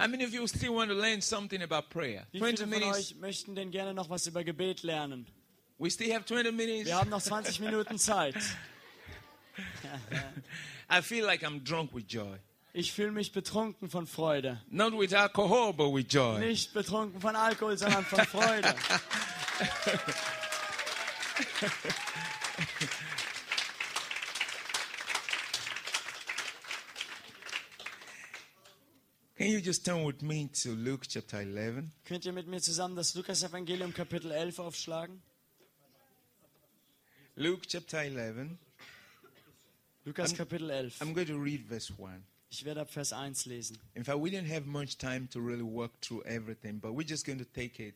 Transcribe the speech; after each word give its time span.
How 0.00 0.08
many 0.08 0.24
of 0.24 0.32
you 0.32 0.46
still 0.46 0.76
want 0.76 0.88
to 0.88 0.96
learn 0.96 1.20
something 1.20 1.60
about 1.60 1.90
prayer? 1.90 2.24
Wie 2.32 2.38
20 2.38 2.56
viele 2.56 2.70
von 2.70 2.72
minutes. 2.80 2.96
euch 2.96 3.16
möchten 3.16 3.54
denn 3.54 3.70
gerne 3.70 3.92
noch 3.92 4.08
was 4.08 4.26
über 4.26 4.42
Gebet 4.42 4.82
lernen? 4.82 5.26
We 5.78 5.90
still 5.90 6.10
have 6.14 6.24
20 6.24 6.52
minutes. 6.52 6.86
Wir 6.86 6.96
haben 6.96 7.10
noch 7.10 7.20
20 7.20 7.60
Minuten 7.66 7.98
Zeit. 7.98 8.34
I 10.90 11.02
feel 11.02 11.26
like 11.26 11.42
I'm 11.42 11.62
drunk 11.62 11.92
with 11.92 12.04
joy. 12.08 12.38
Ich 12.72 12.92
fühle 12.92 13.12
mich 13.12 13.32
betrunken 13.32 13.90
von 13.90 14.06
Freude. 14.06 14.62
Not 14.70 14.98
with 14.98 15.12
alcohol, 15.12 15.74
but 15.74 15.92
with 15.92 16.06
joy. 16.08 16.38
Nicht 16.38 16.72
betrunken 16.72 17.20
von 17.20 17.36
Alkohol, 17.36 17.76
sondern 17.76 18.06
von 18.06 18.24
Freude. 18.24 18.74
you 29.50 29.60
just 29.60 29.84
turn 29.84 30.04
with 30.04 30.22
me 30.22 30.48
to 30.62 30.74
Luke 30.76 31.06
chapter 31.08 31.40
11? 31.40 31.90
Könnt 32.04 32.24
ihr 32.24 32.32
mit 32.32 32.46
mir 32.46 32.60
zusammen 32.60 32.94
das 32.94 33.14
Lukas-Evangelium 33.14 33.92
Kapitel 33.92 34.30
11 34.30 34.60
aufschlagen? 34.60 35.20
Luke 37.34 37.66
chapter 37.66 37.98
11. 37.98 38.58
Lukas 40.04 40.34
Kapitel 40.34 40.70
11. 40.70 41.00
I'm 41.00 41.12
going 41.12 41.26
to 41.26 41.36
read 41.36 41.66
verse 41.66 41.92
1. 41.98 42.22
Ich 42.50 42.64
werde 42.64 42.80
ab 42.80 42.90
Vers 42.90 43.12
1 43.12 43.46
lesen. 43.46 43.78
In 43.94 44.04
fact, 44.04 44.18
we 44.18 44.30
didn't 44.30 44.48
have 44.48 44.66
much 44.66 44.98
time 44.98 45.28
to 45.30 45.40
really 45.40 45.62
work 45.62 45.92
through 46.00 46.22
everything, 46.24 46.80
but 46.80 46.92
we're 46.92 47.06
just 47.06 47.24
going 47.24 47.38
to 47.38 47.44
take 47.44 47.80
it. 47.80 47.94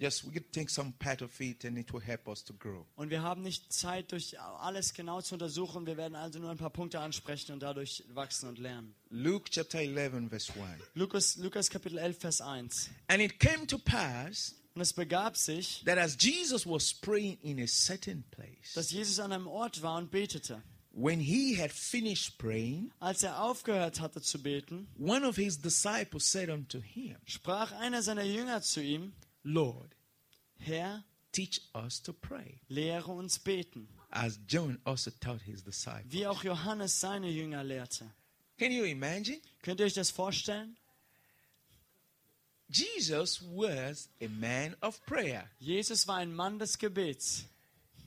Just 0.00 0.24
we 0.26 0.30
could 0.32 0.50
take 0.50 0.70
some 0.70 0.94
part 0.98 1.20
of 1.20 1.38
it 1.40 1.64
and 1.66 1.76
it 1.76 1.92
will 1.92 2.00
help 2.00 2.26
us 2.26 2.42
to 2.44 2.54
grow. 2.54 2.86
Und 2.96 3.10
wir 3.10 3.20
haben 3.22 3.42
nicht 3.42 3.70
Zeit, 3.70 4.12
durch 4.12 4.40
alles 4.40 4.94
genau 4.94 5.20
zu 5.20 5.34
untersuchen. 5.34 5.84
Wir 5.86 5.98
werden 5.98 6.16
also 6.16 6.38
nur 6.38 6.50
ein 6.50 6.56
paar 6.56 6.70
Punkte 6.70 7.00
ansprechen 7.00 7.52
und 7.52 7.62
dadurch 7.62 8.02
wachsen 8.14 8.48
und 8.48 8.58
lernen. 8.58 8.94
Luke 9.10 9.50
chapter 9.50 9.78
11, 9.80 10.28
verse 10.30 10.52
1. 10.54 10.82
Lukas, 10.94 11.36
Lukas 11.36 11.68
Kapitel 11.68 11.98
11, 11.98 12.18
Vers 12.18 12.40
1. 12.40 12.88
And 13.08 13.20
it 13.20 13.38
came 13.38 13.66
to 13.66 13.76
pass 13.78 14.54
Und 14.74 14.80
es 14.82 14.92
begab 14.94 15.36
sich, 15.36 15.82
that 15.84 15.98
as 15.98 16.16
Jesus 16.18 16.64
was 16.64 16.94
praying 16.94 17.36
in 17.42 17.60
a 17.60 17.66
certain 17.66 18.22
place, 18.30 18.72
dass 18.74 18.90
Jesus 18.90 19.18
an 19.20 19.32
einem 19.32 19.48
Ort 19.48 19.82
war 19.82 19.98
und 19.98 20.10
betete. 20.10 20.62
when 20.92 21.20
he 21.20 21.54
had 21.60 21.70
finished 21.70 22.38
praying, 22.38 22.90
Als 23.00 23.22
er 23.22 23.42
aufgehört 23.42 24.00
hatte 24.00 24.22
zu 24.22 24.42
beten, 24.42 24.88
one 24.98 25.26
of 25.26 25.36
his 25.36 25.58
disciples 25.60 26.30
said 26.30 26.48
unto 26.48 26.80
him, 26.80 27.16
sprach 27.26 27.72
einer 27.72 28.02
seiner 28.02 28.24
Jünger 28.24 28.62
zu 28.62 28.80
ihm, 28.80 29.12
Lord, 29.42 29.96
Herr, 30.60 31.04
teach 31.32 31.60
us 31.74 32.00
to 32.02 32.12
pray, 32.12 32.60
lehre 32.68 33.08
uns 33.08 33.38
beten, 33.38 33.88
as 34.10 34.38
John 34.48 34.78
also 34.84 35.10
taught 35.20 35.42
his 35.42 35.62
disciples. 35.62 36.12
wie 36.12 36.26
auch 36.26 36.42
Johannes 36.44 36.98
seine 37.00 37.28
Jünger 37.28 37.62
lehrte. 37.64 38.10
Can 38.58 38.72
you 38.72 38.84
imagine? 38.84 39.40
Könnt 39.62 39.80
ihr 39.80 39.86
euch 39.86 39.94
das 39.94 40.10
vorstellen? 40.10 40.76
Jesus 42.68 43.40
was 43.42 44.08
a 44.20 44.28
man 44.28 44.76
of 44.80 45.00
prayer. 45.06 45.48
Jesus 45.58 46.06
war 46.06 46.16
ein 46.18 46.32
Mann 46.34 46.58
des 46.58 46.78
Gebets. 46.78 47.44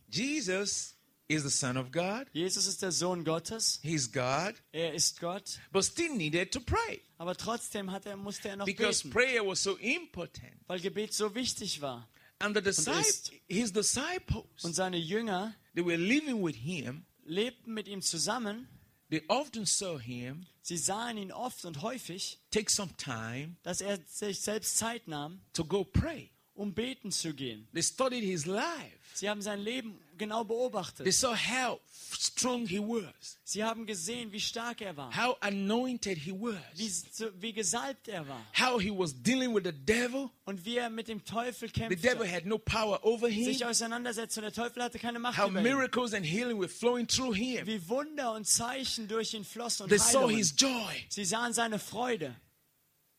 Jesus 0.09 0.93
is 1.27 1.43
the 1.43 1.49
Son 1.49 1.75
of 1.75 1.91
God. 1.91 2.27
Jesus 2.33 2.65
ist 2.67 2.81
der 2.81 2.91
Sohn 2.91 3.25
Gottes. 3.25 3.79
He's 3.81 4.09
God, 4.11 4.53
Er 4.71 4.93
ist 4.93 5.19
Gott. 5.19 5.59
but 5.71 5.83
still 5.83 6.13
needed 6.15 6.51
to 6.51 6.59
pray 6.61 7.01
Aber 7.17 7.35
trotzdem 7.35 7.91
hat 7.91 8.05
er, 8.05 8.15
musste 8.15 8.49
er 8.49 8.55
noch 8.57 8.65
because 8.65 9.03
beten, 9.03 9.11
prayer 9.13 9.45
was 9.45 9.61
so 9.63 9.75
important. 9.77 10.53
weil 10.67 10.79
Gebet 10.79 11.13
so 11.13 11.33
wichtig 11.35 11.81
war. 11.81 12.07
And 12.39 12.55
the 12.55 12.61
disciples, 12.61 13.31
his 13.47 13.71
disciples, 13.71 14.63
Und 14.63 14.73
seine 14.75 14.97
Jünger 14.97 15.55
they 15.75 15.83
were 15.85 15.97
living 15.97 16.43
with 16.43 16.55
him. 16.55 17.05
lebten 17.25 17.73
mit 17.73 17.87
ihm 17.87 18.01
zusammen. 18.01 18.67
They 19.09 19.21
often 19.27 19.65
saw 19.65 19.97
him 19.99 20.45
Sie 20.61 20.77
sahen 20.77 21.17
ihn 21.17 21.31
oft 21.31 21.65
und 21.65 21.81
häufig, 21.81 22.39
take 22.49 22.69
some 22.71 22.95
time 22.97 23.57
dass 23.63 23.81
er 23.81 23.99
sich 24.07 24.39
selbst 24.41 24.77
Zeit 24.77 25.07
nahm, 25.07 25.41
to 25.53 25.63
go 25.65 25.83
pray. 25.83 26.29
Um 26.55 26.73
beten 26.73 27.11
zu 27.11 27.33
gehen. 27.33 27.67
They 27.73 27.83
studied 27.83 28.23
his 28.23 28.45
life. 28.45 28.99
Sie 29.15 29.29
haben 29.29 29.41
sein 29.43 29.59
Leben 29.59 29.99
genau 30.17 30.43
They 30.43 30.47
beobachtet. 30.47 31.13
saw 31.13 31.35
how 31.35 31.79
strong 32.17 32.65
he 32.67 32.79
was, 32.79 33.37
Sie 33.43 33.63
haben 33.63 33.85
gesehen, 33.85 34.31
wie 34.31 34.39
stark 34.39 34.81
er 34.81 34.95
war, 34.97 35.15
how 35.15 35.37
anointed 35.41 36.17
he 36.17 36.31
wie, 36.31 36.55
was, 36.85 37.05
so- 37.11 37.29
wie 37.39 37.53
gesalbt 37.53 38.07
er 38.07 38.27
war 38.27 38.43
how 38.59 38.79
he 38.81 38.89
was 38.89 39.13
dealing 39.21 39.53
with 39.53 39.63
the 39.65 39.71
devil. 39.71 40.29
und 40.45 40.65
wie 40.65 40.77
er 40.77 40.89
mit 40.89 41.07
dem 41.07 41.23
Teufel 41.25 41.67
The 41.69 41.73
devil 41.95 41.97
kämpfte, 41.99 42.31
had 42.31 42.45
no 42.45 42.57
power 42.57 42.99
over 43.03 43.27
him. 43.29 43.45
sich 43.45 43.63
auseinandersetzte 43.65 44.39
und 44.39 44.43
der 44.45 44.53
Teufel 44.53 44.81
hatte 44.83 44.97
keine 44.99 45.19
Macht 45.19 45.37
How 45.37 45.49
über 45.49 45.59
ihn. 45.59 45.63
miracles 45.63 46.13
and 46.13 46.25
healing 46.25 46.57
were 46.59 46.69
flowing 46.69 47.07
through 47.07 47.35
him. 47.35 47.65
Wie 47.67 47.87
Wunder 47.87 48.33
und 48.33 48.47
Zeichen 48.47 49.07
durch 49.07 49.33
ihn 49.35 49.45
flossen 49.45 49.83
und 49.83 49.89
They 49.89 49.99
saw 49.99 50.27
his 50.29 50.53
joy. 50.57 51.05
Sie 51.09 51.25
sahen 51.25 51.53
seine 51.53 51.77
Freude 51.79 52.35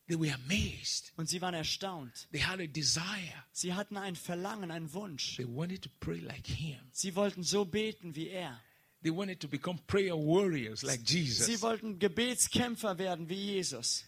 They 0.07 0.19
were 0.19 0.33
amazed. 0.33 1.11
und 1.17 1.27
sie 1.27 1.41
waren 1.41 1.55
erstaunt. 1.55 2.27
They 2.31 2.41
had 2.41 2.59
a 2.59 2.67
desire. 2.67 3.33
Sie 3.51 3.73
hatten 3.73 3.97
ein 3.97 4.15
Verlangen, 4.15 4.69
einen 4.71 4.93
Wunsch. 4.93 5.37
They 5.37 5.47
wanted 5.47 5.81
to 5.81 5.89
pray 5.99 6.19
like 6.19 6.45
him. 6.45 6.77
Sie 6.91 7.15
wollten 7.15 7.41
so 7.43 7.65
beten 7.65 8.15
wie 8.15 8.27
er. 8.29 8.61
They 9.01 9.11
wanted 9.15 9.39
to 9.39 9.47
become 9.47 9.79
prayer 9.87 10.15
warriors 10.15 10.81
like 10.83 11.01
Sie 11.07 11.21
Jesus. 11.23 11.61
wollten 11.61 11.97
Gebetskämpfer 11.99 12.97
werden 12.97 13.29
wie 13.29 13.35
Jesus. 13.53 14.05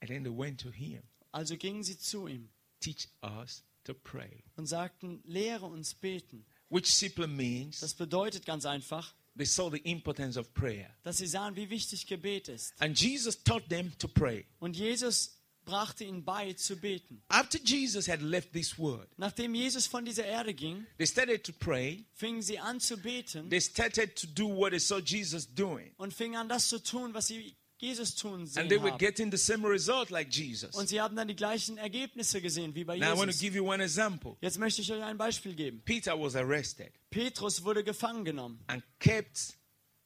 And 0.00 0.10
then 0.10 0.24
they 0.24 0.32
went 0.34 0.60
to 0.62 0.70
him. 0.70 1.02
Also 1.32 1.56
gingen 1.56 1.82
sie 1.82 1.98
zu 1.98 2.26
ihm 2.26 2.48
Teach 2.80 3.08
us 3.22 3.62
to 3.84 3.94
pray. 3.94 4.42
und 4.56 4.66
sagten, 4.66 5.20
lehre 5.24 5.66
uns 5.66 5.94
beten. 5.94 6.44
Which 6.70 6.86
simply 6.94 7.26
means 7.26 7.80
Das 7.80 7.94
bedeutet 7.94 8.44
ganz 8.46 8.64
einfach, 8.66 9.14
they 9.36 9.46
saw 9.46 9.70
the 9.70 9.78
importance 9.90 10.36
of 10.38 10.52
prayer. 10.54 10.90
dass 11.02 11.18
sie 11.18 11.26
sahen, 11.26 11.56
wie 11.56 11.68
wichtig 11.70 12.06
Gebet 12.06 12.48
ist. 12.48 12.72
And 12.80 12.98
Jesus 12.98 13.42
taught 13.42 13.68
them 13.68 13.92
to 13.98 14.08
pray. 14.08 14.44
Und 14.60 14.76
Jesus 14.76 15.38
brachte 15.64 16.04
ihnen 16.04 16.22
bei, 16.24 16.52
zu 16.52 16.76
beten. 16.76 17.22
After 17.28 17.58
Jesus 17.58 18.06
had 18.06 18.20
left 18.20 18.52
this 18.52 18.78
world, 18.78 19.08
Nachdem 19.16 19.54
Jesus 19.54 19.86
von 19.86 20.04
dieser 20.04 20.24
Erde 20.26 20.52
ging, 20.52 20.86
they 20.98 21.06
started 21.06 21.42
to 21.44 21.52
pray. 21.52 22.04
fingen 22.12 22.42
sie 22.42 22.58
an 22.58 22.80
zu 22.80 22.96
beten 22.98 23.48
They 23.48 23.60
started 23.60 24.14
to 24.16 24.26
do 24.26 24.46
what 24.46 24.70
they 24.72 24.78
saw 24.78 24.98
Jesus 24.98 25.46
doing. 25.46 25.92
und 25.96 26.12
fingen 26.12 26.36
an, 26.36 26.48
das 26.50 26.68
zu 26.68 26.82
tun, 26.82 27.14
was 27.14 27.28
sie 27.28 27.56
Jesus 27.84 28.14
tun 28.14 28.40
And 28.40 28.48
sehen 28.48 28.68
they 28.68 28.78
were 28.80 28.90
haben. 28.92 28.98
getting 28.98 29.30
the 29.30 29.36
same 29.36 29.66
result 29.68 30.10
like 30.10 30.28
Jesus. 30.30 30.74
Und 30.74 30.88
sie 30.88 31.00
haben 31.00 31.14
dann 31.16 31.28
die 31.28 31.36
gleichen 31.36 31.76
Ergebnisse 31.78 32.40
gesehen 32.40 32.74
wie 32.74 32.84
bei 32.84 32.96
Now 32.98 33.06
I 33.14 33.18
want 33.18 33.20
to 33.22 33.26
Jesus. 33.26 33.40
give 33.40 33.56
you 33.56 33.64
one 33.70 33.82
example. 33.82 34.36
Jetzt 34.40 34.58
möchte 34.58 34.82
ich 34.82 34.90
euch 34.92 35.02
ein 35.02 35.16
Beispiel 35.18 35.54
geben. 35.54 35.82
Peter 35.84 36.18
was 36.20 36.34
arrested 36.36 36.92
Petrus 37.10 37.62
wurde 37.64 37.84
gefangen 37.84 38.24
genommen 38.24 38.58
and 38.66 38.82
kept 38.98 39.54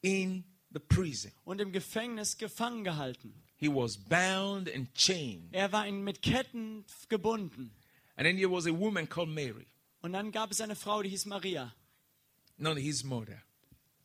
in 0.03 0.45
the 0.73 0.79
prison. 0.81 1.33
und 1.45 1.61
im 1.61 1.73
Gefängnis 1.73 2.37
gefangen 2.37 2.85
gehalten. 2.85 3.33
He 3.57 3.69
was 3.69 3.97
bound 3.97 4.73
and 4.75 4.93
chained. 4.95 5.53
Er 5.53 5.73
war 5.73 5.87
in, 5.87 6.05
mit 6.05 6.23
Ketten 6.23 6.85
gebunden. 7.09 7.73
And 8.17 8.27
then 8.27 8.37
there 8.37 8.51
was 8.51 8.67
a 8.67 8.71
woman 8.73 9.09
called 9.09 9.29
Mary, 9.31 9.67
Und 10.01 10.13
dann 10.13 10.31
gab 10.33 10.51
es 10.53 10.61
eine 10.61 10.77
Frau, 10.77 11.03
die 11.03 11.09
hieß 11.09 11.27
Maria. 11.27 11.75
not 12.57 12.77
his 12.79 13.03
mother. 13.05 13.41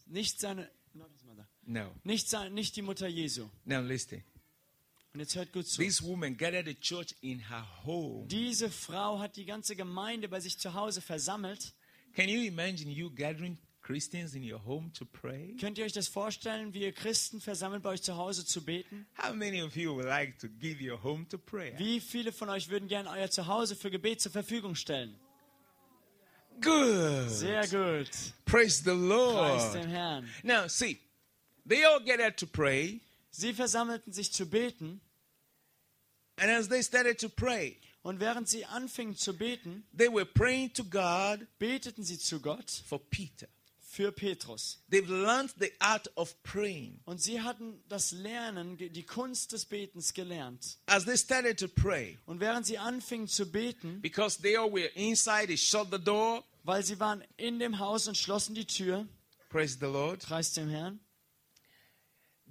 Nicht 0.07 0.39
seine. 0.39 0.69
No. 1.65 1.91
nicht, 2.03 2.31
nicht 2.51 2.75
die 2.75 2.81
Mutter 2.81 3.07
Jesu. 3.07 3.49
Now 3.65 3.81
listen. 3.81 4.23
Und 5.13 5.19
jetzt 5.19 5.35
hört 5.35 5.53
gut 5.53 5.67
zu. 5.67 5.81
This 5.81 6.01
woman 6.01 6.35
gathered 6.35 6.65
the 6.65 6.75
church 6.75 7.15
in 7.21 7.39
her 7.47 7.65
home. 7.85 8.27
Diese 8.27 8.69
Frau 8.71 9.19
hat 9.19 9.35
die 9.35 9.45
ganze 9.45 9.75
Gemeinde 9.75 10.27
bei 10.27 10.39
sich 10.39 10.57
zu 10.57 10.73
Hause 10.73 11.01
versammelt. 11.01 11.73
Can 12.15 12.29
you 12.29 12.41
imagine 12.41 12.91
you 12.91 13.09
gathering 13.13 13.57
Christians 13.81 14.33
in 14.33 14.43
your 14.43 14.63
home 14.65 14.91
to 14.93 15.05
pray? 15.05 15.55
Könnt 15.59 15.77
ihr 15.77 15.85
euch 15.85 15.93
das 15.93 16.07
vorstellen, 16.07 16.73
wie 16.73 16.81
ihr 16.81 16.93
Christen 16.93 17.41
versammelt 17.41 17.83
bei 17.83 17.91
euch 17.91 18.01
zu 18.01 18.17
Hause 18.17 18.45
zu 18.45 18.63
beten? 18.65 19.05
How 19.21 19.33
many 19.35 19.61
of 19.61 19.75
you 19.75 19.93
would 19.93 20.05
like 20.07 20.39
to 20.39 20.47
give 20.47 20.83
your 20.83 21.01
home 21.03 21.27
to 21.29 21.37
prayer? 21.37 21.77
Wie 21.77 21.99
viele 21.99 22.31
von 22.31 22.49
euch 22.49 22.69
würden 22.69 22.87
gerne 22.87 23.09
euer 23.09 23.29
Zuhause 23.29 23.75
für 23.75 23.91
Gebet 23.91 24.19
zur 24.19 24.31
Verfügung 24.31 24.73
stellen? 24.73 25.15
Good. 26.61 27.29
Sehr 27.29 27.67
gut. 27.67 28.09
Praise 28.45 28.83
the 28.83 28.91
Preis 28.91 28.99
Lord. 28.99 29.73
dem 29.75 29.89
Herrn. 29.89 30.29
Now, 30.43 30.67
see, 30.67 30.99
they 31.67 31.83
all 31.85 31.99
gathered 32.03 32.37
to 32.37 32.45
pray, 32.47 33.01
Sie 33.31 33.53
versammelten 33.53 34.13
sich 34.13 34.31
zu 34.31 34.45
beten 34.45 35.01
and 36.37 36.49
as 36.51 36.67
they 36.67 36.81
started 36.81 37.19
to 37.19 37.29
pray, 37.29 37.77
und 38.03 38.19
während 38.19 38.47
sie 38.49 38.65
anfingen 38.65 39.15
zu 39.15 39.33
beten, 39.37 39.83
they 39.95 40.07
were 40.07 40.25
praying 40.25 40.71
to 40.73 40.83
God 40.83 41.39
beteten 41.59 42.03
sie 42.03 42.17
zu 42.19 42.39
Gott 42.39 42.69
for 42.87 42.99
Peter. 43.09 43.47
für 43.79 44.11
Petrus. 44.11 44.79
They've 44.89 45.07
learned 45.07 45.53
the 45.59 45.71
art 45.79 46.07
of 46.17 46.33
praying. 46.41 46.99
Und 47.05 47.21
sie 47.21 47.39
hatten 47.41 47.79
das 47.89 48.11
Lernen, 48.11 48.75
die 48.77 49.03
Kunst 49.03 49.51
des 49.51 49.65
Betens 49.65 50.15
gelernt. 50.15 50.79
As 50.87 51.05
they 51.05 51.15
started 51.15 51.59
to 51.59 51.67
pray, 51.67 52.17
Und 52.25 52.39
während 52.39 52.65
sie 52.65 52.79
anfingen 52.79 53.27
zu 53.27 53.45
beten, 53.51 54.01
because 54.01 54.41
they 54.41 54.57
all 54.57 54.71
were 54.71 54.89
inside, 54.95 55.45
they 55.45 55.57
shut 55.57 55.89
the 55.91 55.99
door. 55.99 56.43
weil 56.63 56.83
sie 56.83 56.99
waren 56.99 57.23
in 57.37 57.59
dem 57.59 57.77
Haus 57.77 58.07
und 58.07 58.17
schlossen 58.17 58.55
die 58.55 58.65
Tür, 58.65 59.07
Praise 59.49 59.77
the 59.79 59.85
Lord. 59.85 60.23
preis 60.25 60.53
dem 60.53 60.69
Herrn, 60.69 60.99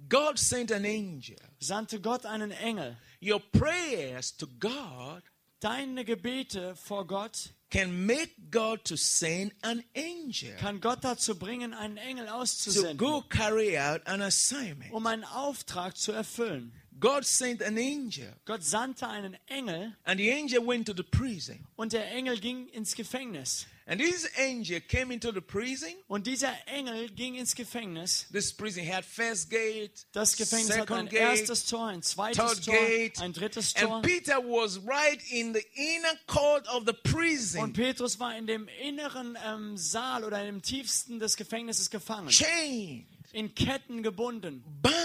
God 0.09 0.37
sent 0.37 0.71
an 0.71 0.85
angel. 0.85 1.37
sandte 1.59 1.99
Gott 1.99 2.25
einen 2.25 2.51
Engel. 2.51 2.97
Your 3.21 3.39
prayers 3.39 4.35
to 4.37 4.47
God 4.59 5.23
Deine 5.63 6.03
Gebete 6.03 6.75
vor 6.75 7.07
Gott 7.07 7.53
can 7.69 8.05
make 8.05 8.51
God 8.51 8.83
to 8.83 8.97
send 8.97 9.53
an 9.61 9.81
angel 9.95 10.53
kann 10.57 10.81
Gott 10.81 11.05
dazu 11.05 11.35
bringen, 11.39 11.73
einen 11.73 11.95
Engel 11.95 12.25
to 12.25 12.33
auszusenden, 12.33 12.97
go 12.97 13.21
carry 13.29 13.77
out 13.79 14.05
an 14.05 14.21
assignment. 14.21 14.91
um 14.91 15.07
einen 15.07 15.23
Auftrag 15.23 15.95
zu 15.95 16.11
erfüllen. 16.11 16.73
God 16.99 17.23
sent 17.23 17.63
an 17.63 17.77
angel, 17.77 18.35
Gott 18.43 18.61
sandte 18.61 19.07
einen 19.07 19.37
Engel 19.47 19.95
and 20.03 20.19
the 20.19 20.31
angel 20.33 20.67
went 20.67 20.85
to 20.85 20.93
the 20.93 21.01
prison. 21.03 21.65
und 21.77 21.93
der 21.93 22.11
Engel 22.11 22.37
ging 22.41 22.67
ins 22.67 22.93
Gefängnis. 22.93 23.65
And 23.85 23.99
this 23.99 24.25
angel 24.39 24.79
came 24.79 25.11
into 25.13 25.33
the 25.33 25.41
prison. 25.41 25.89
Und 26.07 26.25
dieser 26.25 26.53
Engel 26.67 27.09
ging 27.09 27.35
ins 27.35 27.53
Gefängnis. 27.53 28.27
This 28.31 28.53
prison 28.53 28.85
had 28.89 29.03
first 29.03 29.49
gate, 29.49 30.05
Das 30.13 30.37
Gefängnis 30.37 30.69
hat 30.77 30.89
ein 30.91 31.07
second 31.07 31.09
gate, 31.09 31.19
erstes 31.21 31.65
Tor, 31.65 31.87
ein 31.87 32.01
zweites 32.01 32.37
third 32.37 32.63
Tor, 32.65 32.73
gate. 32.75 33.19
ein 33.21 33.33
drittes 33.33 33.73
Tor. 33.73 33.95
And 33.97 34.05
Peter 34.05 34.37
was 34.37 34.79
right 34.87 35.19
in 35.31 35.53
the 35.53 35.65
inner 35.75 36.17
court 36.27 36.65
of 36.69 36.83
the 36.85 36.93
Und 36.93 37.03
prison, 37.03 37.73
Petrus 37.73 38.19
war 38.19 38.37
in 38.37 38.47
dem 38.47 38.69
inneren 38.81 39.37
ähm, 39.45 39.75
Saal 39.75 40.23
oder 40.23 40.45
im 40.47 40.61
tiefsten 40.61 41.19
des 41.19 41.35
Gefängnisses 41.35 41.89
gefangen, 41.89 42.29
chained, 42.29 43.05
in 43.33 43.53
Ketten 43.53 44.01
gebunden, 44.01 44.63
bound. 44.81 44.95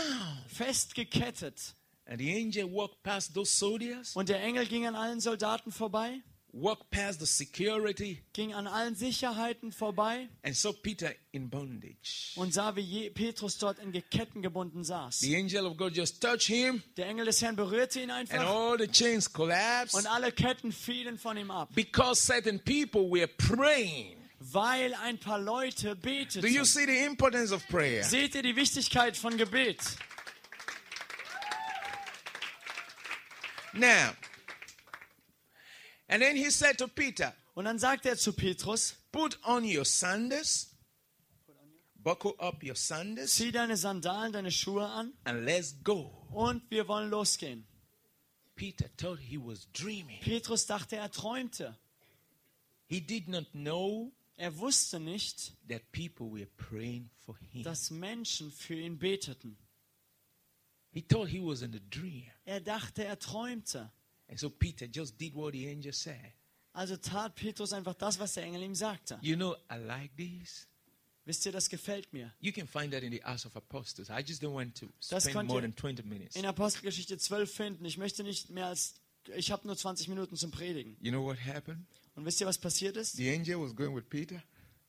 festgekettet. 0.49 1.75
And 2.07 2.19
the 2.21 2.33
angel 2.33 2.65
walked 2.71 3.03
past 3.03 3.35
those 3.35 3.51
soldiers, 3.51 4.15
Und 4.15 4.29
der 4.29 4.41
Engel 4.41 4.67
ging 4.67 4.87
an 4.87 4.95
allen 4.95 5.21
Soldaten 5.21 5.73
vorbei, 5.73 6.21
walked 6.61 6.91
past 6.91 7.21
the 7.21 7.27
security, 7.27 8.23
ging 8.33 8.53
an 8.53 8.67
allen 8.67 8.95
Sicherheiten 8.95 9.73
vorbei 9.73 10.29
and 10.43 10.57
saw 10.57 10.73
Peter 10.73 11.13
in 11.33 11.49
bondage. 11.49 12.33
und 12.37 12.53
sah, 12.53 12.75
wie 12.77 13.11
Petrus 13.11 13.59
dort 13.59 13.79
in 13.79 13.93
Ketten 14.11 14.43
gebunden 14.43 14.85
saß. 14.85 15.21
The 15.21 15.37
angel 15.37 15.67
of 15.67 15.77
God 15.77 15.95
just 15.97 16.21
touched 16.21 16.49
him, 16.49 16.83
Der 16.97 17.07
Engel 17.07 17.27
des 17.27 17.41
Herrn 17.43 17.57
berührte 17.57 18.01
ihn 18.01 18.11
and 18.11 18.31
einfach 18.31 18.47
all 18.47 18.79
the 18.79 18.89
chains 18.89 19.33
collapsed 19.33 19.95
und 19.95 20.07
alle 20.07 20.33
Ketten 20.33 20.73
fielen 20.73 21.19
von 21.19 21.37
ihm 21.37 21.51
ab, 21.51 21.69
because 21.75 22.21
certain 22.21 22.59
people 22.61 23.11
were 23.11 23.27
praying. 23.29 24.17
weil 24.41 24.95
ein 24.95 25.19
paar 25.19 25.39
Leute 25.41 25.97
Do 25.97 26.11
you 26.11 26.25
beteten. 26.27 26.65
see 26.65 26.87
the 26.87 27.05
importance 27.05 27.53
of 27.53 27.67
prayer? 27.69 28.05
Seht 28.05 28.35
ihr 28.37 28.43
die 28.43 28.55
Wichtigkeit 28.57 29.17
von 29.17 29.37
Gebet? 29.37 29.79
Now, 33.75 34.13
and 36.09 36.23
then 36.23 36.37
he 36.37 36.51
said 36.51 36.79
to 36.79 36.89
Peter, 36.89 37.35
Und 37.55 37.65
dann 37.67 37.79
sagt 37.79 38.07
er 38.07 38.17
zu 38.17 38.33
Petrus, 38.33 38.95
Put 39.13 39.39
on 39.45 39.65
your 39.65 39.85
sandals, 39.85 40.75
buckle 41.97 42.35
up 42.39 42.63
your 42.63 42.77
sandals, 42.77 43.35
zieh 43.35 43.53
deine 43.53 43.77
Sandalen, 43.77 44.33
deine 44.33 44.51
Schuhe 44.51 44.87
an 44.87 45.13
and 45.25 45.45
let's 45.45 45.75
go. 45.83 46.11
und 46.33 46.63
wir 46.71 46.87
wollen 46.89 47.11
losgehen. 47.11 47.67
Peter 48.55 48.89
thought 48.97 49.19
he 49.21 49.37
was 49.39 49.69
dreaming. 49.73 50.21
Petrus 50.21 50.67
dachte, 50.67 50.97
er 50.97 51.11
träumte. 51.11 51.77
He 52.87 53.01
did 53.01 53.29
not 53.29 53.47
know 53.53 54.13
Er 54.41 54.57
wusste 54.59 55.01
nicht, 55.01 55.53
that 55.69 55.83
people 55.91 56.31
were 56.31 56.47
praying 56.57 57.11
for 57.27 57.37
him. 57.53 57.65
dass 57.65 57.91
Menschen 57.91 58.53
für 58.53 58.75
ihn 58.75 58.97
beteten. 58.99 59.57
He 60.93 61.03
thought 61.03 61.29
he 61.29 61.41
was 61.41 61.63
in 61.63 61.75
a 61.75 61.81
dream. 61.91 62.25
Er 62.45 62.61
dachte, 62.61 63.05
er 63.05 63.19
träumte. 63.19 63.91
And 64.29 64.39
so 64.39 64.51
Peter 64.51 64.87
just 64.87 65.19
did 65.19 65.35
what 65.35 65.53
the 65.53 65.67
angel 65.69 65.93
said. 65.93 66.33
Also 66.73 66.97
tat 66.97 67.35
Petrus 67.35 67.73
einfach 67.73 67.95
das, 67.95 68.19
was 68.19 68.35
der 68.35 68.45
Engel 68.45 68.63
ihm 68.63 68.75
sagte. 68.75 69.19
You 69.23 69.37
know, 69.37 69.57
I 69.71 69.79
like 69.79 70.15
this. 70.17 70.69
Wisst 71.25 71.45
ihr, 71.45 71.53
das 71.53 71.69
gefällt 71.69 72.13
mir. 72.13 72.33
You 72.41 72.53
can 72.53 72.67
find 72.67 72.93
that 72.93 73.03
in 73.03 73.11
the 73.13 73.21
Acts 73.23 73.45
of 73.45 73.55
Apostles. 73.57 74.09
I 74.09 74.23
just 74.27 74.43
don't 74.43 74.55
want 74.55 74.75
to 74.77 74.87
spend 75.01 75.47
more 75.49 75.61
than 75.61 75.75
20 75.75 76.05
minutes. 76.05 76.37
In 76.37 76.47
Apostelgeschichte 76.47 77.19
12 77.19 77.53
finden. 77.53 77.85
Ich 77.85 77.99
möchte 77.99 78.23
nicht 78.23 78.49
mehr 78.49 78.67
als, 78.67 78.95
ich 79.35 79.51
habe 79.51 79.67
nur 79.67 79.77
20 79.77 80.09
Minuten 80.09 80.37
zum 80.37 80.51
Predigen. 80.51 80.97
You 81.01 81.11
know 81.11 81.23
what 81.23 81.39
happened? 81.45 81.85
Und 82.15 82.25
wisst 82.25 82.41
ihr, 82.41 82.47
was 82.47 82.57
passiert 82.57 82.97
ist? 82.97 83.17
The 83.17 83.31
angel 83.31 83.61
was 83.61 83.75
going 83.75 83.95
with 83.95 84.09
Peter. 84.09 84.43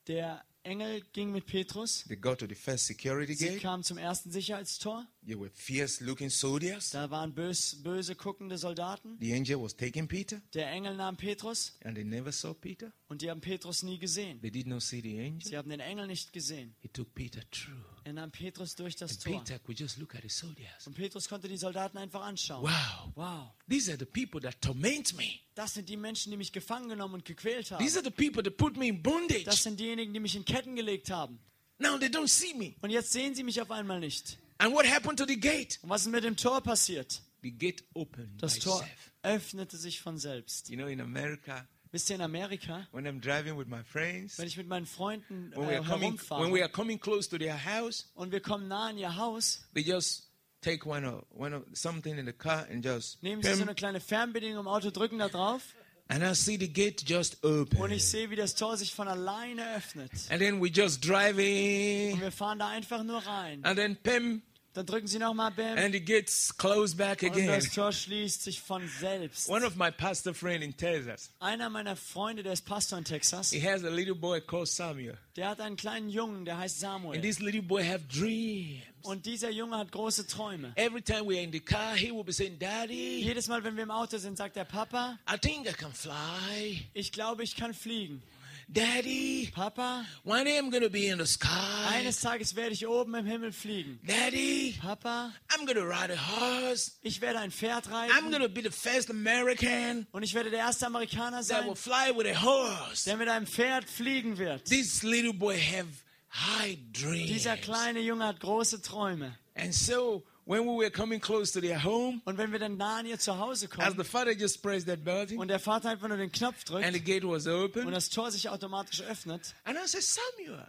Der 0.08 0.46
Engel 0.70 1.02
ging 1.14 1.32
mit 1.32 1.46
Petrus. 1.48 2.06
They 2.08 2.16
got 2.16 2.38
to 2.40 2.46
the 2.48 2.56
first 2.56 2.86
security 2.86 3.34
Sie 3.34 3.48
gate. 3.48 3.62
kamen 3.62 3.84
zum 3.84 3.98
ersten 3.98 4.32
Sicherheitstor. 4.32 5.06
There 5.26 5.40
were 5.40 5.50
fierce 5.54 6.00
looking 6.02 6.30
soldiers. 6.30 6.92
Da 6.92 7.10
waren 7.10 7.34
bös, 7.34 7.82
böse 7.84 8.16
guckende 8.16 8.58
Soldaten. 8.58 9.18
The 9.20 9.34
angel 9.34 9.62
was 9.62 9.76
taking 9.76 10.08
Peter, 10.08 10.42
Der 10.54 10.68
Engel 10.72 10.96
nahm 10.96 11.18
Petrus 11.18 11.78
and 11.84 11.96
they 11.96 12.04
never 12.04 12.32
saw 12.32 12.54
Peter. 12.54 12.92
und 13.08 13.22
die 13.22 13.30
haben 13.30 13.42
Petrus 13.42 13.84
nie 13.84 13.98
gesehen. 14.00 14.40
They 14.42 14.52
did 14.52 14.68
not 14.68 14.82
see 14.84 15.02
the 15.02 15.20
angel. 15.20 15.42
Sie 15.44 15.58
haben 15.58 15.70
den 15.70 15.80
Engel 15.80 16.08
nicht 16.08 16.32
gesehen. 16.32 16.76
He 16.82 16.88
took 16.88 17.14
Peter 17.16 17.42
through. 17.52 17.76
Er 18.10 18.14
nahm 18.14 18.32
Petrus 18.32 18.76
durch 18.76 18.96
das 18.96 19.12
And 19.12 19.24
Tor. 19.24 19.44
Peter 19.44 19.60
could 19.60 19.80
just 19.80 19.98
look 20.00 20.16
at 20.16 20.24
the 20.24 20.30
soldiers. 20.30 20.88
Und 20.88 20.96
Petrus 20.96 21.30
konnte 21.30 21.48
die 21.48 21.58
Soldaten 21.58 21.96
einfach 22.00 22.22
anschauen. 22.22 22.64
Wow. 22.64 23.12
Wow, 23.14 23.52
These 23.70 23.92
are 23.92 24.00
the 24.00 24.06
people 24.06 24.42
that 24.42 24.60
torment 24.62 25.16
me. 25.16 25.42
das 25.54 25.76
sind 25.76 25.88
die 25.88 25.96
Menschen, 25.96 26.32
die 26.32 26.38
mich 26.38 26.52
gefangen 26.52 26.90
genommen 26.90 27.14
und 27.14 27.26
gequält 27.26 27.70
haben. 27.70 27.86
These 27.86 28.00
are 28.00 28.04
the 28.04 28.10
people 28.10 28.42
that 28.42 28.58
put 28.58 28.78
me 28.78 28.88
in 28.88 29.04
Das 29.04 29.14
bondage. 29.14 29.52
sind 29.58 29.80
diejenigen, 29.80 30.12
die 30.12 30.20
mich 30.20 30.36
in 30.36 30.44
Ketten 30.44 30.76
gelegt 30.76 31.12
haben. 31.12 31.38
Now 31.78 32.00
they 32.00 32.08
don't 32.10 32.28
see 32.28 32.56
me. 32.56 32.74
Und 32.82 32.90
jetzt 32.90 33.12
sehen 33.12 33.36
sie 33.36 33.44
mich 33.44 33.62
auf 33.62 33.70
einmal 33.70 34.00
nicht. 34.00 34.40
And 34.58 34.74
what 34.74 34.88
happened 34.88 35.20
to 35.20 35.28
the 35.28 35.40
gate? 35.40 35.78
Und 35.84 35.90
was 35.90 36.02
ist 36.02 36.12
mit 36.12 36.24
dem 36.24 36.36
Tor 36.36 36.62
passiert? 36.62 37.22
The 37.44 37.52
gate 37.52 37.84
opened 37.94 38.42
Das 38.42 38.58
Tor 38.58 38.84
öffnete 39.22 39.78
sich 39.78 40.02
von 40.02 40.18
selbst. 40.18 40.70
You 40.70 40.78
know, 40.78 40.88
in 40.88 41.00
America, 41.00 41.68
Wisst 41.92 42.10
ihr, 42.12 42.18
in 42.18 42.22
Amerika, 42.22 42.88
when 42.92 43.08
I'm 43.08 43.20
driving 43.20 43.58
with 43.58 43.68
my 43.68 43.84
friends, 43.84 44.38
wenn 44.38 44.48
ich 44.48 44.58
mit 44.58 44.68
meinen 44.68 44.86
Freunden 44.86 45.52
when 45.56 45.68
we 45.68 45.74
äh, 45.74 45.78
are 45.78 45.84
coming, 45.86 46.20
when 46.30 46.54
we 46.54 46.60
herumfahre 46.60 46.64
are 46.64 46.70
coming 46.70 47.00
close 47.00 47.28
to 47.28 47.38
their 47.40 47.58
house, 47.58 48.12
und 48.14 48.32
wir 48.32 48.42
kommen 48.42 48.68
nah 48.68 48.90
an 48.90 48.98
ihr 48.98 49.16
Haus, 49.16 49.66
they 49.74 49.82
just 49.82 50.30
take 50.62 50.86
one 50.86 51.04
of, 51.04 51.24
one 51.32 51.56
of 51.56 51.64
something 51.74 52.18
in 52.18 52.26
the 52.28 52.34
car 52.34 52.68
and 52.70 52.86
just 52.86 53.22
nehmen 53.24 53.42
sie 53.42 53.54
so 53.56 53.64
eine 53.64 53.74
kleine 53.74 54.00
Fernbedienung 54.00 54.60
im 54.60 54.68
Auto, 54.68 54.92
drücken 54.92 55.18
da 55.18 55.30
drauf 55.30 55.64
and 56.10 56.24
I 56.24 56.34
see 56.34 56.58
the 56.58 56.68
gate 56.68 57.04
just 57.08 57.44
und 57.44 57.74
open. 57.74 57.92
ich 57.92 58.08
sehe, 58.08 58.30
wie 58.30 58.36
das 58.36 58.56
Tor 58.56 58.78
sich 58.78 58.94
von 58.94 59.08
alleine 59.08 59.76
öffnet. 59.76 60.12
And 60.30 60.40
then 60.40 60.62
we 60.62 60.68
just 60.68 61.04
drive 61.04 61.38
Und 61.38 62.22
wir 62.22 62.32
fahren 62.32 62.60
da 62.60 62.70
einfach 62.70 63.04
nur 63.04 63.26
rein. 63.26 63.64
and 63.64 63.78
then 63.78 63.96
pim 63.96 64.42
Dann 64.80 64.86
drücken 64.86 65.08
sie 65.08 65.20
nochmal 65.20 65.52
Bam 65.52 65.78
and 65.78 65.92
the 65.94 66.00
gates 66.00 66.56
close 66.58 66.96
back 66.96 67.22
und 67.22 67.32
again. 67.34 67.48
das 67.48 67.70
Tor 67.74 67.92
schließt 67.92 68.42
sich 68.44 68.62
von 68.62 68.88
selbst. 69.02 69.50
One 69.50 69.66
of 69.68 69.76
my 69.76 69.92
pastor 69.92 70.34
friend 70.34 70.64
in 70.64 70.78
Texas, 70.78 71.32
Einer 71.42 71.70
meiner 71.70 71.98
Freunde, 71.98 72.44
der 72.44 72.54
ist 72.54 72.62
Pastor 72.66 72.98
in 72.98 73.04
Texas, 73.04 73.52
he 73.52 73.60
has 73.62 73.84
a 73.84 73.90
little 73.90 74.16
boy 74.16 74.40
called 74.40 74.70
Samuel. 74.70 75.18
der 75.36 75.50
hat 75.50 75.60
einen 75.60 75.76
kleinen 75.76 76.08
Jungen, 76.10 76.46
der 76.46 76.58
heißt 76.60 76.82
And 76.82 76.94
Samuel. 77.04 77.20
this 77.20 77.40
little 77.40 77.62
boy 77.62 77.84
have 77.86 78.06
dreams. 78.08 78.82
Und 79.02 79.26
dieser 79.26 79.50
Junge 79.50 79.78
hat 79.78 79.92
große 79.92 80.28
Träume. 80.28 80.72
Every 80.78 81.02
time 81.02 81.24
we're 81.24 81.44
in 81.44 81.52
the 81.52 81.60
car, 81.60 81.96
he 81.98 82.12
will 82.14 82.24
be 82.24 82.32
saying, 82.32 82.58
Daddy, 82.58 83.22
Jedes 83.22 83.50
Mal, 83.50 83.62
wenn 83.66 83.76
wir 83.76 83.84
im 83.84 83.92
Auto 83.92 84.18
sind, 84.18 84.38
sagt 84.38 84.56
der 84.56 84.64
Papa, 84.64 85.20
I 85.30 85.38
think 85.38 85.68
I 85.70 85.74
can 85.74 85.92
fly. 85.94 86.88
ich 86.94 87.12
glaube, 87.12 87.44
ich 87.44 87.58
kann 87.58 87.74
fliegen. 87.74 88.24
Daddy, 88.72 89.50
Papa, 89.52 90.06
one 90.24 90.46
day 90.46 90.56
I'm 90.60 90.70
to 90.84 90.92
be 90.92 91.08
in 91.08 91.18
the 91.18 91.26
sky. 91.26 91.88
eines 91.92 92.22
Tages 92.22 92.56
werde 92.56 92.74
ich 92.74 92.86
oben 92.86 93.16
im 93.16 93.26
Himmel 93.26 93.52
fliegen. 93.52 94.00
Daddy, 94.06 94.76
Papa, 94.80 95.34
I'm 95.50 95.66
to 95.76 95.88
ride 95.88 96.12
a 96.12 96.16
horse. 96.16 96.92
ich 97.02 97.20
werde 97.20 97.40
ein 97.40 97.50
Pferd 97.50 97.88
I'm 97.88 97.92
reiten 97.94 98.30
going 98.30 98.44
to 98.44 98.50
be 98.50 98.62
the 98.62 98.70
first 98.70 99.10
American 99.10 100.06
und 100.12 100.22
ich 100.22 100.36
werde 100.36 100.52
der 100.52 100.60
erste 100.60 100.86
Amerikaner 100.86 101.42
that 101.42 101.66
will 101.66 101.76
sein, 101.76 102.12
fly 102.12 102.12
with 102.16 102.28
a 102.28 102.36
horse. 102.36 103.06
der 103.06 103.18
mit 103.18 103.28
einem 103.28 103.48
Pferd 103.48 103.90
fliegen 103.90 104.38
wird. 104.38 104.66
This 104.66 105.02
little 105.02 105.34
boy 105.34 105.58
have 105.58 105.88
high 106.30 106.78
dreams. 106.92 107.28
Dieser 107.28 107.58
kleine 107.58 108.02
Junge 108.02 108.28
hat 108.28 108.40
große 108.40 108.84
Träume. 108.84 109.36
And 109.56 109.74
so 109.74 110.24
when 110.50 110.66
we 110.66 110.76
were 110.84 110.90
coming 110.90 111.20
close 111.20 111.52
to 111.52 111.62
their 111.62 111.78
home, 111.84 112.22
Und 112.26 112.38
wenn 112.38 112.52
wir 112.52 112.58
dann 112.58 112.76
nah 112.76 112.98
an 112.98 113.06
ihr 113.06 113.20
zu 113.20 113.38
Hause 113.38 113.68
as 113.68 113.72
kommen 113.72 113.98
the 113.98 114.04
father 114.04 114.32
just 114.34 114.62
pressed 114.64 114.88
that 114.88 115.04
button 115.06 115.38
und 115.38 115.48
der 115.48 115.60
Vater 115.60 115.90
einfach 115.90 116.08
nur 116.08 116.18
den 116.18 116.32
Knopf 116.32 116.70
and 116.72 116.86
the 116.86 116.92
drückt 116.94 117.06
gate 117.06 117.24
was 117.24 117.46
und 117.46 117.54
open, 117.54 117.92
das 117.92 118.10
Tor 118.10 118.32
sich 118.32 118.50
automatisch 118.50 119.02
öffnet, 119.02 119.54
and 119.64 119.78
I 119.78 119.88
said, 119.88 120.02
Samuel, 120.04 120.68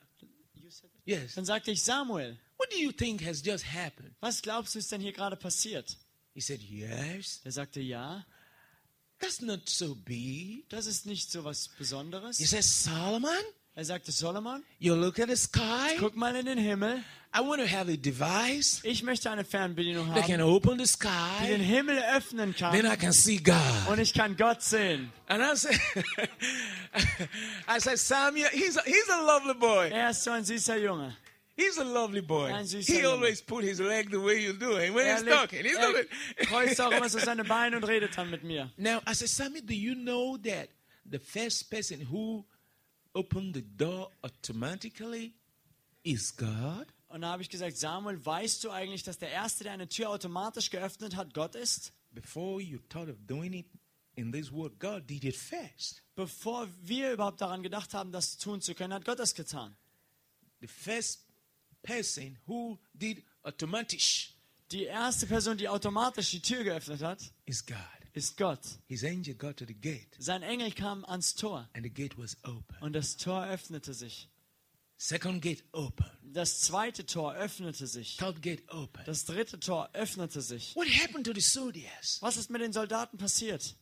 yes, 1.07 1.35
dann 1.35 1.47
sagte 1.47 1.71
ich, 1.71 1.83
Samuel, 1.83 2.39
what 2.59 2.71
do 2.71 2.77
you 2.77 2.93
think 2.93 3.25
has 3.25 3.43
just 3.45 3.65
happened? 3.65 4.15
was 4.21 4.43
glaubst 4.43 4.75
du 4.75 4.79
ist 4.79 4.93
denn 4.93 5.01
hier 5.01 5.13
gerade 5.13 5.37
passiert? 5.37 5.97
He 6.35 6.41
said, 6.41 6.61
yes, 6.63 7.41
Er 7.45 7.53
sagte, 7.53 7.81
ja, 7.81 8.25
that's 9.19 9.41
not 9.41 9.69
so 9.69 9.95
big. 9.95 10.69
das 10.69 10.87
ist 10.87 11.07
nicht 11.07 11.31
so 11.33 11.43
was 11.43 11.69
Besonderes. 11.79 12.37
He 12.39 12.45
said, 12.45 12.65
Solomon, 12.65 13.31
Er 13.81 13.87
sagte, 13.87 14.13
Solomon, 14.13 14.63
you 14.79 14.95
look 14.95 15.19
at 15.19 15.31
the 15.31 15.37
sky. 15.37 15.97
guck 15.99 16.15
mal 16.15 16.37
in 16.37 16.45
den 16.45 16.59
Himmel. 16.59 17.03
I 17.33 17.41
want 17.41 17.63
to 17.63 17.67
have 17.67 17.89
a 17.89 17.97
device 17.97 18.83
Ich 18.85 19.03
möchte 19.03 19.31
eine 19.31 19.43
Fernbedienung 19.43 20.13
that 20.13 20.27
can 20.27 20.43
open 20.43 20.79
the 20.79 20.85
die 20.85 21.47
den 21.47 21.61
sky. 21.61 21.65
Himmel 21.65 21.99
öffnen 22.15 22.55
kann. 22.55 22.73
Then 22.73 22.85
I 22.85 22.97
can 22.97 23.15
see 23.15 23.39
God. 23.39 23.57
und 23.89 23.99
ich 23.99 24.13
kann 24.13 24.37
Gott 24.37 24.61
sehen. 24.61 25.11
And 25.29 25.43
I 25.43 25.57
said, 25.57 25.81
I 27.67 27.79
said, 27.81 27.99
Samuel, 27.99 28.51
he's 28.53 28.77
a, 28.77 28.83
he's 28.85 29.09
a 29.09 29.23
lovely 29.23 29.55
boy. 29.55 29.89
Er 29.91 30.11
ist 30.11 30.25
so 30.25 30.33
ein 30.33 30.45
süßer 30.45 30.77
Junge. 30.77 31.17
He's 31.57 31.79
a 31.79 31.83
lovely 31.83 32.21
boy. 32.21 32.53
He 32.83 33.07
always 33.07 33.41
put 33.41 33.65
his 33.65 33.81
leg 33.81 34.11
the 34.11 34.21
way 34.21 34.45
you 34.45 34.53
do 34.53 34.77
it 34.77 34.93
when 34.93 35.07
Er, 35.07 35.17
he's 35.17 35.25
talking. 35.25 35.65
He's 35.65 35.79
er 35.79 35.91
doing 35.91 36.07
kreuzt 36.37 36.79
auch 36.83 36.93
immer 36.93 37.09
so 37.09 37.19
seine 37.25 37.45
Beine 37.45 37.79
und 37.79 37.85
redet 37.85 38.15
dann 38.19 38.29
mit 38.29 38.45
mir. 38.45 38.71
Now, 38.77 39.01
I 39.09 39.15
said, 39.15 39.31
Samuel, 39.31 39.63
do 39.63 39.73
you 39.73 39.95
know 39.95 40.37
that 40.37 40.69
the 41.11 41.19
first 41.19 41.71
person 41.71 42.07
who 42.11 42.45
opened 43.15 43.55
the 43.55 43.63
door 43.77 44.11
automatically 44.23 45.35
is 46.03 46.35
God? 46.37 46.87
Und 47.09 47.23
da 47.23 47.33
habe 47.33 47.43
ich 47.43 47.51
gesagt, 47.51 47.77
Samuel, 47.77 48.25
weißt 48.25 48.63
du 48.65 48.71
eigentlich, 48.71 49.03
dass 49.03 49.19
der 49.19 49.31
Erste, 49.31 49.65
der 49.65 49.73
eine 49.73 49.89
Tür 49.89 50.11
automatisch 50.11 50.71
geöffnet 50.71 51.17
hat, 51.17 51.35
Gott 51.35 51.55
ist? 51.55 51.93
Before 52.13 52.61
you 52.63 52.79
thought 52.89 53.09
of 53.09 53.17
doing 53.27 53.53
it 53.53 53.67
in 54.15 54.33
this 54.33 54.53
world, 54.53 54.79
God 54.79 55.09
did 55.09 55.25
it 55.25 55.37
first. 55.37 56.03
Bevor 56.15 56.69
wir 56.83 57.13
überhaupt 57.13 57.41
daran 57.41 57.63
gedacht 57.63 57.95
haben, 57.95 58.13
das 58.13 58.37
tun 58.37 58.61
zu 58.61 58.75
können, 58.75 58.93
hat 58.93 59.05
Gott 59.05 59.19
das 59.19 59.35
getan. 59.35 59.77
The 60.61 60.67
first 60.67 61.27
person 61.83 62.39
who 62.47 62.79
did 62.95 63.25
automatisch 63.43 64.35
Die 64.71 64.85
erste 64.85 65.27
Person, 65.27 65.57
die 65.57 65.69
automatisch 65.69 66.31
die 66.31 66.41
Tür 66.41 66.63
geöffnet 66.63 67.03
hat, 67.03 67.21
is 67.45 67.67
God. 67.67 67.77
Ist 68.13 68.37
Gott. 68.37 68.61
His 68.87 69.05
angel 69.05 69.35
got 69.35 69.57
to 69.59 69.65
the 69.67 69.75
gate, 69.75 70.09
Sein 70.19 70.43
Engel 70.43 70.73
kam 70.73 71.05
ans 71.07 71.35
Tor 71.35 71.69
and 71.75 71.85
the 71.85 71.91
gate 71.91 72.17
was 72.19 72.37
open. 72.45 72.77
und 72.81 72.93
das 72.95 73.17
Tor 73.17 73.45
öffnete 73.47 73.95
sich. 73.95 74.29
Second 74.97 75.41
gate 75.41 75.65
open. 75.73 76.07
Das 76.23 76.61
zweite 76.61 77.07
Tor 77.07 77.35
öffnete 77.35 77.87
sich. 77.87 78.17
Third 78.19 78.43
gate 78.43 78.63
open. 78.69 79.03
Das 79.07 79.25
dritte 79.25 79.59
Tor 79.59 79.89
öffnete 79.95 80.43
sich. 80.43 80.77
What 80.77 80.89
happened 80.89 81.25
to 81.27 81.33
the 81.33 81.41
soldiers? 81.41 82.19
Was 82.21 82.37
ist 82.37 82.51
mit 82.51 82.61
den 82.61 82.73
Soldaten 82.73 83.17
passiert? 83.17 83.77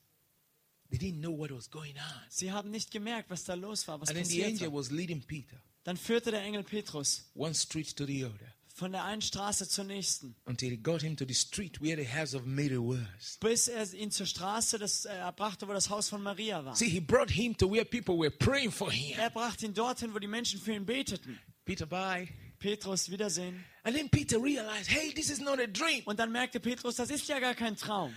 They 0.91 0.99
didn't 0.99 1.21
know 1.21 1.37
what 1.37 1.51
was 1.51 1.69
going 1.71 1.97
on. 1.97 2.23
Sie 2.31 2.51
haben 2.53 2.71
nicht 2.71 2.91
gemerkt, 2.93 3.31
was 3.31 3.45
da 3.45 3.55
los 3.55 3.87
war, 3.89 4.01
was 4.01 4.09
And 4.11 4.17
then 4.19 4.25
the 4.27 4.45
angel 4.45 4.69
passierte. 4.71 4.75
was 4.75 4.91
leading 4.91 5.21
Peter 5.23 5.61
Dann 5.85 5.97
führte 5.97 6.31
der 6.31 6.43
Engel 6.43 6.63
Petrus 6.63 7.31
one 7.35 7.55
street 7.55 7.97
to 7.97 8.07
the 8.07 8.25
other 8.25 8.55
von 8.79 8.93
der 8.93 9.05
einen 9.05 9.21
Straße 9.21 9.69
zur 9.69 9.85
nächsten, 9.85 10.37
until 10.47 10.71
he 10.71 10.77
got 10.77 11.03
him 11.03 11.17
to 11.17 11.25
the 11.27 11.35
street 11.35 11.81
where 11.81 11.97
the 11.97 12.09
house 12.09 12.35
of 12.35 12.47
Mary 12.47 12.79
was. 12.79 13.37
bis 13.41 13.69
er 13.69 13.93
ihn 13.93 14.11
zur 14.11 14.27
Straße 14.27 14.79
des, 14.79 15.05
äh, 15.05 15.15
er 15.15 15.33
brachte, 15.33 15.67
wo 15.67 15.73
das 15.73 15.91
Haus 15.91 16.09
von 16.09 16.23
Maria 16.23 16.65
war. 16.65 16.77
See, 16.77 16.89
he 16.89 17.01
brought 17.01 17.31
him 17.31 17.57
to 17.57 17.71
where 17.71 17.85
people 17.85 18.17
were 18.17 18.31
praying 18.31 18.71
for 18.71 18.91
him. 18.91 19.19
Er 19.19 19.31
brachte 19.31 19.67
ihn 19.67 19.75
dorthin, 19.75 20.15
wo 20.15 20.19
die 20.19 20.29
Menschen 20.29 20.61
für 20.61 20.73
ihn 20.73 20.87
beteten. 20.87 21.39
Peter, 21.65 21.87
bye. 21.87 22.29
Petrus, 22.59 23.11
Wiedersehen. 23.11 23.65
And 23.85 23.95
then 23.95 24.09
Peter 24.09 24.39
realized, 24.39 24.89
hey, 24.89 25.13
this 25.13 25.31
is 25.31 25.41
not 25.41 25.61
a 25.61 25.67
dream. 25.67 26.03
Und 26.05 26.19
dann 26.19 26.33
merkte 26.33 26.61
Petrus, 26.61 26.97
das 26.97 27.11
ist 27.11 27.29
ja 27.29 27.39
gar 27.39 27.55
kein 27.55 27.77
Traum. 27.77 28.15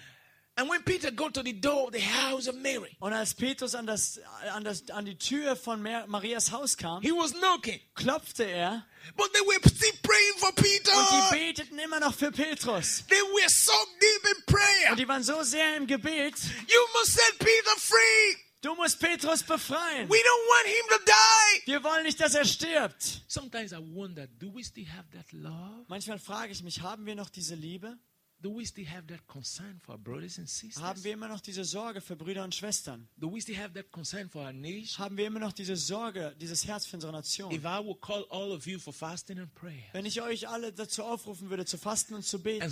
And 0.58 0.70
when 0.70 0.84
Peter 0.84 1.12
got 1.12 1.34
to 1.36 1.42
the 1.44 1.54
door 1.54 1.88
of 1.88 1.94
the 1.94 2.02
house 2.02 2.48
of 2.48 2.56
Mary, 2.56 2.96
Und 3.00 3.14
als 3.14 3.34
Petrus 3.34 3.74
an, 3.74 3.88
das, 3.88 4.20
an, 4.54 4.64
das, 4.66 4.90
an 4.92 5.06
die 5.06 5.18
Tür 5.18 5.56
von 5.56 5.82
Marias 5.82 6.52
Haus 6.52 6.76
kam, 6.76 7.02
he 7.02 7.12
was 7.12 7.32
knocking. 7.34 7.80
klopfte 7.96 8.44
er 8.44 8.86
But 9.16 9.32
they 9.34 9.42
were 9.42 9.60
still 9.68 9.94
praying 10.04 10.34
for 10.38 10.52
Peter. 10.54 10.92
und 10.92 11.08
die 11.32 11.36
beteten 11.54 11.80
immer 11.80 12.00
noch 12.02 12.14
für 12.14 12.32
Petrus. 12.32 13.04
They 13.08 13.18
were 13.22 13.50
so 13.50 13.72
deep 14.00 14.36
in 14.38 14.46
prayer. 14.46 14.92
Und 14.92 15.00
die 15.00 15.08
waren 15.08 15.24
so 15.24 15.42
sehr 15.42 15.78
im 15.78 15.88
Gebet, 15.88 16.36
You 16.68 16.80
must 17.00 17.14
set 17.14 17.40
Peter 17.40 17.76
free. 17.80 18.36
du 18.62 18.76
musst 18.76 19.00
Petrus 19.00 19.42
befreien. 19.44 20.08
We 20.10 20.18
don't 20.18 20.48
want 20.50 20.68
him 20.68 20.86
to 20.90 21.06
die. 21.06 21.72
Wir 21.72 21.84
wollen 21.84 22.04
nicht, 22.04 22.20
dass 22.20 22.36
er 22.36 22.46
stirbt. 22.46 23.24
Sometimes 23.28 23.72
I 23.72 23.78
wonder, 23.78 24.28
do 24.28 24.54
we 24.54 24.64
still 24.64 24.86
have 24.90 25.06
that 25.14 25.32
love? 25.32 25.86
Manchmal 25.88 26.20
frage 26.20 26.52
ich 26.52 26.62
mich, 26.62 26.82
haben 26.82 27.06
wir 27.06 27.16
noch 27.16 27.30
diese 27.30 27.56
Liebe? 27.56 27.98
Do 28.42 28.58
we 28.58 28.66
still 28.66 28.88
have 28.88 29.06
that 29.08 29.28
concern 29.28 29.80
for 29.86 29.94
our 29.94 30.00
brothers 30.00 30.40
and 30.40 30.50
sisters? 30.50 30.82
Haben 30.82 31.04
wir 31.04 31.14
immer 31.14 31.28
noch 31.28 31.42
diese 31.42 31.64
Sorge 31.64 32.02
für 32.02 32.16
Brüder 32.16 32.44
und 32.44 32.56
Schwestern? 32.56 33.08
Do 33.18 33.32
we 33.32 33.40
still 33.40 33.56
have 33.58 33.74
that 33.74 33.92
concern 33.92 34.30
for 34.30 34.42
our 34.44 34.52
nation? 34.52 34.98
Haben 34.98 35.16
wir 35.16 35.28
immer 35.28 35.40
noch 35.40 35.54
diese 35.54 35.76
Sorge, 35.76 36.36
dieses 36.42 36.66
Herz 36.66 36.88
für 36.88 36.98
unsere 36.98 37.12
Nation? 37.12 37.52
If 37.52 37.64
I 37.64 37.80
would 37.84 38.02
call 38.02 38.26
all 38.32 38.52
of 38.52 38.66
you 38.66 38.80
for 38.80 38.94
fasting 38.94 39.38
and 39.38 39.54
prayer 39.54 39.84
Wenn 39.94 40.08
ich 40.08 40.22
euch 40.24 40.48
alle 40.48 40.74
dazu 40.74 41.04
aufrufen 41.04 41.52
würde, 41.52 41.66
zu 41.66 41.78
fasten 41.78 42.16
und 42.16 42.26
zu 42.26 42.42
beten 42.42 42.64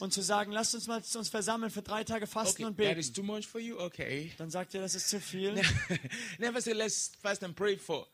und 0.00 0.12
zu 0.12 0.22
sagen, 0.22 0.52
lasst 0.52 0.74
uns 0.74 0.86
mal 0.86 1.02
uns 1.14 1.28
versammeln 1.28 1.70
für 1.70 1.82
drei 1.82 2.04
Tage 2.04 2.26
fasten 2.26 2.64
Okay, 2.64 2.70
und 2.70 2.78
that 2.78 2.96
is 2.96 3.12
beten, 3.12 3.26
too 3.26 3.32
much 3.34 3.46
for 3.46 3.60
you? 3.60 3.78
Okay. 3.78 4.32
dann 4.38 4.50
sagt 4.50 4.72
ihr, 4.72 4.80
das 4.80 4.94
ist 4.94 5.10
zu 5.10 5.20
viel. 5.20 5.52
Never 6.38 6.62
say, 6.62 6.72
let's 6.72 7.12
fast 7.20 7.44
and 7.44 7.54
pray 7.54 7.76
for. 7.76 8.08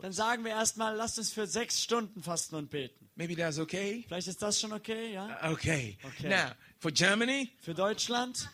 Dann 0.00 0.12
sagen 0.12 0.44
wir 0.44 0.52
erstmal, 0.52 0.94
lasst 0.96 1.18
uns 1.18 1.30
für 1.32 1.46
sechs 1.46 1.82
Stunden 1.82 2.22
fasten 2.22 2.54
und 2.54 2.70
beten. 2.70 3.10
Maybe 3.14 3.36
that's 3.36 3.58
okay. 3.58 4.04
Vielleicht 4.06 4.28
ist 4.28 4.40
das 4.40 4.58
schon 4.60 4.72
okay, 4.72 5.12
ja? 5.12 5.50
Okay. 5.52 5.98
Okay. 6.02 6.28
Now, 6.28 6.52
for 6.78 6.90
Germany, 6.90 7.50
Für 7.60 7.74
Deutschland, 7.74 8.48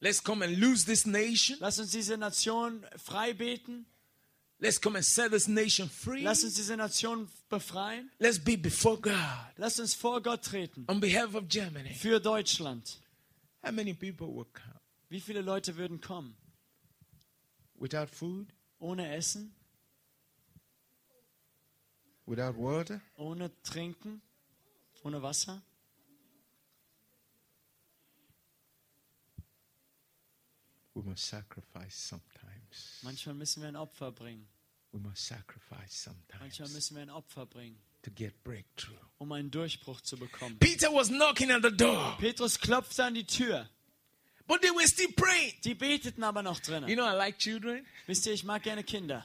let's 0.00 0.22
come 0.22 0.44
and 0.44 0.58
lose 0.58 0.84
this 0.84 1.06
nation. 1.06 1.56
lasst 1.60 1.78
uns 1.78 1.92
diese 1.92 2.18
Nation 2.18 2.84
frei 2.96 3.32
beten. 3.32 3.86
Let's 4.60 4.80
come 4.80 4.96
and 4.98 5.04
set 5.04 5.30
this 5.30 5.46
nation 5.46 5.88
free. 5.88 6.22
Lasst 6.24 6.42
uns 6.44 6.54
diese 6.56 6.76
Nation 6.76 7.28
befreien. 7.48 8.10
Let's 8.18 8.38
be 8.40 8.58
before 8.58 9.00
God 9.00 9.14
Lasst 9.56 9.78
uns 9.80 9.94
vor 9.94 10.20
Gott 10.20 10.42
treten. 10.44 10.84
on 10.88 11.00
behalf 11.00 11.34
of 11.34 11.44
Germany. 11.48 11.94
Für 11.94 12.20
Deutschland. 12.20 13.00
How 13.64 13.70
many 13.72 13.94
people 13.94 14.26
will 14.26 14.46
come 14.52 14.74
Wie 15.08 15.20
viele 15.20 15.40
Leute 15.42 15.76
würden 15.76 16.00
kommen? 16.00 16.36
without 17.76 18.08
food, 18.10 18.48
Ohne 18.80 19.14
Essen, 19.14 19.54
without 22.28 22.56
water? 22.56 23.00
ohne 23.16 23.50
Trinken, 23.62 24.20
ohne 25.02 25.20
Wasser? 25.22 25.62
We 30.94 31.02
must 31.02 31.26
sacrifice 31.28 31.94
sometimes. 31.94 33.00
Manchmal 33.02 33.34
müssen 33.36 33.62
wir 33.62 33.68
ein 33.68 33.76
Opfer 33.76 34.10
bringen. 34.10 34.48
We 34.92 34.98
must 34.98 35.26
sacrifice 35.26 36.06
Manchmal 36.06 36.50
sometimes 36.50 36.74
müssen 36.74 36.96
wir 36.96 37.02
ein 37.02 37.10
Opfer 37.10 37.46
bringen, 37.46 37.78
to 38.02 38.10
get 38.10 38.42
breakthrough. 38.42 38.96
um 39.18 39.30
einen 39.32 39.50
Durchbruch 39.50 40.00
zu 40.00 40.16
bekommen. 40.16 40.58
Peter 40.58 40.88
was 40.92 41.08
knocking 41.08 41.50
at 41.50 41.62
the 41.62 41.70
door, 41.70 42.16
Petrus 42.18 42.58
klopfte 42.58 43.04
an 43.04 43.14
die 43.14 43.24
Tür. 43.26 43.68
but 44.48 44.60
they 44.62 44.70
were 44.70 44.86
still 44.88 45.12
praying. 45.12 45.52
Die 45.62 45.74
beteten 45.74 46.24
aber 46.24 46.42
noch 46.42 46.58
You 46.60 46.64
drinnen. 46.64 46.96
know, 46.96 47.04
I 47.06 47.14
like 47.14 47.38
children. 47.38 47.86
Wisst 48.06 48.26
ihr, 48.26 48.32
ich 48.32 48.44
mag 48.44 48.62
gerne 48.62 48.82
Kinder. 48.82 49.24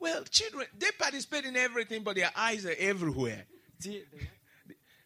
Well, 0.00 0.24
children, 0.30 0.66
they 0.78 0.90
participate 0.98 1.44
in 1.46 1.56
everything, 1.56 2.02
but 2.02 2.14
their 2.16 2.30
eyes 2.36 2.64
are 2.64 2.74
everywhere. 2.78 3.46
Die, 3.84 4.02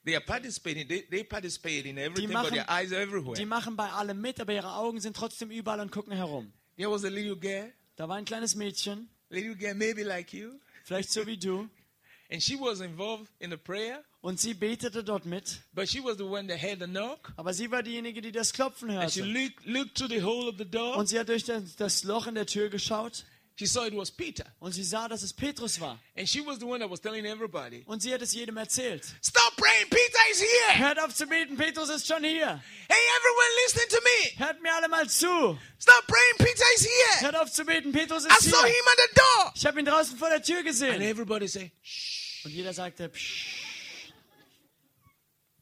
They 0.04 0.14
are 0.16 0.20
participating. 0.24 0.86
They, 0.86 1.00
they 1.10 1.24
participate 1.24 1.86
in 1.86 1.96
everything, 1.96 2.30
machen- 2.30 2.50
but 2.50 2.54
their 2.54 2.70
eyes 2.70 2.92
are 2.92 3.00
everywhere. 3.00 3.34
die 3.36 3.46
machen 3.46 3.74
bei 3.74 3.88
allem 3.90 4.20
mit, 4.20 4.38
aber 4.38 4.52
ihre 4.52 4.74
Augen 4.74 5.00
sind 5.00 5.16
trotzdem 5.16 5.50
überall 5.50 5.80
und 5.80 5.90
gucken 5.90 6.12
herum. 6.12 6.52
There 6.76 6.90
was 6.90 7.04
a 7.04 7.08
little 7.08 7.36
girl, 7.36 7.72
Da 7.96 8.06
war 8.08 8.16
ein 8.16 8.24
kleines 8.26 8.54
Mädchen, 8.54 9.08
little 9.30 9.54
girl 9.56 9.74
maybe 9.74 10.02
like 10.02 10.32
you, 10.34 10.58
vielleicht 10.84 11.10
so 11.10 11.26
wie 11.26 11.38
du, 11.38 11.68
and 12.30 12.42
she 12.42 12.54
was 12.60 12.80
involved 12.80 13.30
in 13.38 13.50
the 13.50 13.56
prayer, 13.56 14.04
und 14.20 14.38
sie 14.38 14.52
betete 14.52 15.02
dort 15.02 15.24
mit, 15.24 15.62
but 15.72 15.88
she 15.88 16.00
was 16.04 16.18
the 16.18 16.24
one 16.24 16.46
that 16.48 16.60
had 16.60 16.80
the 16.80 16.86
knock. 16.86 17.32
aber 17.36 17.54
sie 17.54 17.70
war 17.70 17.82
diejenige, 17.82 18.20
die 18.20 18.32
das 18.32 18.52
Klopfen 18.52 18.90
And 18.90 19.10
she 19.10 19.22
hörte. 19.22 19.32
looked, 19.32 19.64
looked 19.66 19.94
through 19.96 20.10
the 20.10 20.22
hole 20.22 20.48
of 20.50 20.56
the 20.58 20.66
door. 20.66 20.96
Und 20.98 21.06
sie 21.08 21.18
hat 21.18 21.30
durch 21.30 21.44
das, 21.44 21.76
das 21.76 22.04
Loch 22.04 22.26
in 22.26 22.34
der 22.34 22.44
Tür 22.46 22.68
geschaut 22.68 23.24
She 23.56 23.66
saw 23.66 23.84
it 23.86 23.94
was 23.94 24.10
Peter. 24.10 24.44
und 24.58 24.72
sie 24.72 24.82
sah, 24.82 25.06
dass 25.06 25.22
es 25.22 25.32
Petrus 25.32 25.78
war. 25.80 26.00
And 26.16 26.28
she 26.28 26.40
was 26.44 26.58
the 26.58 26.64
one 26.66 26.80
that 26.80 26.90
was 26.90 27.00
telling 27.00 27.24
everybody, 27.24 27.84
Und 27.86 28.02
sie 28.02 28.12
hat 28.12 28.20
es 28.20 28.32
jedem 28.34 28.56
erzählt. 28.56 29.04
Stop 29.22 29.56
praying, 29.56 29.88
Peter 29.88 30.18
is 30.32 30.40
here. 30.40 30.78
Hört 30.84 30.98
auf 30.98 31.14
zu 31.14 31.24
beten, 31.26 31.56
Petrus 31.56 31.88
ist 31.88 32.04
schon 32.06 32.24
hier. 32.24 32.60
Hey, 32.88 33.04
everyone, 33.16 33.50
listen 33.64 33.88
to 33.90 34.00
me. 34.02 34.44
Hört 34.44 34.60
mir 34.60 34.74
alle 34.74 34.88
mal 34.88 35.08
zu. 35.08 35.56
Stop 35.80 36.04
praying, 36.08 36.36
Peter 36.38 36.64
is 36.74 36.82
here. 36.84 37.20
Hört 37.26 37.36
auf 37.36 37.52
zu 37.52 37.64
beten, 37.64 37.92
Petrus 37.92 38.24
I 38.24 38.28
ist 38.28 38.50
saw 38.50 38.58
hier. 38.64 38.74
him 38.74 38.84
at 38.90 38.98
the 39.08 39.14
door. 39.14 39.52
Ich 39.54 39.66
habe 39.66 39.78
ihn 39.78 39.86
draußen 39.86 40.18
vor 40.18 40.30
der 40.30 40.42
Tür 40.42 40.56
And 40.58 40.66
gesehen. 40.66 41.00
everybody 41.02 41.46
say, 41.46 41.70
Shh, 41.82 42.44
Und 42.46 42.50
jeder 42.50 42.72
sagte, 42.74 43.08
psch, 43.08 44.10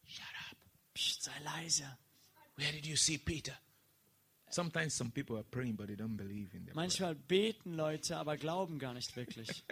shut 0.07 0.25
up. 0.51 0.57
psch, 0.95 1.21
sei 1.21 1.33
leise. 1.45 1.85
Where 2.57 2.73
did 2.73 2.87
you 2.87 2.97
see 2.97 3.19
Peter? 3.19 3.53
Sometimes 4.53 4.95
some 4.95 5.11
people 5.11 5.39
are 5.39 5.45
praying, 5.45 5.77
but 5.77 5.89
they 5.89 5.97
don't 5.97 6.17
believe 6.17 6.55
in. 6.55 6.69
Manchmal 6.75 7.15
beten 7.15 7.75
Leute, 7.75 8.17
aber 8.17 8.37
glauben 8.37 8.79
gar 8.79 8.93
nicht 8.93 9.17
wirklich. 9.17 9.49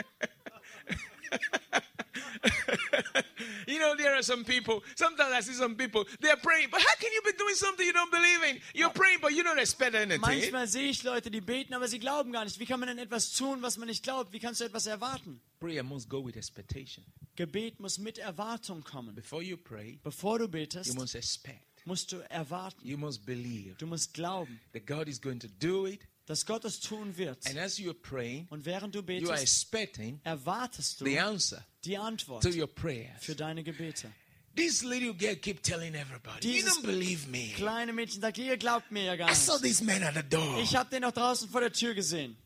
you 3.66 3.78
know, 3.78 3.94
there 3.96 4.14
are 4.14 4.22
some 4.22 4.44
people, 4.44 4.82
sometimes 4.94 5.32
I 5.32 5.40
see 5.40 5.52
some 5.52 5.76
people, 5.76 6.04
they're 6.20 6.36
praying, 6.36 6.68
but 6.70 6.80
how 6.80 6.94
can 6.98 7.10
you 7.12 7.22
be 7.22 7.32
doing 7.36 7.54
something 7.54 7.86
you 7.86 7.92
don't 7.92 8.10
believe 8.10 8.42
in? 8.48 8.60
You're 8.74 8.90
praying, 8.90 9.18
but 9.20 9.32
you 9.32 9.42
don't 9.42 9.58
expect 9.58 9.94
anything. 9.94 10.20
Manchmal 10.20 10.66
sehe 10.66 10.90
ich 10.90 11.02
Leute, 11.02 11.30
die 11.30 11.40
beten, 11.40 11.74
aber 11.74 11.88
sie 11.88 11.98
glauben 11.98 12.32
gar 12.32 12.44
nicht. 12.44 12.58
Wie 12.58 12.66
kann 12.66 12.80
man 12.80 12.88
denn 12.88 12.98
etwas 12.98 13.32
tun, 13.32 13.62
was 13.62 13.76
man 13.76 13.88
nicht 13.88 14.02
glaubt? 14.02 14.32
Wie 14.32 14.38
kannst 14.38 14.60
du 14.60 14.64
etwas 14.64 14.86
erwarten? 14.86 15.40
Prayer 15.60 15.82
must 15.82 16.08
go 16.08 16.24
with 16.24 16.36
expectation. 16.36 17.04
Gebet 17.36 17.80
muss 17.80 17.98
mit 17.98 18.18
Erwartung 18.18 18.82
kommen. 18.82 19.14
Before 19.14 19.42
you 19.42 19.56
pray, 19.56 19.98
Bevor 20.02 20.38
du 20.38 20.44
you 20.44 20.50
betest, 20.50 20.94
must 20.94 21.14
expect. 21.14 21.69
Musst 21.84 22.12
du 22.12 22.16
erwarten. 22.30 22.86
You 22.86 22.96
must 22.98 23.24
believe 23.26 23.76
Du 23.78 23.86
musst 23.86 24.14
glauben, 24.14 24.60
that 24.72 24.86
God 24.86 25.08
is 25.08 25.20
going 25.20 25.40
to 25.40 25.48
do 25.60 25.86
it. 25.86 26.00
dass 26.26 26.46
Gott 26.46 26.64
es 26.64 26.78
tun 26.80 27.16
wird. 27.16 27.44
And 27.46 27.58
as 27.58 27.78
you're 27.78 27.92
praying, 27.94 28.46
Und 28.50 28.64
während 28.64 28.94
du 28.94 28.98
you 29.00 29.04
are 29.04 29.20
betest, 29.36 29.42
expecting 29.42 30.20
erwartest 30.24 31.00
du 31.00 31.04
the 31.06 31.18
answer 31.18 31.64
die 31.84 31.96
Antwort 31.98 32.42
to 32.42 32.50
your 32.50 32.68
prayers. 32.68 33.22
für 33.24 33.34
deine 33.34 33.64
Gebete. 33.64 34.12
This 34.56 34.82
little 34.82 35.14
girl 35.14 35.36
keep 35.36 35.62
telling 35.62 35.94
everybody, 35.94 36.48
you 36.48 36.54
Dieses 36.54 36.78
don't 36.78 36.82
believe 36.86 37.28
me. 37.28 37.52
kleine 37.54 37.92
Mädchen 37.92 38.20
sagt, 38.20 38.36
ihr 38.38 38.56
glaubt 38.56 38.90
mir 38.90 39.04
ja 39.04 39.16
gar 39.16 39.30
I 39.30 39.34
saw 39.34 39.52
nicht. 39.54 39.62
this 39.62 39.80
man 39.80 40.02
at 40.02 40.14
the 40.14 40.22
door. 40.28 40.58
Ich 40.60 40.74
habe 40.76 40.90
den 40.90 41.02
noch 41.02 41.12
draußen 41.12 41.48
vor 41.48 41.60
der 41.60 41.72
Tür 41.72 41.94
gesehen. 41.94 42.36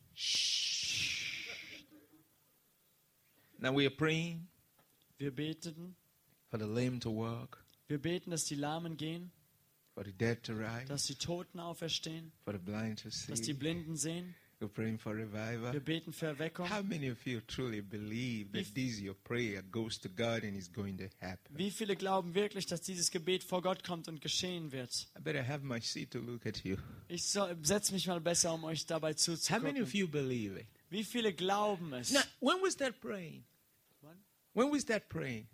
Now 3.58 3.72
we 3.72 3.86
are 3.86 3.90
praying 3.90 4.48
Wir 5.18 5.30
beteten, 5.34 5.96
for 6.50 6.58
the 6.58 6.66
lame 6.66 6.98
to 7.00 7.10
walk, 7.10 7.63
wir 7.88 7.98
beten, 7.98 8.30
dass 8.30 8.44
die 8.44 8.54
Lahmen 8.54 8.96
gehen, 8.96 9.30
dass 10.88 11.06
die 11.06 11.14
Toten 11.14 11.60
auferstehen, 11.60 12.32
dass 12.44 13.40
die. 13.40 13.54
Blinden 13.54 13.96
sehen. 13.96 14.34
We're 14.60 14.68
praying 14.68 14.98
for 14.98 15.14
revival. 15.14 15.72
Wir 15.72 15.80
beten 15.80 16.12
für 16.12 16.26
Erweckung. 16.26 16.70
How 16.70 16.82
many 16.82 17.10
of 17.10 17.26
you 17.26 17.40
truly 17.40 17.82
believe 17.82 18.52
that 18.52 18.72
this 18.74 19.00
your 19.00 19.14
prayer 19.14 19.62
goes 19.62 19.98
to 19.98 20.08
God 20.08 20.42
and 20.42 20.56
is 20.56 20.72
going 20.72 20.96
to 20.96 21.04
happen? 21.20 21.56
Wie 21.58 21.70
viele 21.70 21.96
glauben 21.96 22.34
wirklich, 22.34 22.66
dass 22.66 22.80
dieses 22.80 23.10
Gebet 23.10 23.44
vor 23.44 23.62
Gott 23.62 23.84
kommt 23.84 24.08
und 24.08 24.20
geschehen 24.20 24.72
wird? 24.72 24.90
I 25.18 25.20
better 25.20 25.46
have 25.46 25.64
my 25.64 25.80
seat 25.80 26.12
to 26.12 26.20
look 26.20 26.46
at 26.46 26.64
you. 26.64 26.76
Ich 27.08 27.28
so, 27.28 27.46
setze 27.62 27.92
mich 27.92 28.06
mal 28.06 28.20
besser, 28.20 28.54
um 28.54 28.64
euch 28.64 28.86
dabei 28.86 29.14
How 29.14 29.60
many 29.60 29.82
of 29.82 29.92
you 29.92 30.08
believe 30.08 30.58
it? 30.58 30.66
Wie 30.88 31.04
viele 31.04 31.34
glauben 31.34 31.92
es? 31.92 32.12
Now, 32.12 32.20
when 32.40 32.62
we 32.62 32.70
start 32.70 33.00
praying, 33.00 33.44
when 34.54 34.72
we 34.72 34.80
start 34.80 35.08
praying, 35.08 35.46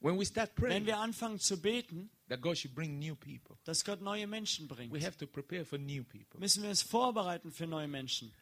When 0.00 0.18
we 0.18 0.24
start 0.24 0.50
Wenn 0.56 0.68
praying 0.68 0.86
wir 0.86 0.98
anfangen 0.98 1.38
zu 1.38 1.60
beten, 1.60 2.10
that 2.28 2.40
God 2.40 2.56
should 2.58 2.74
bring 2.74 2.98
new 2.98 3.14
people, 3.14 3.56
dass 3.64 3.84
Gott 3.84 4.00
neue 4.00 4.26
Menschen 4.26 4.68
bringt, 4.68 4.92
we 4.92 5.04
have 5.04 5.16
to 5.16 5.26
prepare 5.26 5.64
for 5.64 5.78
new 5.78 6.04
people. 6.04 6.38
müssen 6.38 6.62
wir 6.62 6.70
uns 6.70 6.82
vorbereiten 6.82 7.50
für 7.50 7.66
neue 7.66 7.88
Menschen. 7.88 8.32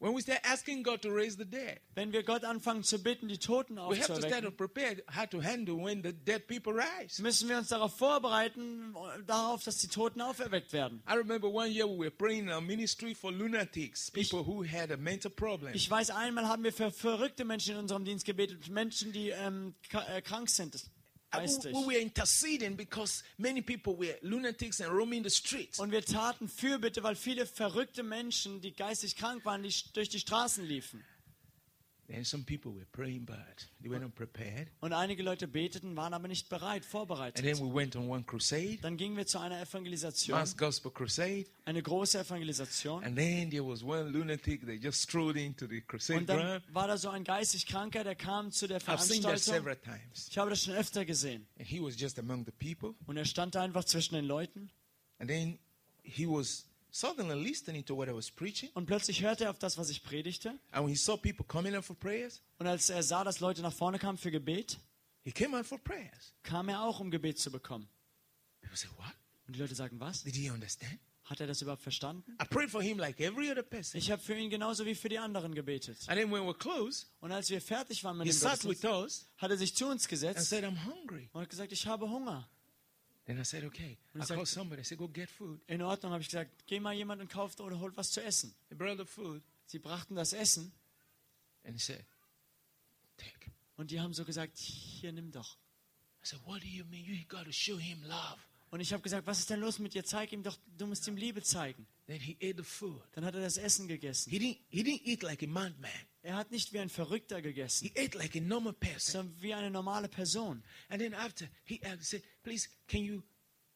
When 0.00 0.14
we 0.14 0.20
start 0.20 0.40
asking 0.44 0.84
God 0.84 1.02
to 1.02 1.10
raise 1.10 1.36
the 1.36 1.44
dead, 1.44 1.80
Wenn 1.96 2.12
wir 2.12 2.22
Gott 2.22 2.44
anfangen 2.44 2.84
zu 2.84 3.02
bitten, 3.02 3.26
die 3.26 3.38
Toten 3.38 3.78
aufzuwecken, 3.78 4.54
müssen 7.18 7.48
wir 7.48 7.58
uns 7.58 7.68
darauf 7.68 7.96
vorbereiten, 7.96 8.94
darauf, 9.26 9.64
dass 9.64 9.78
die 9.78 9.88
Toten 9.88 10.20
auferweckt 10.20 10.72
werden. 10.72 11.02
Ich 15.74 15.90
weiß, 15.90 16.10
einmal 16.10 16.46
haben 16.46 16.62
wir 16.62 16.72
für 16.72 16.92
verrückte 16.92 17.44
Menschen 17.44 17.72
in 17.74 17.80
unserem 17.80 18.04
Dienst 18.04 18.24
gebetet, 18.24 18.68
Menschen, 18.68 19.10
die 19.12 19.30
ähm, 19.30 19.74
äh, 19.90 20.22
krank 20.22 20.48
sind, 20.48 20.76
geistig. 21.30 21.74
we, 21.74 21.80
we 21.80 21.94
were 21.94 22.00
interceding 22.00 22.76
because 22.76 23.22
many 23.36 23.62
people 23.62 23.96
were 23.96 24.16
lunatics 24.22 24.80
and 24.80 24.90
roaming 24.90 25.22
the 25.22 25.30
streets. 25.30 25.78
Und 25.78 25.90
wir 25.90 26.04
taten 26.04 26.48
Fürbitte, 26.48 27.02
weil 27.02 27.16
viele 27.16 27.46
verrückte 27.46 28.02
Menschen, 28.02 28.60
die 28.60 28.72
geistig 28.72 29.16
krank 29.16 29.44
waren, 29.44 29.62
die 29.62 29.74
durch 29.92 30.08
die 30.08 30.20
Straßen 30.20 30.64
liefen. 30.64 31.04
Und 34.80 34.92
einige 34.94 35.22
Leute 35.22 35.46
beteten, 35.46 35.94
waren 35.96 36.14
aber 36.14 36.26
nicht 36.28 36.48
bereit, 36.48 36.82
And 36.82 36.82
then 36.82 36.90
vorbereitet. 36.90 37.44
we 37.60 37.74
went 37.74 37.96
on 37.96 38.08
one 38.08 38.24
crusade, 38.24 38.78
Dann 38.80 38.96
gingen 38.96 39.16
wir 39.16 39.26
zu 39.26 39.38
einer 39.38 39.60
Evangelisation, 39.60 40.38
mass 40.38 40.56
gospel 40.56 40.90
crusade. 40.90 41.44
eine 41.66 41.82
große 41.82 42.18
Evangelisation. 42.20 43.04
Und 43.04 43.16
dann 46.28 46.62
war 46.72 46.86
da 46.88 46.96
so 46.96 47.08
ein 47.10 47.24
geistig 47.24 47.66
Kranker, 47.66 48.04
der 48.04 48.14
kam 48.14 48.50
zu 48.52 48.66
der 48.66 48.80
I've 48.80 48.98
seen 48.98 49.22
that 49.22 49.40
Veranstaltung. 49.40 49.54
several 49.54 49.76
times. 49.76 50.28
Ich 50.30 50.38
habe 50.38 50.50
das 50.50 50.64
schon 50.64 50.74
öfter 50.74 51.04
gesehen. 51.04 51.46
And 51.58 51.68
he 51.68 51.80
was 51.80 51.98
just 52.00 52.18
among 52.18 52.46
the 52.46 52.52
people. 52.52 52.94
Und 53.06 53.16
er 53.18 53.24
stand 53.26 53.54
da 53.54 53.62
einfach 53.62 53.84
zwischen 53.84 54.14
den 54.14 54.24
Leuten. 54.24 54.70
And 55.18 55.28
then 55.28 55.58
he 56.02 56.26
was 56.26 56.67
suddenly 56.90 57.34
listening 57.42 57.84
to 57.84 57.96
what 57.96 58.08
I 58.08 58.12
was 58.14 58.30
preaching. 58.30 58.70
Und 58.74 58.86
plötzlich 58.86 59.22
hörte 59.22 59.44
er 59.44 59.50
auf 59.50 59.58
das, 59.58 59.78
was 59.78 59.90
ich 59.90 60.02
predigte. 60.02 60.50
And 60.70 60.84
when 60.84 60.88
he 60.88 60.96
saw 60.96 61.16
people 61.16 61.44
coming 61.46 61.74
out 61.74 61.84
for 61.84 61.96
prayers, 61.96 62.42
Und 62.58 62.66
als 62.66 62.90
er 62.90 63.02
sah, 63.02 63.24
dass 63.24 63.40
Leute 63.40 63.62
nach 63.62 63.72
vorne 63.72 63.98
kamen 63.98 64.18
für 64.18 64.30
Gebet, 64.30 64.78
he 65.24 65.32
came 65.32 65.56
out 65.58 65.66
for 65.66 65.78
prayers. 65.78 66.32
kam 66.42 66.68
er 66.68 66.82
auch, 66.82 67.00
um 67.00 67.10
Gebet 67.10 67.38
zu 67.38 67.50
bekommen. 67.50 67.88
People 68.60 68.76
said, 68.76 68.90
What? 68.96 69.14
Und 69.46 69.56
die 69.56 69.60
Leute 69.60 69.74
sagen, 69.74 69.98
was? 69.98 70.22
Did 70.24 70.34
he 70.36 70.50
understand? 70.50 70.98
Hat 71.24 71.40
er 71.40 71.46
das 71.46 71.60
überhaupt 71.62 71.82
verstanden? 71.82 72.36
I 72.42 72.44
prayed 72.46 72.70
for 72.70 72.82
him 72.82 72.98
like 72.98 73.20
every 73.20 73.50
other 73.50 73.62
person. 73.62 73.98
Ich 73.98 74.10
habe 74.10 74.20
für 74.22 74.34
ihn 74.34 74.48
genauso 74.50 74.84
wie 74.86 74.94
für 74.94 75.08
die 75.10 75.18
anderen 75.18 75.54
gebetet. 75.54 75.98
And 76.08 76.18
then 76.18 76.30
when 76.30 76.42
we're 76.42 76.56
close, 76.56 77.06
Und 77.20 77.32
als 77.32 77.50
wir 77.50 77.60
fertig 77.60 78.02
waren 78.04 78.16
mit 78.18 78.26
he 78.26 78.32
dem 78.32 78.38
sat 78.38 78.64
with 78.64 78.80
Gottesdienst, 78.80 79.22
us 79.24 79.28
hat 79.38 79.50
er 79.50 79.56
sich 79.58 79.74
zu 79.74 79.86
uns 79.86 80.02
and 80.04 80.08
gesetzt 80.10 80.48
said, 80.48 80.64
I'm 80.64 80.84
hungry. 80.84 81.28
und 81.32 81.42
hat 81.42 81.50
gesagt, 81.50 81.72
ich 81.72 81.86
habe 81.86 82.08
Hunger. 82.08 82.48
Then 83.28 83.38
I 83.38 83.44
said, 83.44 83.62
Okay. 83.64 83.98
I 84.14 84.18
he 84.18 84.24
said- 84.24 84.36
called 84.36 84.48
somebody. 84.48 84.80
I 84.80 84.84
said, 84.84 84.96
Go 84.98 85.06
get 85.06 85.28
food. 85.30 85.60
In 85.68 85.82
Ordnung, 85.82 86.12
habe 86.12 86.22
ich 86.22 86.28
gesagt, 86.28 86.50
geh 86.66 86.80
mal 86.80 86.94
jemand 86.94 87.20
und 87.20 87.28
kauft 87.30 87.60
oder 87.60 87.78
holt 87.78 87.94
was 87.96 88.10
zu 88.10 88.22
essen. 88.24 88.54
He 88.70 88.74
brought 88.74 88.98
the 88.98 89.04
food. 89.04 89.42
Sie 89.66 89.78
brachten 89.78 90.14
das 90.16 90.32
Essen 90.32 90.72
And 91.64 91.74
he 91.74 91.78
said, 91.78 92.02
Take. 93.18 93.52
und 93.76 93.90
die 93.90 94.00
haben 94.00 94.14
so 94.14 94.24
gesagt, 94.24 94.56
hier, 94.56 95.12
nimm 95.12 95.30
doch. 95.30 95.56
I 96.22 96.26
said, 96.26 96.40
What 96.46 96.62
do 96.62 96.66
you 96.66 96.84
mean? 96.86 97.04
You 97.04 97.16
got 97.28 97.44
to 97.44 97.52
show 97.52 97.76
him 97.78 98.02
love. 98.04 98.38
Und 98.70 98.80
ich 98.80 98.92
habe 98.92 99.02
gesagt, 99.02 99.26
was 99.26 99.38
ist 99.40 99.48
denn 99.50 99.60
los 99.60 99.78
mit 99.78 99.94
dir? 99.94 100.04
Zeig 100.04 100.30
ihm 100.32 100.42
doch, 100.42 100.58
du 100.76 100.86
musst 100.86 101.06
ihm 101.08 101.16
Liebe 101.16 101.42
zeigen. 101.42 101.86
Then 102.06 102.20
he 102.20 102.36
ate 102.42 102.56
the 102.58 102.62
food. 102.64 103.00
Dann 103.12 103.24
hat 103.24 103.34
er 103.34 103.40
das 103.42 103.56
Essen 103.58 103.88
gegessen. 103.88 104.30
He 104.30 104.38
didn't, 104.38 104.58
he 104.68 104.82
didn't 104.82 105.02
eat 105.04 105.22
like 105.22 105.42
a 105.42 105.46
madman. 105.46 105.90
Er 106.28 106.36
hat 106.36 106.50
nicht 106.50 106.74
wie 106.74 106.78
ein 106.78 106.90
Verrückter 106.90 107.40
gegessen, 107.40 107.86
He 107.88 107.92
ate 108.04 108.18
like 108.18 108.36
a 108.36 108.40
normal 108.40 108.74
person. 108.74 109.12
sondern 109.22 109.42
wie 109.42 109.54
eine 109.54 109.70
normale 109.70 110.08
Person. 110.08 110.62
And 110.90 111.00
then 111.00 111.14
after, 111.14 111.48
he 111.64 111.80
asked, 111.82 112.04
said, 112.04 112.22
Please, 112.42 112.68
can 112.86 113.02
you 113.02 113.22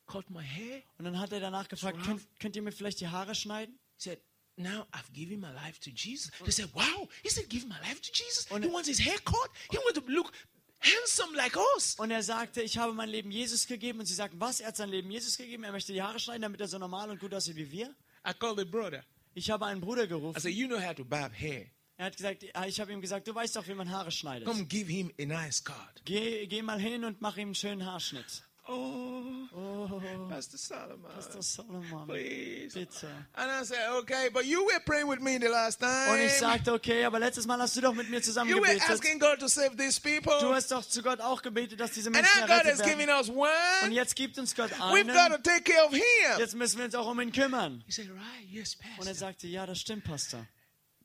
cut 0.07 0.29
my 0.29 0.43
hair? 0.45 0.83
Und 0.99 1.07
dann 1.07 1.19
hat 1.19 1.33
er 1.33 1.41
danach 1.41 1.67
gefragt, 1.69 1.97
So 2.01 2.05
könnt, 2.05 2.23
könnt 2.41 2.57
ihr 2.57 2.61
mir 2.63 2.73
vielleicht 2.73 3.01
die 3.01 3.09
Haare 3.09 3.35
schneiden? 3.35 3.79
He 3.97 4.03
said, 4.11 4.21
Now 4.57 4.87
I've 4.93 5.11
given 5.15 5.41
my 5.41 5.51
life 5.51 5.81
to 5.81 5.91
Jesus. 5.91 6.31
They 6.45 6.51
said, 6.53 6.69
Wow, 6.75 7.09
he 7.23 7.31
said, 7.31 7.49
Give 7.49 7.67
my 7.67 7.79
life 7.89 8.01
to 8.03 8.11
Jesus. 8.13 8.47
Und- 8.51 8.65
he 8.65 8.71
wants 8.71 8.87
his 8.89 9.01
hair 9.01 9.19
cut. 9.25 9.49
He 9.71 9.79
wants 9.79 9.99
to 9.99 10.05
look 10.13 10.31
handsome 10.81 11.35
like 11.35 11.57
us. 11.77 11.95
Und 11.99 12.11
er 12.11 12.23
sagte, 12.23 12.61
ich 12.61 12.77
habe 12.77 12.93
mein 12.93 13.09
Leben 13.09 13.31
Jesus 13.31 13.67
gegeben. 13.67 14.01
Und 14.01 14.05
sie 14.07 14.15
sagten, 14.15 14.39
was? 14.41 14.61
Er 14.61 14.69
hat 14.69 14.77
sein 14.77 14.91
Leben 14.91 15.11
Jesus 15.11 15.39
gegeben. 15.39 15.65
Er 15.65 15.73
möchte 15.73 15.95
die 15.95 16.03
Haare 16.03 16.21
schneiden, 16.21 16.43
damit 16.43 16.61
er 16.61 16.69
so 16.69 16.77
normal 16.79 17.09
und 17.09 17.19
gut 17.19 17.33
aussieht 17.33 17.57
wie 17.57 17.71
wir. 17.71 17.95
I 18.29 18.35
called 18.39 18.59
the 18.59 18.65
brother. 18.67 19.03
Ich 19.33 19.49
habe 19.51 19.65
einen 19.65 19.81
Bruder 19.81 20.05
I 20.05 20.09
gerufen. 20.09 20.39
said, 20.39 20.53
You 20.53 20.67
know 20.67 20.79
how 20.79 20.95
to 20.95 21.05
barb 21.05 21.33
hair. 21.33 21.65
Er 22.03 22.07
hat 22.07 22.17
gesagt, 22.17 22.43
ich 22.67 22.81
habe 22.81 22.93
ihm 22.93 23.01
gesagt, 23.01 23.29
du 23.29 23.33
weißt 23.33 23.55
doch, 23.55 23.69
wie 23.69 23.75
man 23.75 23.89
Haare 23.93 24.11
schneidet. 24.11 24.45
Come 24.49 24.65
give 24.65 24.91
him 24.91 25.13
a 25.21 25.25
nice 25.25 25.63
cut. 25.63 25.77
Geh, 26.05 26.49
geh 26.49 26.61
mal 26.61 26.77
hin 26.81 27.05
und 27.05 27.21
mach 27.21 27.37
ihm 27.37 27.49
einen 27.51 27.55
schönen 27.55 27.87
Haarschnitt. 27.87 28.43
Oh, 28.67 29.23
Oh, 29.55 30.01
Pastor 30.29 30.59
Solomon. 30.59 31.13
Pastor 31.15 31.43
Solomon, 31.43 32.09
Please. 32.09 32.75
bitte. 32.77 33.07
And 33.35 33.49
I 33.53 33.65
said, 33.65 33.79
Okay, 34.01 34.31
but 34.33 34.45
you 34.47 34.65
were 34.67 34.81
praying 34.85 35.09
with 35.09 35.21
me 35.21 35.39
the 35.39 35.47
last 35.47 35.79
time. 35.79 36.11
Und 36.13 36.21
ich 36.27 36.33
sagte, 36.33 36.73
okay, 36.73 37.05
aber 37.05 37.21
letztes 37.21 37.47
Mal 37.47 37.61
hast 37.61 37.77
du 37.77 37.81
doch 37.81 37.95
mit 37.95 38.11
mir 38.11 38.21
zusammen 38.21 38.51
you 38.51 38.57
were 38.61 38.81
asking 38.89 39.21
God 39.21 39.39
to 39.39 39.47
save 39.47 39.77
these 39.77 40.01
people. 40.01 40.33
Du 40.41 40.53
hast 40.53 40.73
doch 40.73 40.85
zu 40.85 41.03
Gott 41.05 41.21
auch 41.21 41.41
gebetet, 41.41 41.79
dass 41.79 41.93
diese 41.93 42.09
and 42.09 42.17
Menschen 42.17 42.41
now 42.41 42.47
God 42.49 42.65
has 42.65 42.83
given 42.83 43.09
us 43.11 43.29
Und 43.29 43.37
one. 43.37 43.93
jetzt 43.93 44.17
gibt 44.17 44.39
uns 44.39 44.57
Gott 44.57 44.73
We've 44.73 45.05
got 45.07 45.29
to 45.29 45.35
einen. 45.35 45.43
take 45.45 45.63
care 45.73 45.87
of 45.87 45.93
him. 45.93 46.03
Jetzt 46.39 46.57
müssen 46.57 46.79
wir 46.79 46.87
uns 46.87 46.97
auch 46.97 47.07
um 47.09 47.21
ihn 47.21 47.31
kümmern. 47.31 47.85
He 47.87 47.93
said, 47.93 48.09
Right, 48.11 48.49
yes, 48.51 48.75
Und 48.75 48.83
er 48.87 48.97
Pastor. 48.97 49.15
sagte, 49.15 49.47
ja, 49.47 49.67
das 49.67 49.79
stimmt, 49.79 50.03
Pastor. 50.03 50.45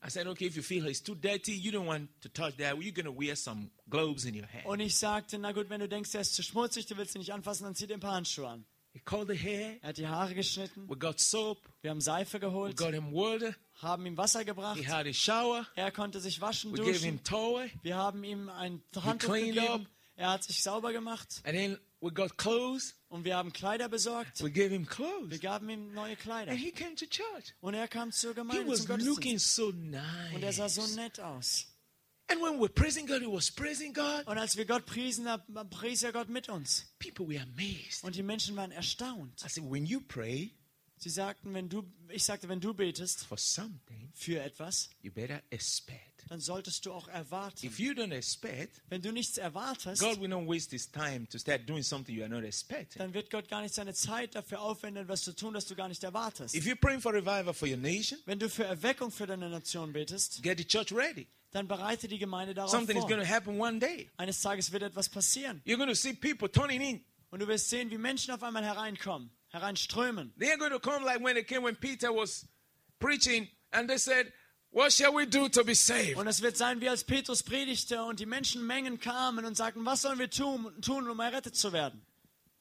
I 0.08 0.10
said, 0.10 0.26
Okay, 0.28 0.46
if 0.46 0.56
you 0.56 0.64
feel 0.64 0.88
it's 0.88 1.02
too 1.02 1.16
dirty, 1.16 1.52
you 1.54 1.72
don't 1.72 1.86
want 1.86 2.08
to 2.22 2.30
touch 2.30 2.56
that. 2.58 2.82
You're 2.82 2.94
going 2.94 3.06
to 3.06 3.12
wear 3.12 3.36
some 3.36 3.70
gloves 3.90 4.24
in 4.26 4.36
your 4.36 4.48
hand. 4.48 4.66
Und 4.66 4.80
ich 4.80 4.96
sagte, 4.98 5.38
na 5.38 5.52
gut, 5.52 5.70
wenn 5.70 5.82
du 5.82 5.90
denkst, 5.90 6.16
er 6.16 6.22
ist 6.22 6.34
zu 6.36 6.44
schmutzig, 6.44 6.86
du 6.86 6.96
willst 6.96 7.14
ihn 7.16 7.20
nicht 7.20 7.34
anfassen, 7.34 7.66
dann 7.66 7.76
zieh 7.76 7.88
dir 7.88 7.96
ein 7.96 8.00
paar 8.00 8.14
Handschuhe 8.16 8.48
an. 8.48 8.66
He 8.94 9.02
called 9.04 9.28
the 9.28 9.36
hair. 9.38 9.78
Er 9.82 9.90
hat 9.90 9.98
die 9.98 10.08
Haare 10.08 10.34
geschnitten, 10.34 10.90
We 10.90 10.96
got 10.98 11.20
soap. 11.20 11.60
wir 11.82 11.92
haben 11.92 12.02
Seife 12.02 12.38
We 12.38 12.40
geholt, 12.40 12.78
got 12.78 12.94
him 12.94 13.12
water. 13.12 13.54
haben 13.82 14.06
ihm 14.06 14.18
Wasser 14.18 14.44
gebracht, 14.46 14.78
He 14.80 14.88
had 14.88 15.06
a 15.06 15.14
shower. 15.14 15.68
er 15.76 15.92
konnte 15.92 16.20
sich 16.22 16.40
waschen, 16.42 16.72
We 16.72 16.78
gave 16.78 16.94
duschen, 16.94 17.04
him 17.06 17.24
towel. 17.24 17.70
wir 17.84 17.96
haben 17.98 18.24
ihm 18.24 18.50
ein 18.50 18.82
Handtuch 18.96 19.34
gegeben, 19.34 19.88
er 20.16 20.32
hat 20.32 20.44
sich 20.46 20.64
sauber 20.64 20.94
gemacht 20.94 21.42
And 21.44 21.54
then 21.56 21.78
we 22.02 22.12
got 22.12 22.38
clothes. 22.38 22.96
und 23.10 23.24
wir 23.24 23.36
haben 23.36 23.52
Kleider 23.54 23.90
besorgt, 23.90 24.44
We 24.44 24.52
gave 24.52 24.70
him 24.70 24.84
wir 24.84 24.90
clothes. 24.90 25.40
gaben 25.40 25.70
ihm 25.70 25.94
neue 25.94 26.16
Kleider. 26.16 26.52
And 26.52 26.60
he 26.60 26.72
came 26.72 26.96
to 26.96 27.06
church. 27.06 27.54
Und 27.60 27.74
er 27.74 27.88
kam 27.88 28.12
zur 28.12 28.32
He 28.32 28.36
Gemeinde, 28.36 28.68
was 28.68 28.86
zum 28.86 29.00
looking 29.00 29.40
so 29.40 29.68
Und 29.70 29.94
er 30.44 30.54
sah 30.54 30.70
so 30.70 30.82
nice. 30.82 30.96
nett 30.96 31.20
aus. 31.20 31.68
And 32.30 32.42
when 32.42 32.60
we're 32.60 32.68
praising 32.68 33.08
God, 33.08 33.22
he 33.22 33.28
was 33.28 33.50
praising 33.50 33.94
God. 33.94 34.28
Und 34.28 34.38
als 34.38 34.58
wir 34.58 34.66
Gott 34.66 34.86
priesen, 34.86 35.26
da 35.26 35.38
pries 35.70 36.04
er 36.04 36.12
Gott 36.12 36.28
mit 36.28 36.50
uns. 36.50 36.86
People 37.00 37.26
were 37.28 37.42
amazed. 37.42 38.04
Und 38.04 38.16
die 38.16 38.24
Menschen 38.24 38.56
waren 38.58 38.72
erstaunt. 38.72 39.42
I 39.46 39.48
said, 39.50 39.64
when 39.64 39.86
you 39.86 40.02
pray 40.02 40.54
Sie 41.00 41.10
sagten, 41.10 41.54
wenn 41.54 41.70
du, 41.70 41.84
ich 42.10 42.24
sagte, 42.24 42.50
wenn 42.50 42.60
du 42.60 42.74
betest 42.74 43.28
für 44.14 44.42
etwas, 44.42 44.90
dann 46.28 46.40
solltest 46.40 46.86
du 46.86 46.92
auch 46.92 47.08
erwarten. 47.08 47.68
Expect, 48.12 48.82
Wenn 48.90 49.02
du 49.02 49.12
nichts 49.12 49.38
erwartest, 49.38 50.02
dann 50.02 50.20
wird 53.14 53.30
Gott 53.30 53.48
gar 53.48 53.62
nicht 53.62 53.76
seine 53.76 53.94
Zeit 53.94 54.36
dafür 54.36 54.62
aufwenden, 54.62 55.04
etwas 55.04 55.22
zu 55.22 55.34
tun, 55.36 55.54
das 55.54 55.66
du 55.66 55.76
gar 55.76 55.88
nicht 55.88 56.04
erwartest. 56.04 56.56
If 56.56 56.66
you're 56.66 56.76
praying 56.76 57.00
for 57.02 57.14
revival 57.14 57.54
for 57.54 57.68
your 57.68 57.78
nation, 57.78 58.20
Wenn 58.26 58.40
du 58.40 58.50
für 58.50 58.66
Erweckung 58.66 59.12
für 59.12 59.28
deine 59.28 59.50
Nation 59.50 59.94
betest, 59.94 60.42
get 60.42 60.58
the 60.58 60.66
church 60.66 60.92
ready. 60.92 61.28
dann 61.52 61.68
bereite 61.68 62.08
die 62.08 62.18
Gemeinde 62.18 62.54
darauf 62.54 62.72
Something 62.72 62.98
is 62.98 63.04
going 63.04 63.20
vor. 63.20 63.24
to 63.26 63.30
happen 63.34 63.60
one 63.60 63.80
day. 63.80 64.10
Eines 64.18 64.42
Tages 64.42 64.72
wird 64.72 64.84
etwas 64.84 65.10
passieren. 65.10 65.62
You're 65.66 65.78
going 65.78 65.90
to 65.90 65.96
see 65.96 66.14
people 66.14 66.50
turning 66.52 66.82
in. 66.82 67.06
Und 67.30 67.40
du 67.42 67.48
wirst 67.48 67.70
sehen, 67.70 67.92
wie 67.92 67.98
Menschen 67.98 68.34
auf 68.34 68.42
einmal 68.42 68.64
hereinkommen, 68.64 69.30
hereinströmen. 69.60 70.34
They're 70.40 70.58
going 70.58 70.72
to 70.72 70.80
come 70.80 71.04
like 71.06 71.20
when 71.24 71.36
they 71.36 71.44
came 71.44 71.64
when 71.64 71.76
Peter 71.76 72.10
was 72.14 72.46
preaching 73.00 73.48
and 73.72 73.88
they 73.90 73.98
said, 73.98 74.32
What 74.72 74.92
shall 74.92 75.14
we 75.16 75.26
do 75.26 75.48
to 75.50 75.64
be 75.64 75.74
saved? 75.74 76.18
Und 76.18 76.28
es 76.28 76.42
wird 76.42 76.58
sein, 76.58 76.82
wie 76.82 76.90
als 76.90 77.04
Petrus 77.04 77.42
predigte 77.42 78.04
und 78.04 78.20
die 78.20 78.26
Menschenmengen 78.26 79.00
kamen 79.00 79.46
und 79.46 79.56
sagten, 79.56 79.84
was 79.86 80.02
sollen 80.02 80.20
wir 80.20 80.30
tun, 80.30 80.72
tun 80.82 81.10
um 81.10 81.20
errettet 81.20 81.56
zu 81.56 81.72
werden? 81.72 82.02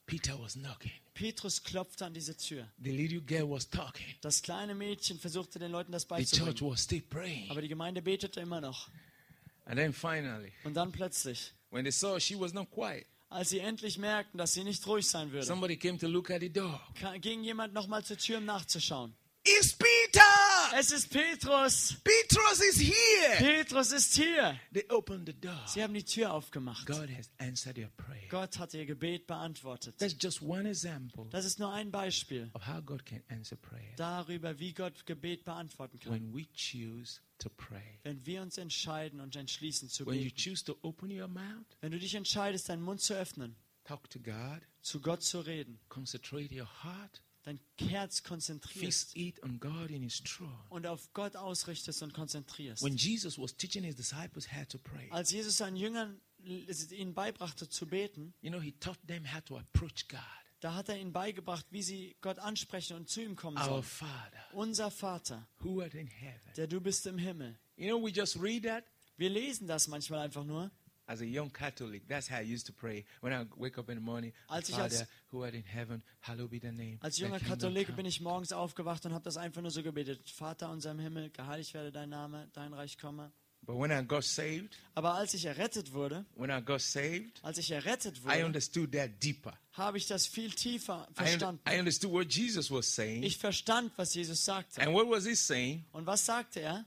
Peter 0.07 0.39
was 0.41 0.55
knocking. 0.55 0.93
Petrus 1.15 1.63
klopfte 1.63 2.07
an 2.07 2.15
diese 2.15 2.37
Tür. 2.37 2.69
The 2.83 2.93
little 2.93 3.21
girl 3.21 3.51
was 3.51 3.69
talking. 3.69 4.07
Das 4.21 4.41
kleine 4.41 4.75
Mädchen 4.75 5.19
versuchte 5.19 5.59
den 5.59 5.73
Leuten 5.73 5.91
das 5.93 6.03
The 6.03 6.09
church 6.09 6.19
beizubringen. 6.31 6.71
was 6.71 6.83
still 6.85 7.03
praying. 7.03 7.51
Aber 7.51 7.61
die 7.61 7.69
Gemeinde 7.69 8.01
betete 8.03 8.41
immer 8.41 8.61
noch. 8.61 8.89
And 9.65 9.77
then 9.77 9.93
finally, 9.93 10.53
Und 10.63 10.75
dann 10.75 10.93
plötzlich, 10.93 11.53
when 11.71 11.85
they 11.85 11.91
saw 11.91 12.21
she 12.21 12.39
was 12.39 12.53
not 12.53 12.71
quiet, 12.71 13.07
als 13.37 13.51
sie 13.51 13.59
endlich 13.61 13.99
merkten, 13.99 14.39
dass 14.39 14.55
sie 14.55 14.65
nicht 14.65 14.87
ruhig 14.87 15.07
sein 15.07 15.31
würde, 15.33 15.47
somebody 15.47 15.77
came 15.77 15.99
to 15.99 16.07
look 16.09 16.31
at 16.31 16.41
the 16.41 16.51
door. 16.53 16.81
ka- 17.01 17.17
ging 17.19 17.43
jemand 17.45 17.73
nochmal 17.75 18.03
zur 18.05 18.17
Tür, 18.19 18.39
um 18.39 18.45
nachzuschauen. 18.47 19.15
It's 19.45 19.75
Peter! 19.77 20.23
Es 20.75 20.91
ist 20.93 21.11
Petrus. 21.11 21.97
Petrus 22.03 22.61
is 22.61 22.79
here. 22.81 23.37
Petrus 23.39 23.93
ist 23.93 24.15
hier. 24.15 24.59
They 24.73 24.85
opened 24.91 25.27
the 25.29 25.33
door. 25.41 25.61
Sie 25.67 25.83
haben 25.83 25.95
die 25.95 26.05
Tür 26.05 26.33
aufgemacht. 26.33 26.87
God 26.87 27.09
has 27.17 27.31
answered 27.39 27.79
your 27.79 27.91
prayer. 27.97 28.29
Gott 28.29 28.59
hat 28.59 28.75
ihr 28.75 28.87
Gebet 28.87 29.27
beantwortet. 29.27 29.97
That's 29.99 30.17
just 30.21 30.43
one 30.43 30.69
example 30.69 31.27
Das 31.31 31.45
ist 31.45 31.59
nur 31.59 31.73
ein 31.73 31.91
Beispiel 31.91 32.51
of 32.55 32.67
how 32.67 32.85
God 32.85 33.05
can 33.07 33.23
answer 33.29 33.57
prayer. 33.57 33.95
darüber, 33.97 34.59
wie 34.59 34.73
Gott 34.75 35.07
Gebet 35.07 35.45
beantworten 35.45 35.99
kann. 35.99 36.13
When 36.13 36.35
we 36.35 36.47
choose 36.55 37.21
to 37.39 37.49
pray, 37.51 37.99
Wenn 38.03 38.25
wir 38.27 38.43
uns 38.43 38.59
entscheiden 38.59 39.21
und 39.21 39.37
entschließen 39.37 39.89
zu 39.89 40.07
when 40.07 40.15
you 40.19 40.25
beten. 40.25 40.37
choose 40.37 40.65
to 40.65 40.77
open 40.83 41.11
your 41.11 41.29
mouth, 41.29 41.67
Wenn 41.81 41.93
du 41.93 41.99
dich 41.99 42.15
entscheidest, 42.15 42.69
deinen 42.69 42.83
Mund 42.83 43.01
zu 43.01 43.15
öffnen, 43.15 43.57
talk 43.85 44.09
to 44.11 44.19
God, 44.19 44.61
zu 44.81 45.01
Gott 45.01 45.23
zu 45.23 45.41
reden, 45.41 45.79
concentrate 45.89 46.53
your 46.55 46.69
heart, 46.83 47.23
dein 47.47 47.61
Herz 47.79 48.23
konzentrierst 48.23 49.13
fix 49.13 49.17
it 49.17 49.43
on 49.43 49.59
God 49.61 49.91
in 49.91 50.03
His 50.03 50.23
throne. 50.23 50.53
und 50.69 50.87
auf 50.87 51.13
Gott 51.15 51.37
ausrichtest 51.37 52.03
und 52.03 52.13
konzentrierst. 52.13 52.83
When 52.83 52.97
Jesus 52.97 53.39
was 53.39 53.57
teaching 53.57 53.85
His 53.85 53.97
disciples 53.97 54.53
how 54.53 54.67
to 54.69 54.79
pray, 54.79 55.09
Als 55.11 55.31
Jesus 55.31 55.57
seinen 55.57 55.77
Jüngern 55.77 56.21
ihnen 56.45 57.15
beibrachte 57.15 57.69
zu 57.69 57.87
beten, 57.87 58.35
you 58.41 58.51
know, 58.51 58.61
He 58.61 58.73
taught 58.73 58.99
them 59.07 59.25
how 59.33 59.41
to 59.45 59.57
approach 59.59 60.09
God, 60.09 60.21
da 60.61 60.75
hat 60.75 60.89
er 60.89 60.99
ihnen 60.99 61.13
beigebracht, 61.13 61.67
wie 61.71 61.83
sie 61.83 62.17
Gott 62.21 62.39
ansprechen 62.39 62.97
und 62.97 63.09
zu 63.09 63.23
ihm 63.23 63.37
kommen 63.37 63.57
our 63.59 63.65
sollen. 63.65 63.83
Father 63.85 64.45
Unser 64.55 64.91
Vater, 64.91 65.47
who 65.61 65.81
art 65.83 65.95
in 65.95 66.07
heaven. 66.09 66.53
der 66.57 66.67
du 66.67 66.81
bist 66.81 67.07
im 67.07 67.19
Himmel. 67.19 67.59
You 67.77 67.89
know, 67.89 68.05
we 68.05 68.11
just 68.11 68.41
read 68.41 68.65
that 68.65 68.85
Wir 69.19 69.31
lesen 69.31 69.67
das 69.67 69.87
manchmal 69.89 70.21
einfach 70.21 70.45
nur. 70.45 70.71
As 71.07 71.21
a 71.21 71.25
young 71.25 71.51
Catholic. 71.51 72.07
That's 72.09 72.29
how 72.29 72.39
I 72.39 72.43
used 72.43 72.67
to 72.67 72.73
pray 72.73 73.05
when 73.21 73.33
I 73.33 73.47
wake 73.57 73.79
up 73.79 73.89
in 73.89 73.97
the 73.97 74.03
morning. 74.05 74.33
Als 74.49 74.71
Father 74.71 74.83
als- 74.85 75.07
who 75.31 75.45
art 75.45 75.55
in 75.55 75.65
heaven, 75.65 76.03
hallowed 76.21 76.51
be 76.51 76.59
thy 76.61 76.71
name. 76.73 76.99
Als 77.01 77.19
junger 77.19 77.41
Katholik 77.41 77.95
bin 77.97 78.07
ich 78.07 78.21
morgens 78.21 78.53
aufgewacht 78.53 79.05
und 79.07 79.13
habe 79.15 79.25
das 79.25 79.37
einfach 79.37 79.63
nur 79.63 79.71
so 79.71 79.83
gebetet. 79.83 80.29
Vater 80.31 80.71
unser 80.71 80.91
im 80.93 80.99
Himmel, 80.99 81.31
geheiligt 81.31 81.75
werde 81.75 81.93
dein 81.93 82.09
Name, 82.11 82.49
dein 82.53 82.73
Reich 82.73 82.99
komme. 82.99 83.33
But 83.63 83.77
when 83.81 83.91
I 83.91 84.07
got 84.07 84.23
saved, 84.23 84.77
Aber 84.95 85.15
als 85.15 85.35
ich 85.35 85.45
errettet 85.45 85.93
wurde, 85.93 86.25
when 86.37 86.51
I 86.51 86.61
got 86.63 86.81
saved, 86.81 87.41
als 87.43 87.59
ich 87.59 87.73
errettet 87.73 88.19
I 88.19 88.25
wurde, 88.25 88.45
understood 88.47 88.93
that 88.93 89.11
deeper. 89.21 89.59
habe 89.73 89.99
ich 89.99 90.07
das 90.07 90.27
viel 90.29 90.51
tiefer 90.53 91.09
I, 91.11 91.15
verstanden. 91.15 91.61
I 91.69 91.79
understood 91.81 92.13
what 92.13 92.33
Jesus 92.33 92.71
was 92.71 92.87
saying. 92.95 93.25
Ich 93.25 93.39
verstand, 93.39 93.91
was 93.97 94.15
Jesus 94.15 94.45
sagte. 94.45 94.81
And 94.81 94.93
what 94.93 95.09
was 95.11 95.25
he 95.27 95.35
saying? 95.35 95.85
Und 95.93 96.07
was 96.07 96.25
sagte 96.25 96.61
er? 96.61 96.87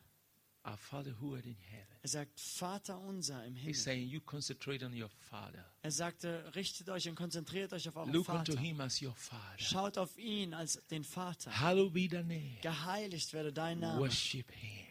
Our 0.65 0.77
Father 0.77 1.13
who 1.19 1.35
art 1.35 1.45
in 1.45 1.55
heaven. 1.55 1.68
Er 2.09 2.25
sagt, 2.25 2.39
Vater 2.39 2.99
unser 2.99 3.45
im 3.45 3.53
He's 3.55 3.61
Himmel. 3.61 3.75
saying, 3.75 4.09
You 4.09 4.19
concentrate 4.21 4.83
on 4.83 4.99
your 4.99 5.09
Father. 5.29 5.63
Er 5.83 5.91
sagte, 5.91 6.43
richtet 6.55 6.89
euch 6.89 7.07
und 7.07 7.13
konzentriert 7.13 7.71
euch 7.71 7.87
auf 7.87 7.95
euren 7.97 8.11
Look 8.11 8.27
unto 8.29 8.53
Vater. 8.53 8.59
him 8.59 8.81
as 8.81 8.99
your 8.99 9.13
Father. 9.15 9.43
Schaut 9.59 9.97
auf 9.99 10.17
ihn 10.17 10.55
als 10.55 10.81
den 10.89 11.03
Vater. 11.03 11.51
Hallowed 11.59 11.93
be 11.93 12.07
thy 12.07 12.23
name. 12.23 12.57
Geheiligt 12.63 13.31
werde 13.33 13.53
dein 13.53 13.79
Name. 13.79 13.99
Worship 13.99 14.49
him. 14.51 14.87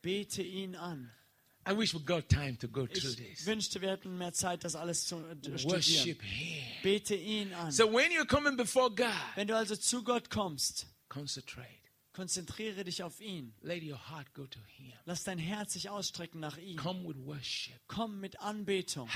Bete 0.00 0.42
ihn 0.42 0.74
an. 0.74 1.10
I 1.68 1.76
wish 1.76 1.92
we 1.92 2.00
got 2.00 2.26
time 2.30 2.56
to 2.56 2.66
go 2.66 2.86
through 2.86 2.96
Ich 3.10 3.16
this. 3.16 3.44
wünschte, 3.44 3.82
wir 3.82 3.90
hätten 3.90 4.16
mehr 4.16 4.32
Zeit, 4.32 4.64
das 4.64 4.74
alles 4.74 5.04
zu 5.06 5.16
äh, 5.16 5.36
studieren. 5.36 5.64
Worship 5.70 6.22
him. 6.22 6.62
Bete 6.82 7.14
ihn 7.14 7.52
an. 7.52 7.70
So 7.72 7.92
when 7.92 8.10
you're 8.10 8.24
coming 8.26 8.56
before 8.56 8.88
God, 8.88 9.08
Wenn 9.34 9.48
du 9.48 9.54
also 9.54 9.76
zu 9.76 10.02
Gott 10.02 10.30
kommst, 10.30 10.86
concentrate. 11.10 11.68
Konzentriere 12.18 12.82
dich 12.82 13.04
auf 13.04 13.20
ihn. 13.20 13.54
Lass 15.04 15.22
dein 15.22 15.38
Herz 15.38 15.74
sich 15.74 15.88
ausstrecken 15.88 16.40
nach 16.40 16.56
ihm. 16.58 16.76
Komm 17.86 18.18
mit 18.18 18.40
Anbetung. 18.40 19.08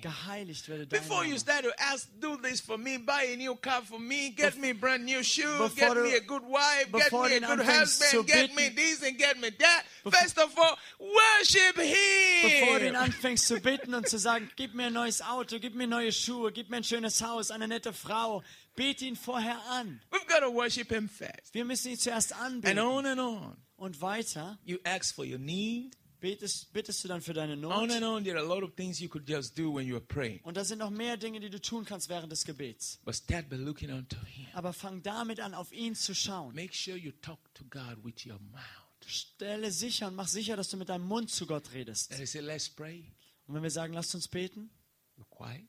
Geheiligt 0.00 0.68
werde 0.68 0.86
dein 0.86 1.00
Before 1.00 1.24
you 1.24 1.30
Name. 1.30 1.40
start 1.40 1.64
to 1.64 1.70
ask, 1.92 2.08
do 2.20 2.36
this 2.36 2.60
for 2.60 2.78
me, 2.78 2.98
buy 2.98 3.32
a 3.32 3.36
new 3.36 3.56
car 3.56 3.82
for 3.82 3.98
me, 3.98 4.30
get 4.30 4.56
me 4.58 4.72
brand 4.72 5.04
new 5.06 5.24
shoes, 5.24 5.58
Bevor 5.58 5.74
get 5.74 5.94
du- 5.96 6.02
me 6.04 6.14
a 6.14 6.20
good 6.20 6.44
wife, 6.44 6.84
get 6.92 6.92
bevor 7.10 7.28
me 7.28 7.36
a 7.36 7.40
du 7.40 7.46
good 7.46 7.60
anfängst 7.66 7.98
zu 7.98 8.18
husband, 8.18 8.26
get 8.28 8.54
beten- 8.54 8.54
me 8.54 8.70
this 8.76 9.02
and 9.02 9.18
get 9.18 9.40
me 9.40 9.50
that. 9.50 9.84
First 10.04 10.38
of 10.38 10.56
all, 10.56 10.76
worship 11.00 11.74
Bevor 11.74 12.78
du 12.78 12.86
ihn 12.86 12.94
anfängst 12.96 13.44
zu 13.48 13.60
bitten 13.60 13.92
und 13.94 14.08
zu 14.08 14.18
sagen, 14.20 14.48
gib 14.54 14.72
mir 14.74 14.86
ein 14.86 14.92
neues 14.92 15.20
Auto, 15.20 15.58
gib 15.58 15.74
mir 15.74 15.88
neue 15.88 16.12
Schuhe, 16.12 16.52
gib 16.52 16.70
mir 16.70 16.76
ein 16.76 16.84
schönes 16.84 17.20
Haus, 17.22 17.50
eine 17.50 17.66
nette 17.66 17.92
Frau, 17.92 18.44
bete 18.78 19.04
ihn 19.04 19.16
vorher 19.16 19.58
an. 19.70 20.00
We've 20.10 20.26
got 20.28 20.40
to 20.40 20.52
worship 20.54 20.90
Him 20.90 21.08
first. 21.08 21.52
Wir 21.52 21.64
müssen 21.64 21.90
ihn 21.90 21.98
zuerst 21.98 22.32
And 22.32 22.64
anbeten. 22.64 22.78
on 22.78 23.04
and 23.06 23.20
on. 23.20 23.56
Und 23.76 24.00
weiter 24.00 24.58
You 24.64 24.78
ask 24.84 25.14
for 25.14 25.24
your 25.24 25.38
need. 25.38 25.96
betest, 26.20 26.72
bittest 26.72 27.04
du 27.04 27.08
dann 27.08 27.20
für 27.20 27.32
deine 27.32 27.52
On 27.68 27.90
and 27.90 28.00
Not. 28.00 28.02
on. 28.02 28.24
There 28.24 28.36
are 28.38 28.44
a 28.44 28.48
lot 28.48 28.62
of 28.64 28.74
things 28.74 28.98
you 29.00 29.08
could 29.08 29.28
just 29.28 29.56
do 29.56 29.72
when 29.72 29.86
you 29.86 29.94
are 29.96 30.04
praying. 30.04 30.40
Und 30.42 30.56
da 30.56 30.64
sind 30.64 30.78
noch 30.78 30.90
mehr 30.90 31.16
Dinge, 31.16 31.38
die 31.40 31.50
du 31.50 31.60
tun 31.60 31.84
kannst 31.84 32.08
während 32.08 32.32
des 32.32 32.44
Gebets. 32.44 32.98
But 33.04 33.14
start 33.14 33.48
by 33.48 33.56
looking 33.56 33.90
unto 33.92 34.16
Him. 34.26 34.46
Aber 34.54 34.72
fang 34.72 35.02
damit 35.02 35.38
an, 35.40 35.54
auf 35.54 35.70
ihn 35.72 35.94
zu 35.94 36.14
schauen. 36.14 36.54
Make 36.54 36.74
sure 36.74 36.96
you 36.96 37.12
talk 37.22 37.38
to 37.54 37.64
God 37.70 38.02
with 38.04 38.24
your 38.26 38.38
mouth. 38.50 38.62
Stelle 39.06 39.70
sicher 39.70 40.08
und 40.08 40.16
mach 40.16 40.28
sicher, 40.28 40.56
dass 40.56 40.68
du 40.68 40.76
mit 40.76 40.88
deinem 40.88 41.06
Mund 41.06 41.30
zu 41.30 41.46
Gott 41.46 41.72
redest. 41.72 42.12
And 42.12 42.28
say, 42.28 42.40
let's 42.40 42.68
pray. 42.68 43.04
Und 43.46 43.54
wenn 43.54 43.62
wir 43.62 43.70
sagen, 43.70 43.92
lasst 43.94 44.14
uns 44.14 44.28
beten, 44.28 44.70
You're 45.16 45.24
quiet. 45.30 45.64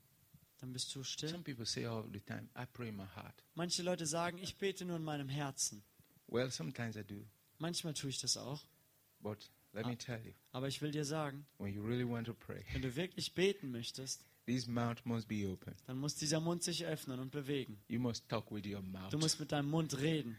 Dann 0.60 0.74
bist 0.74 0.93
du 0.95 1.04
still. 1.04 1.30
Some 1.30 1.43
people 1.43 1.65
say 1.65 1.86
all 1.86 2.04
the 2.12 2.19
time, 2.19 2.50
I 2.56 2.65
pray 2.72 2.89
in 2.89 2.95
my 2.95 3.06
heart. 3.15 3.43
Manche 3.56 3.82
Leute 3.84 4.06
sagen, 4.06 4.38
ich 4.38 4.58
bete 4.58 4.86
nur 4.86 4.98
in 4.98 5.04
meinem 5.04 5.30
Herzen. 5.30 5.84
Well, 6.28 6.52
sometimes 6.52 6.95
I 6.95 7.04
do. 7.04 7.26
Manchmal 7.58 7.93
tue 7.93 8.10
ich 8.10 8.19
das 8.19 8.38
auch. 8.38 8.62
But 9.22 9.50
let 9.74 9.86
me 9.86 9.98
tell 9.98 10.19
you, 10.24 10.34
Aber 10.52 10.67
ich 10.67 10.82
will 10.82 10.91
dir 10.91 11.06
sagen, 11.06 11.45
when 11.58 11.74
you 11.74 11.82
really 11.82 12.08
want 12.08 12.28
to 12.28 12.34
pray, 12.34 12.63
wenn 12.74 12.82
du 12.82 12.95
wirklich 12.95 13.34
beten 13.34 13.72
möchtest, 13.72 14.24
this 14.45 14.67
mouth 14.67 15.04
must 15.06 15.28
be 15.28 15.48
open. 15.48 15.76
dann 15.88 15.98
muss 15.98 16.15
dieser 16.15 16.39
Mund 16.39 16.63
sich 16.63 16.86
öffnen 16.86 17.19
und 17.19 17.32
bewegen. 17.32 17.82
You 17.88 18.00
must 18.00 18.28
talk 18.30 18.52
with 18.52 18.65
your 18.65 18.82
mouth. 18.82 19.12
Du 19.12 19.17
musst 19.17 19.39
mit 19.39 19.52
deinem 19.52 19.69
Mund 19.69 19.98
reden. 19.98 20.38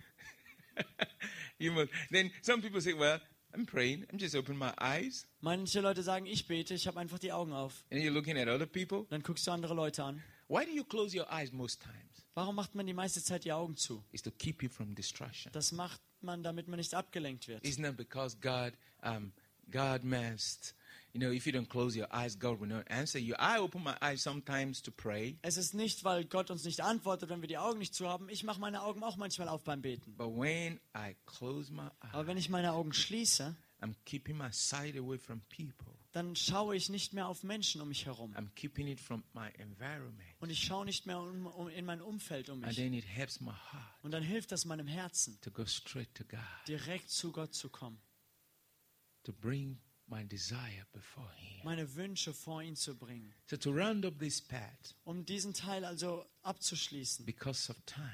you 1.59 1.73
must. 1.73 1.91
Then 2.11 2.31
some 2.43 2.63
people 2.63 2.81
say, 2.81 2.95
well, 2.95 3.21
I'm 3.55 3.67
praying. 3.67 4.07
I'm 4.13 4.19
just 4.19 4.35
opening 4.35 4.59
my 4.59 4.73
eyes. 4.81 5.27
Manche 5.41 5.81
Leute 5.81 6.03
sagen, 6.03 6.27
ich 6.27 6.47
bete, 6.47 6.75
ich 6.75 6.87
habe 6.87 6.99
einfach 7.01 7.19
die 7.19 7.33
Augen 7.33 7.53
auf. 7.53 7.85
And 7.91 8.01
you're 8.01 8.13
looking 8.13 8.39
at 8.39 8.49
other 8.49 8.67
people. 8.67 9.07
Dann 9.11 9.23
guckst 9.23 9.47
du 9.47 9.51
andere 9.51 9.75
Leute 9.75 10.05
an. 10.05 10.23
Why 10.49 10.65
do 10.65 10.73
you 10.73 10.85
close 10.85 11.17
your 11.17 11.27
eyes 11.33 11.53
most 11.53 11.81
times? 11.83 12.27
Warum 12.35 12.55
macht 12.57 12.75
man 12.75 12.87
die 12.87 12.95
meiste 12.95 13.23
Zeit 13.23 13.45
die 13.45 13.53
Augen 13.53 13.77
zu? 13.77 14.05
It's 14.13 14.23
to 14.23 14.31
keep 14.31 14.63
you 14.63 14.69
from 14.69 14.95
distraction. 14.95 15.53
Das 15.53 15.73
macht 15.73 16.01
man, 16.21 16.43
damit 16.43 16.69
man 16.69 16.79
nicht 16.79 16.95
abgelenkt 16.95 17.49
wird. 17.49 17.65
It's 17.67 17.79
not 17.79 17.97
because 17.97 18.37
God, 18.41 18.73
um, 19.03 19.33
God 19.71 20.05
must, 20.05 20.75
you 21.13 21.21
know, 21.21 21.31
if 21.33 21.47
you 21.47 21.53
don't 21.53 21.69
close 21.69 21.97
your 21.99 22.09
eyes, 22.15 22.39
God 22.39 22.61
will 22.61 22.69
not 22.69 22.85
answer 22.91 23.19
you. 23.19 23.35
I 23.39 23.59
open 23.59 23.83
my 23.83 23.95
eyes 24.01 24.23
sometimes 24.23 24.81
to 24.83 24.91
pray, 24.91 25.37
Es 25.43 25.57
ist 25.57 25.75
nicht, 25.75 26.05
weil 26.05 26.25
Gott 26.25 26.51
uns 26.51 26.65
nicht 26.65 26.81
antwortet, 26.83 27.29
wenn 27.31 27.41
wir 27.41 27.49
die 27.49 27.59
Augen 27.59 27.79
nicht 27.79 27.95
zu 27.95 28.09
haben. 28.09 28.29
Ich 28.29 28.45
mache 28.45 28.61
meine 28.61 28.83
Augen 28.83 29.03
auch 29.03 29.17
manchmal 29.17 29.49
auf 29.49 29.65
beim 29.65 29.83
Beten. 29.83 30.15
but 30.17 30.29
when 30.37 30.79
I 30.97 31.17
close 31.27 31.73
my 31.73 31.89
Aber 32.01 32.21
eyes, 32.21 32.27
wenn 32.27 32.37
ich 32.37 32.49
meine 32.49 32.73
Augen 32.73 32.93
schließe, 32.93 33.57
I'm 33.83 33.95
keeping 34.05 34.37
my 34.37 34.51
sight 34.53 34.97
away 34.97 35.17
from 35.19 35.41
people. 35.49 35.95
dann 36.13 36.35
schaue 36.37 36.77
ich 36.77 36.91
nicht 36.91 37.13
mehr 37.15 37.29
auf 37.29 37.45
Menschen 37.45 37.81
um 37.81 37.89
mich 37.89 38.05
herum. 38.05 38.35
I'm 38.37 38.51
keeping 38.55 38.87
it 38.89 39.01
from 39.01 39.23
my 39.33 39.49
environment. 39.59 40.29
Und 40.41 40.51
ich 40.51 40.63
schaue 40.63 40.85
nicht 40.85 41.07
mehr 41.07 41.19
um, 41.19 41.47
um, 41.47 41.69
in 41.69 41.85
mein 41.87 42.03
Umfeld 42.03 42.51
um 42.51 42.59
And 42.59 42.67
mich. 42.67 42.77
then 42.77 42.93
it 42.93 43.07
helps 43.07 43.41
my 43.41 43.53
heart 43.53 43.95
Und 44.03 44.11
dann 44.11 44.23
hilft 44.23 44.53
das 44.53 44.65
meinem 44.67 44.87
Herzen, 44.87 45.41
to 45.41 45.51
go 45.51 45.65
straight 45.65 46.15
to 46.15 46.25
God, 46.25 46.41
direkt 46.69 47.09
zu 47.11 47.33
Gott 47.33 47.55
zu 47.55 47.71
kommen. 47.71 47.99
to 49.25 49.33
bring 49.33 49.79
my 50.11 50.25
desire 50.25 50.85
before 50.93 51.31
Him. 51.37 51.61
Meine 51.65 51.95
Wünsche 51.95 52.35
vor 52.35 52.63
ihn 52.63 52.77
zu 52.77 52.97
bringen. 52.97 53.33
So 53.47 53.57
to 53.57 53.71
round 53.71 54.05
up 54.05 54.19
this 54.19 54.41
part, 54.41 54.95
Um 55.05 55.25
diesen 55.25 55.55
Teil 55.55 55.85
also 55.85 56.25
abzuschließen, 56.43 57.25
because 57.25 57.71
of 57.71 57.77
time, 57.87 58.05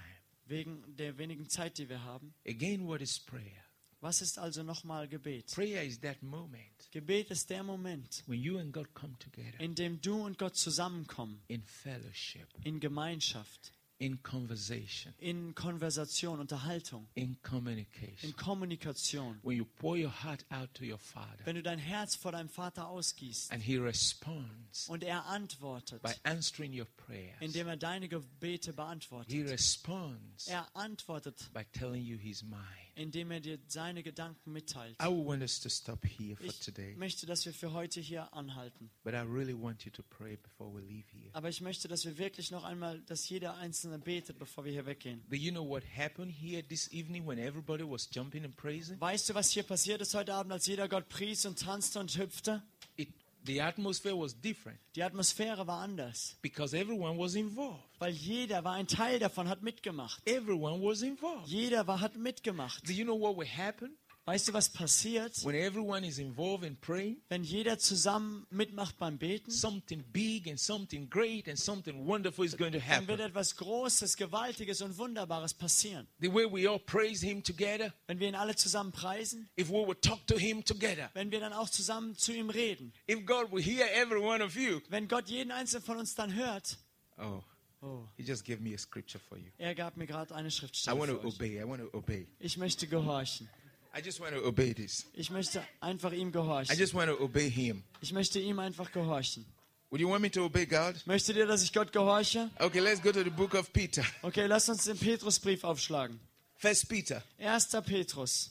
wegen 0.47 0.97
der 0.97 1.19
wenigen 1.19 1.49
Zeit, 1.49 1.79
die 1.79 1.89
wir 1.89 2.03
haben. 2.05 2.35
again, 2.47 2.87
what 2.87 3.01
is 3.01 3.19
prayer? 3.19 3.65
Was 4.01 4.21
ist 4.21 4.39
also 4.39 4.63
nochmal 4.63 5.09
Gebet? 5.09 5.53
Prayer 5.55 5.83
is 5.83 5.99
that 6.01 6.23
moment 6.23 6.89
Gebet 6.93 7.31
ist 7.31 7.51
der 7.51 7.63
Moment, 7.63 8.23
when 8.27 8.41
you 8.41 8.59
and 8.59 8.73
God 8.73 8.93
come 8.95 9.19
together 9.19 9.59
in 9.59 9.75
dem 9.75 10.01
du 10.01 10.25
und 10.25 10.39
Gott 10.39 10.57
zusammenkommen, 10.57 11.41
in 11.49 11.63
fellowship, 11.65 12.47
in 12.63 12.79
Gemeinschaft, 12.79 13.73
in 13.99 14.23
conversation, 14.23 15.15
in 15.19 15.55
Konversation, 15.55 16.39
Unterhaltung, 16.41 17.07
in 17.15 17.37
communication. 17.43 18.29
in 18.31 18.37
Kommunikation. 18.37 19.39
When 19.43 19.57
you 19.57 19.65
pour 19.65 19.97
your 19.97 20.11
heart 20.11 20.45
out 20.51 20.73
to 20.75 20.85
your 20.85 20.99
Father 20.99 21.45
Wenn 21.47 21.57
du 21.57 21.63
dein 21.63 21.79
Herz 21.79 22.15
vor 22.15 22.33
deinem 22.33 22.49
Vater 22.51 22.89
ausgießt 22.89 23.51
and 23.53 23.63
He 23.63 23.79
responds 23.79 24.89
und 24.89 25.03
er 25.03 25.25
antwortet, 25.27 26.03
by 26.03 26.13
answering 26.25 26.73
your 26.79 26.87
prayers, 26.97 27.37
indem 27.41 27.69
er 27.69 27.77
deine 27.77 28.09
Gebete 28.09 28.71
He 28.71 28.77
beantwortet. 28.77 29.49
responds 29.51 30.49
Er 30.49 30.67
antwortet, 30.75 31.49
by 31.55 31.65
telling 31.73 32.03
you 32.05 32.17
He's 32.19 32.43
mine. 32.43 32.61
indem 32.97 33.31
er 33.31 33.41
dir 33.41 33.59
seine 33.67 34.03
Gedanken 34.03 34.53
mitteilt. 34.53 34.97
I 35.03 35.07
want 35.09 35.43
us 35.43 35.61
to 35.61 35.69
stop 35.69 36.05
here 36.05 36.37
for 36.37 36.45
Ich 36.47 36.61
today, 36.61 36.95
möchte, 36.97 37.27
dass 37.27 37.45
wir 37.45 37.53
für 37.53 37.73
heute 37.73 38.01
hier 38.01 38.33
anhalten. 38.35 38.91
but 39.05 39.15
I 39.15 39.19
really 39.19 39.55
want 39.55 39.85
you 39.85 39.91
to 39.93 40.03
pray 40.03 40.37
before 40.37 40.71
we 40.75 40.81
leave 40.83 41.05
here. 41.13 41.31
Aber 41.35 41.49
ich 41.49 41.61
möchte, 41.61 41.89
dass 41.89 42.05
wir 42.05 42.17
wirklich 42.19 42.51
noch 42.51 42.65
einmal, 42.65 43.01
dass 43.03 43.29
jeder 43.29 43.55
Einzelne 43.57 43.86
betet, 44.03 44.39
bevor 44.39 44.65
wir 44.65 44.73
hier 44.73 44.87
weggehen. 44.87 45.23
Do 45.29 45.37
you 45.37 45.51
know 45.53 45.69
what 45.69 45.83
happened 45.97 46.33
here 46.33 46.63
this 46.67 46.91
evening 46.93 47.27
when 47.27 47.39
everybody 47.39 47.85
was 47.85 48.09
jumping 48.13 48.45
and 48.45 48.57
praising? 48.57 49.01
Weißt 49.01 49.29
du, 49.29 49.35
was 49.35 49.51
hier 49.51 49.63
passiert 49.63 50.01
ist 50.01 50.15
heute 50.15 50.35
Abend, 50.35 50.53
als 50.53 50.67
jeder 50.67 50.89
Gott 50.89 51.09
pries 51.09 51.47
und 51.47 51.59
tanzte 51.59 51.99
und 52.01 52.17
hüpfte? 52.17 52.63
It, 52.97 53.09
The 53.47 53.63
atmosphere 53.63 54.19
was 54.19 54.35
different 54.41 54.77
Die 54.97 55.05
Atmosphäre 55.05 55.67
war 55.69 55.81
anders, 55.81 56.37
because 56.43 56.77
everyone 56.77 57.17
was 57.17 57.35
involved. 57.37 57.85
weil 58.01 58.13
jeder 58.13 58.65
war 58.65 58.73
ein 58.75 58.89
Teil 58.89 59.21
davon, 59.21 59.49
hat 59.49 59.63
mitgemacht. 59.63 60.21
Everyone 60.29 60.83
was 60.83 61.03
involved. 61.03 61.47
Jeder 61.47 61.87
war, 61.87 62.01
hat 62.01 62.17
mitgemacht. 62.17 62.87
Do 62.89 62.93
you 62.93 63.05
know 63.05 63.17
what 63.21 63.37
will 63.37 63.47
happen 63.47 63.97
Weißt 64.29 64.49
du, 64.49 64.53
was 64.53 64.69
passiert, 64.69 65.45
when 65.45 65.55
everyone 65.55 66.05
is 66.05 66.19
involved 66.19 66.65
in 66.65 66.77
praying? 66.81 67.17
wenn 67.29 67.45
jeder 67.45 67.79
zusammen 67.79 68.45
mitmacht 68.51 68.99
beim 68.99 69.19
Beten? 69.19 69.53
Something 69.53 70.03
big 70.13 70.49
and 70.49 70.59
something 70.59 71.09
great 71.09 71.49
and 71.49 71.57
something 71.57 72.05
wonderful 72.05 72.45
is 72.45 72.57
going 72.57 72.73
to 72.73 72.81
Dann 72.81 73.07
wird 73.07 73.21
happen. 73.21 73.31
etwas 73.31 73.55
Großes, 73.57 74.17
Gewaltiges 74.17 74.83
und 74.83 74.99
Wunderbares 74.99 75.55
passieren. 75.55 76.09
The 76.19 76.27
way 76.35 76.45
we 76.45 76.69
all 76.69 76.81
praise 76.81 77.25
Him 77.25 77.45
together, 77.45 77.95
Wenn 78.09 78.19
wir 78.19 78.27
ihn 78.27 78.35
alle 78.35 78.57
zusammen 78.57 78.91
preisen, 78.91 79.49
if 79.57 79.69
we 79.69 79.75
would 79.75 80.03
talk 80.03 80.27
to 80.27 80.37
Him 80.37 80.65
together, 80.65 81.09
wenn 81.15 81.31
wir 81.31 81.39
dann 81.39 81.53
auch 81.53 81.71
zusammen 81.71 82.17
zu 82.17 82.33
ihm 82.33 82.51
reden, 82.51 82.93
if 83.09 83.25
God 83.25 83.53
will 83.53 83.63
hear 83.63 83.87
every 83.95 84.19
one 84.21 84.43
of 84.45 84.57
you. 84.57 84.81
wenn 84.89 85.07
Gott 85.07 85.29
jeden 85.29 85.53
einzelnen 85.53 85.85
von 85.85 85.99
uns 85.99 86.17
dann 86.17 86.35
hört, 86.35 86.79
Oh, 87.17 87.45
oh, 87.81 88.09
He 88.17 88.25
just 88.25 88.45
gave 88.45 88.61
me 88.61 88.75
a 88.75 88.79
scripture 88.79 89.21
for 89.29 89.39
you. 89.39 89.53
er 89.57 89.77
gab 89.77 89.97
mir 89.97 90.09
gerade 90.09 90.35
eine 90.35 90.49
I 90.49 90.51
Schriftstelle 90.51 90.99
want 90.99 91.13
für 91.13 91.21
to 91.21 91.29
obey. 91.29 91.61
I 91.61 91.65
want 91.65 91.81
to 91.81 91.97
obey. 91.97 92.27
Ich 92.41 92.57
möchte 92.57 92.89
gehorchen. 92.89 93.49
I 93.97 94.03
just 94.05 94.21
want 94.21 94.35
to 94.35 94.45
obey 94.47 94.75
this. 94.75 95.07
Ich 95.15 95.31
möchte 95.31 95.67
einfach 95.81 96.13
ihm 96.13 96.29
I 96.29 96.33
gehorchen. 96.33 96.79
just 96.79 96.93
want 96.93 97.09
to 97.09 97.19
obey 97.23 97.51
Him. 97.51 97.83
Ich 98.03 98.13
möchte 98.13 98.39
ihm 98.39 98.59
einfach 98.59 98.93
gehorchen. 98.93 99.47
Would 99.89 100.01
you 100.01 100.09
want 100.11 100.21
me 100.21 100.31
to 100.33 100.45
obey 100.45 100.67
God? 100.67 100.95
Möchtet 101.07 101.37
ihr, 101.37 101.47
dass 101.47 101.63
ich 101.63 101.73
Gott 101.73 101.93
gehorche? 101.93 102.51
Okay, 102.59 102.81
let's 102.81 103.01
go 103.01 103.11
to 103.11 103.23
the 103.23 103.31
book 103.31 103.55
of 103.55 103.73
Peter. 103.73 104.05
Okay, 104.23 104.47
lasst 104.47 104.69
uns 104.69 104.85
den 104.85 104.99
Petrusbrief 104.99 105.65
aufschlagen. 105.65 106.21
First 106.57 106.89
Peter, 106.89 107.23
1. 107.39 107.69
Petrus, 107.87 108.51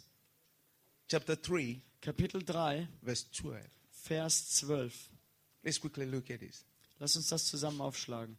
chapter 1.08 1.36
3, 1.36 1.80
Kapitel 2.02 2.42
3, 2.42 2.88
verse 3.04 3.26
12. 3.32 3.64
Vers 3.92 4.50
12. 4.60 5.10
Let's 5.62 5.80
quickly 5.80 6.06
look 6.06 6.32
at 6.32 6.40
this. 6.40 6.64
Lass 7.00 7.16
uns 7.18 7.28
das 7.28 7.46
zusammen 7.46 7.82
aufschlagen. 7.82 8.38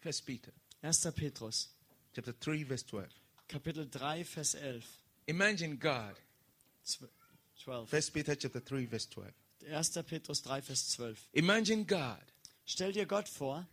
First 0.00 0.24
Peter, 0.24 0.52
1. 0.82 1.12
Petrus, 1.12 1.68
chapter 2.14 2.32
3, 2.32 2.62
verse 2.64 2.82
12. 2.84 3.06
Kapitel 3.48 3.86
3, 3.90 4.22
Vers 4.24 4.54
11. 4.54 4.82
Imagine 5.28 5.76
God. 5.76 6.14
Zw- 6.84 7.08
12. 7.64 7.88
First 7.88 8.12
Peter 8.12 8.34
chapter 8.34 8.60
3, 8.60 8.86
verse 8.86 9.06
12. 9.06 9.32
1. 9.68 10.02
Petrus 10.04 10.40
3, 10.42 10.60
Vers 10.60 10.96
12. 10.96 11.28
Imagine 11.34 11.84
God. 11.84 12.22
Stell 12.64 12.92
dir 12.92 13.06
Gott 13.06 13.28
vor, 13.28 13.66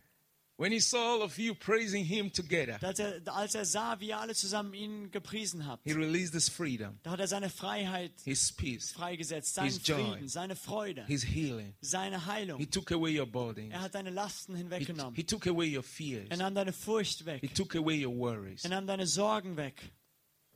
When 0.56 0.70
he 0.70 0.78
saw 0.78 1.14
all 1.14 1.22
of 1.22 1.36
you 1.36 1.52
praising 1.54 2.04
him 2.04 2.30
together, 2.30 2.78
dass 2.80 3.00
er, 3.00 3.20
als 3.26 3.56
er 3.56 3.64
sah, 3.64 3.98
wie 3.98 4.10
ihr 4.10 4.18
alle 4.20 4.34
zusammen 4.36 4.72
ihn 4.72 5.10
gepriesen 5.10 5.66
habt, 5.66 5.82
he 5.84 5.92
released 5.92 6.32
his 6.32 6.48
freedom, 6.48 6.96
da 7.02 7.10
hat 7.10 7.18
er 7.18 7.26
seine 7.26 7.50
Freiheit 7.50 8.12
his 8.24 8.52
peace, 8.52 8.92
freigesetzt, 8.92 9.54
seinen 9.54 9.70
His 9.70 9.80
joy. 9.84 9.96
Frieden, 10.12 10.28
seine 10.28 10.54
Freude, 10.54 11.04
his 11.06 11.24
healing. 11.24 11.74
seine 11.80 12.20
He 12.24 12.30
Heilung. 12.30 12.70
took 12.70 12.92
away 12.92 13.10
your 13.18 13.26
burdens. 13.26 13.72
Er 13.72 13.80
hat 13.80 13.96
deine 13.96 14.10
Lasten 14.10 14.54
He, 14.54 14.62
hinweggenommen. 14.62 15.16
he 15.16 15.24
took 15.24 15.44
away 15.48 15.66
your 15.66 15.82
fears. 15.82 16.28
Er 16.30 16.36
nahm 16.36 16.54
deine 16.54 16.72
Furcht 16.72 17.24
weg. 17.26 17.40
He 17.40 17.48
took 17.48 17.74
away 17.74 17.96
your 18.04 18.14
worries. 18.14 18.62
Er 18.64 18.70
nahm 18.70 18.86
deine 18.86 19.08
Sorgen 19.08 19.56
weg. 19.56 19.82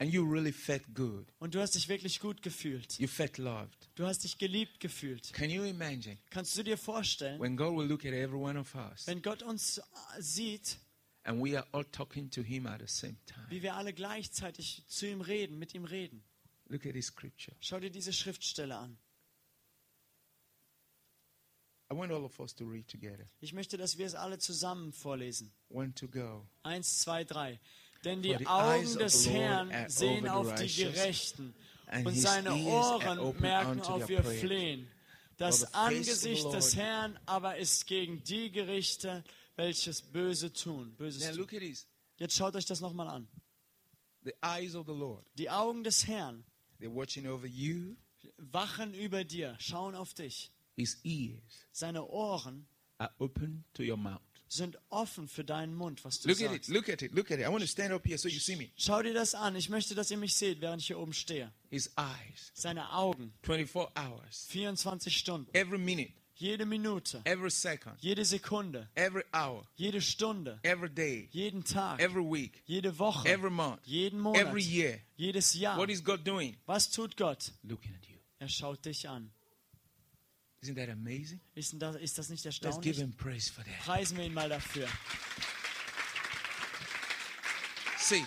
And 0.01 0.13
you 0.13 0.25
really 0.25 0.53
felt 0.53 0.95
good. 0.95 1.27
Und 1.41 1.55
du 1.55 1.61
hast 1.61 1.75
dich 1.75 1.89
wirklich 1.89 2.21
gut 2.21 2.41
gefühlt. 2.43 2.99
You 3.01 3.09
felt 3.09 3.37
loved. 3.39 3.89
Du 3.97 4.07
hast 4.07 4.23
dich 4.23 4.39
geliebt 4.39 4.79
gefühlt. 4.79 5.33
Can 5.33 5.51
you 5.51 5.65
imagine 5.65 6.19
Kannst 6.31 6.57
du 6.57 6.63
dir 6.63 6.79
vorstellen, 6.79 7.41
when 7.41 7.57
God 7.57 7.77
will 7.77 7.87
look 7.87 8.05
at 8.05 8.13
every 8.13 8.39
one 8.39 8.59
of 8.59 8.75
us 8.77 9.07
wenn 9.09 9.23
Gott 9.23 9.43
uns 9.43 9.79
äh, 9.79 9.83
sieht, 10.21 10.79
and 11.25 11.43
we 11.43 11.59
are 11.59 11.67
all 11.73 11.85
talking 11.85 12.31
to 12.31 12.43
him 12.43 12.67
at 12.67 12.81
the 12.81 12.87
same 12.87 13.17
time? 13.27 13.47
wie 13.49 13.61
wir 13.63 13.75
alle 13.75 13.93
gleichzeitig 13.93 14.85
zu 14.87 15.09
ihm 15.09 15.21
reden, 15.21 15.59
mit 15.59 15.75
ihm 15.75 15.85
reden? 15.85 16.23
Look 16.69 16.87
at 16.87 16.93
this 16.93 17.07
scripture. 17.07 17.57
Schau 17.61 17.81
dir 17.81 17.91
diese 17.91 18.13
Schriftstelle 18.13 18.77
an. 18.77 18.99
I 21.91 21.95
want 21.95 22.13
all 22.13 22.25
of 22.25 22.39
us 22.39 22.55
to 22.55 22.67
read 22.67 22.87
together. 22.87 23.27
Ich 23.41 23.55
möchte, 23.55 23.79
dass 23.79 23.97
wir 23.97 24.07
es 24.07 24.15
alle 24.15 24.39
zusammen 24.39 24.93
vorlesen. 24.93 25.51
One 25.71 25.95
to 25.95 26.07
go. 26.07 26.47
Eins, 26.63 26.99
zwei, 26.99 27.25
drei. 27.25 27.59
Denn 28.09 28.23
die 28.23 28.47
Augen 28.47 28.99
des 28.99 29.29
Herrn 29.29 29.71
sehen 29.91 30.27
auf 30.29 30.55
die 30.55 30.75
Gerechten 30.75 31.55
und 32.05 32.15
seine 32.15 32.55
Ohren 32.55 33.39
merken 33.39 33.83
auf 33.83 34.09
ihr. 34.09 34.25
Flehen. 34.25 34.89
Das 35.37 35.75
Angesicht 35.75 36.51
des 36.55 36.75
Herrn 36.75 37.19
aber 37.27 37.59
ist 37.59 37.87
gegen 37.87 38.25
die 38.25 38.51
Gerichte, 38.51 39.23
welches 39.57 40.01
Böse 40.01 40.51
tun. 40.51 40.95
Böses 40.97 41.37
tun. 41.37 41.47
Jetzt 42.17 42.35
schaut 42.35 42.57
euch 42.57 42.65
das 42.65 42.81
nochmal 42.81 43.09
an. 43.09 43.29
The 44.23 44.33
eyes 44.43 44.75
of 44.75 44.87
the 44.87 44.93
Lord. 44.93 45.27
Die 45.35 45.51
Augen 45.51 45.85
des 45.85 46.07
Herrn 46.07 46.45
wachen 48.39 48.95
über 48.95 49.25
dir, 49.25 49.55
schauen 49.61 49.95
auf 49.95 50.15
dich. 50.15 50.51
Seine 51.73 52.07
Ohren 52.07 52.67
sind 54.49 54.79
offen 54.91 55.29
für 55.29 55.45
deinen 55.45 55.75
Mund, 55.75 56.05
was 56.05 56.21
du 56.21 56.29
Look 56.29 56.39
at 56.41 56.47
it. 56.53 56.65
sagst. 56.65 56.69
Look 56.71 56.89
at 56.89 57.03
it. 57.03 57.13
Look 57.15 57.31
at 57.31 57.39
it. 57.39 57.45
I 57.45 57.49
want 57.49 57.61
to 57.61 57.67
stand 57.67 57.93
up 57.93 58.07
here 58.07 58.19
so 58.19 58.29
you 58.29 58.41
see 58.41 58.57
me. 58.57 58.71
Schau 58.77 59.03
dir 59.03 59.15
das 59.15 59.35
an. 59.35 59.55
Ich 59.57 59.69
möchte, 59.69 59.95
dass 59.95 60.11
ihr 60.11 60.17
mich 60.17 60.35
seht, 60.35 60.61
während 60.61 60.81
ich 60.83 60.89
hier 60.89 60.99
oben 60.99 61.13
stehe. 61.13 61.53
His 61.71 61.91
eyes. 61.97 62.51
Seine 62.55 62.93
Augen, 62.93 63.33
24 63.43 63.93
hours. 63.97 64.47
24 64.49 65.17
Stunden, 65.17 65.49
Every 65.55 65.79
minute. 65.79 66.13
jede 66.37 66.65
Minute, 66.67 67.21
Every 67.25 67.51
second. 67.51 67.97
jede 68.01 68.25
Sekunde, 68.25 68.89
Every 68.95 69.25
hour. 69.35 69.67
jede 69.77 70.01
Stunde, 70.01 70.59
Every 70.63 70.89
day. 70.89 71.29
jeden 71.33 71.65
Tag, 71.65 72.01
Every 72.01 72.23
week. 72.23 72.63
jede 72.67 72.97
Woche, 72.99 73.29
Every 73.29 73.51
month. 73.51 73.81
jeden 73.85 74.21
Monat, 74.21 74.47
Every 74.47 74.63
year. 74.63 75.01
jedes 75.17 75.53
Jahr. 75.55 75.77
What 75.77 75.91
is 75.91 76.03
God 76.03 76.25
doing? 76.27 76.57
Was 76.67 76.89
tut 76.91 77.17
Gott? 77.17 77.53
Looking 77.65 77.93
at 77.95 78.07
you. 78.09 78.15
Er 78.41 78.49
schaut 78.49 78.85
dich 78.85 79.09
an. 79.09 79.31
Isn't 80.63 80.75
that 80.77 80.89
amazing? 80.91 81.41
Ist, 81.55 81.75
das, 81.81 81.97
ist 81.97 82.19
das 82.19 82.29
nicht 82.31 82.45
Let's 82.45 82.59
give 82.59 82.67
erstaunlich? 82.69 82.97
him 82.99 83.13
praise 83.13 83.49
for 83.51 83.65
that. 83.65 83.79
Preisen 83.81 84.17
wir 84.19 84.25
ihn 84.25 84.35
mal 84.35 84.49
dafür. 84.49 84.89
See. 87.99 88.25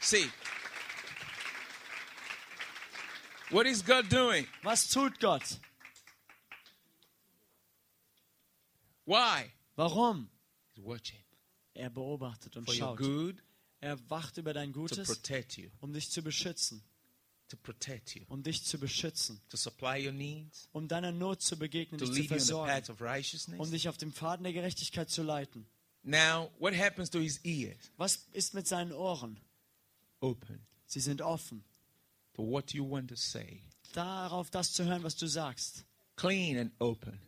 See. 0.00 0.28
What 3.50 3.66
is 3.66 3.82
God 3.84 4.08
doing? 4.10 4.46
Was 4.62 4.88
tut 4.88 5.20
Gott? 5.20 5.60
Why? 9.06 9.52
Warum? 9.76 10.28
He's 10.74 10.82
watching 10.84 11.20
Er 11.74 11.90
beobachtet 11.90 12.56
und 12.56 12.64
for 12.64 12.72
your 12.74 12.78
schaut. 12.78 12.98
good, 12.98 13.42
Er 13.80 13.98
wacht 14.08 14.38
über 14.38 14.52
dein 14.54 14.72
to 14.72 14.80
Gutes, 14.80 15.06
protect 15.06 15.58
you, 15.58 15.68
um 15.80 15.92
dich 15.92 16.10
zu 16.10 16.22
beschützen, 16.22 16.82
to 17.54 17.60
protect 17.62 18.14
you, 18.16 18.22
um 18.28 18.42
dich 18.42 18.64
zu 18.64 18.78
beschützen, 18.78 19.40
to 19.48 19.56
supply 19.56 20.04
your 20.04 20.12
needs, 20.12 20.68
um 20.72 20.88
deiner 20.88 21.12
Not 21.12 21.42
zu 21.42 21.56
begegnen, 21.58 21.98
to 21.98 22.06
dich 22.06 22.14
zu 22.14 22.20
lead 22.20 22.30
you 22.30 22.34
in 22.36 22.40
the 22.40 22.46
versorgen, 22.46 22.72
path 22.72 22.90
of 22.90 23.00
righteousness. 23.00 23.58
um 23.60 23.70
dich 23.70 23.88
auf 23.88 23.96
dem 23.96 24.12
Faden 24.12 24.44
der 24.44 24.52
Gerechtigkeit 24.52 25.10
zu 25.10 25.22
leiten. 25.22 25.66
Now, 26.02 26.50
what 26.58 26.74
happens 26.74 27.08
to 27.10 27.18
his 27.20 27.38
ears? 27.44 27.90
Was 27.96 28.26
ist 28.32 28.54
mit 28.54 28.66
seinen 28.66 28.92
Ohren? 28.92 29.38
Open 30.20 30.60
Sie 30.86 31.00
sind 31.00 31.22
offen, 31.22 31.64
to 32.34 32.42
what 32.42 32.72
you 32.72 32.88
want 32.88 33.08
to 33.08 33.16
say, 33.16 33.60
darauf 33.92 34.50
das 34.50 34.72
zu 34.72 34.84
hören, 34.84 35.02
was 35.02 35.16
du 35.16 35.26
sagst. 35.26 35.84
clean 36.16 36.58
and 36.58 36.72
open. 36.78 37.18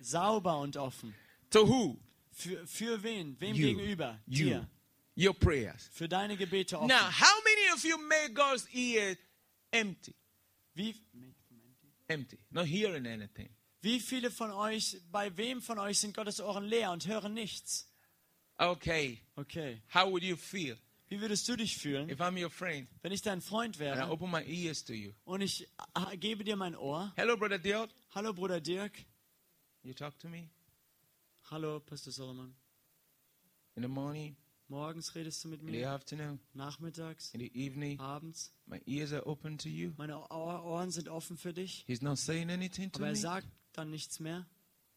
Sauber 0.00 0.58
und 0.60 0.76
offen. 0.76 1.14
To 1.50 1.66
who? 1.66 1.98
Für, 2.32 2.66
für 2.66 3.02
wen? 3.02 3.36
Wem 3.40 3.54
You. 3.56 3.66
gegenüber? 3.74 4.20
You. 4.26 4.44
Dir. 4.44 4.68
Your 5.16 5.34
prayers. 5.34 5.88
Für 5.92 6.08
deine 6.08 6.36
Gebete 6.36 6.78
offen. 6.78 6.86
Now, 6.88 7.10
how 7.10 7.42
many 7.42 7.72
of 7.74 7.84
you 7.84 7.98
made 7.98 8.32
God's 8.34 8.66
ears 8.72 9.16
empty? 9.72 10.14
Wie, 10.74 10.94
Empty, 12.08 12.38
not 12.50 12.66
hearing 12.66 13.06
anything. 13.06 13.48
wie 13.82 14.00
viele 14.00 14.30
von 14.30 14.50
euch, 14.50 14.96
bei 15.10 15.36
wem 15.36 15.60
von 15.60 15.78
euch 15.78 15.98
sind 15.98 16.14
Gottes 16.14 16.40
Ohren 16.40 16.64
leer 16.64 16.90
und 16.90 17.06
hören 17.06 17.34
nichts? 17.34 17.86
Okay, 18.56 19.20
Okay. 19.36 19.82
how 19.94 20.10
would 20.10 20.22
you 20.22 20.36
feel 20.36 20.76
Wie 21.08 21.20
würdest 21.20 21.48
du 21.48 21.56
dich 21.56 21.76
fühlen, 21.76 22.08
if 22.10 22.18
I'm 22.20 22.36
your 22.42 22.50
friend 22.50 22.88
wenn 23.02 23.12
ich 23.12 23.22
dein 23.22 23.40
Freund 23.40 23.76
and 23.80 23.82
I 23.82 23.98
wäre 23.98 24.10
open 24.10 24.30
my 24.30 24.42
ears 24.44 24.84
to 24.84 24.92
you? 24.94 25.12
und 25.24 25.42
ich 25.42 25.68
ah, 25.94 26.14
gebe 26.16 26.44
dir 26.44 26.56
mein 26.56 26.74
Ohr? 26.76 27.12
Hello, 27.16 27.36
Brother 27.36 27.58
Dirk. 27.58 27.90
Hallo 28.14 28.32
Bruder 28.32 28.60
Dirk. 28.60 29.04
You 29.82 29.92
talk 29.94 30.18
to 30.18 30.28
me 30.28 30.48
Hallo 31.50 31.80
Pastor 31.80 32.10
Solomon. 32.12 32.54
in 33.76 33.82
the 33.82 33.88
morning, 33.88 34.34
Morgens 34.68 35.14
redest 35.14 35.42
du 35.44 35.48
mit 35.48 35.60
in 35.62 35.66
the 35.68 35.72
mir, 35.72 35.90
afternoon, 35.90 36.38
nachmittags, 36.52 37.30
in 37.32 37.40
the 37.40 37.50
evening. 37.54 37.98
abends. 38.00 38.52
My 38.66 38.80
ears 38.86 39.12
are 39.12 39.26
open 39.26 39.56
to 39.58 39.68
you. 39.68 39.92
Meine 39.96 40.18
Ohr- 40.30 40.62
Ohren 40.64 40.90
sind 40.90 41.08
offen 41.08 41.38
für 41.38 41.54
dich, 41.54 41.84
He's 41.86 42.02
not 42.02 42.18
saying 42.18 42.50
anything 42.50 42.92
to 42.92 42.98
aber 42.98 43.08
er 43.08 43.16
sagt 43.16 43.46
dann 43.72 43.90
nichts 43.90 44.20
mehr. 44.20 44.46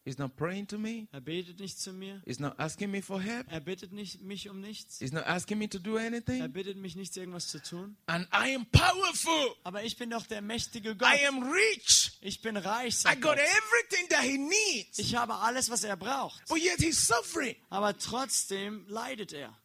He's 0.03 0.17
not 0.17 0.35
praying 0.35 0.65
to 0.67 0.79
me. 0.79 1.07
Er 1.11 1.21
betet 1.21 1.59
nicht 1.59 1.79
zu 1.79 1.93
mir. 1.93 2.23
He's 2.25 2.39
not 2.39 2.59
asking 2.59 2.89
me 2.89 3.03
for 3.03 3.21
help. 3.21 3.45
Er 3.51 3.59
bittet 3.59 3.91
nicht, 3.93 4.19
mich 4.23 4.49
um 4.49 4.59
nichts. 4.59 4.97
He's 4.99 5.11
not 5.11 5.25
asking 5.27 5.59
me 5.59 5.69
to 5.69 5.77
do 5.77 5.95
Er 5.95 6.07
anything. 6.07 6.51
bittet 6.51 6.75
mich 6.77 6.95
nichts, 6.95 7.15
irgendwas 7.17 7.49
zu 7.49 7.61
tun. 7.61 7.95
And 8.07 8.27
I 8.33 8.55
am 8.55 8.65
powerful. 8.71 9.55
Aber 9.63 9.83
ich 9.83 9.97
bin 9.97 10.09
doch 10.09 10.25
der 10.25 10.41
mächtige 10.41 10.95
Gott. 10.95 11.07
I 11.13 11.27
am 11.27 11.43
rich. 11.43 12.17
Ich 12.21 12.41
bin 12.41 12.57
reich, 12.57 13.03
I 13.05 13.13
got 13.13 13.21
Gott. 13.21 13.37
everything 13.37 14.09
that 14.09 14.23
he 14.23 14.39
needs. 14.39 14.97
Ich 14.97 15.13
habe 15.15 15.35
alles, 15.35 15.69
was 15.69 15.83
er 15.83 15.95
braucht. 15.97 16.43
But 16.49 16.57
yet 16.57 16.79
he's 16.81 17.05
suffering. 17.07 17.55
Aber 17.69 17.95
trotzdem 17.97 18.85
leidet 18.87 19.33
er. 19.33 19.55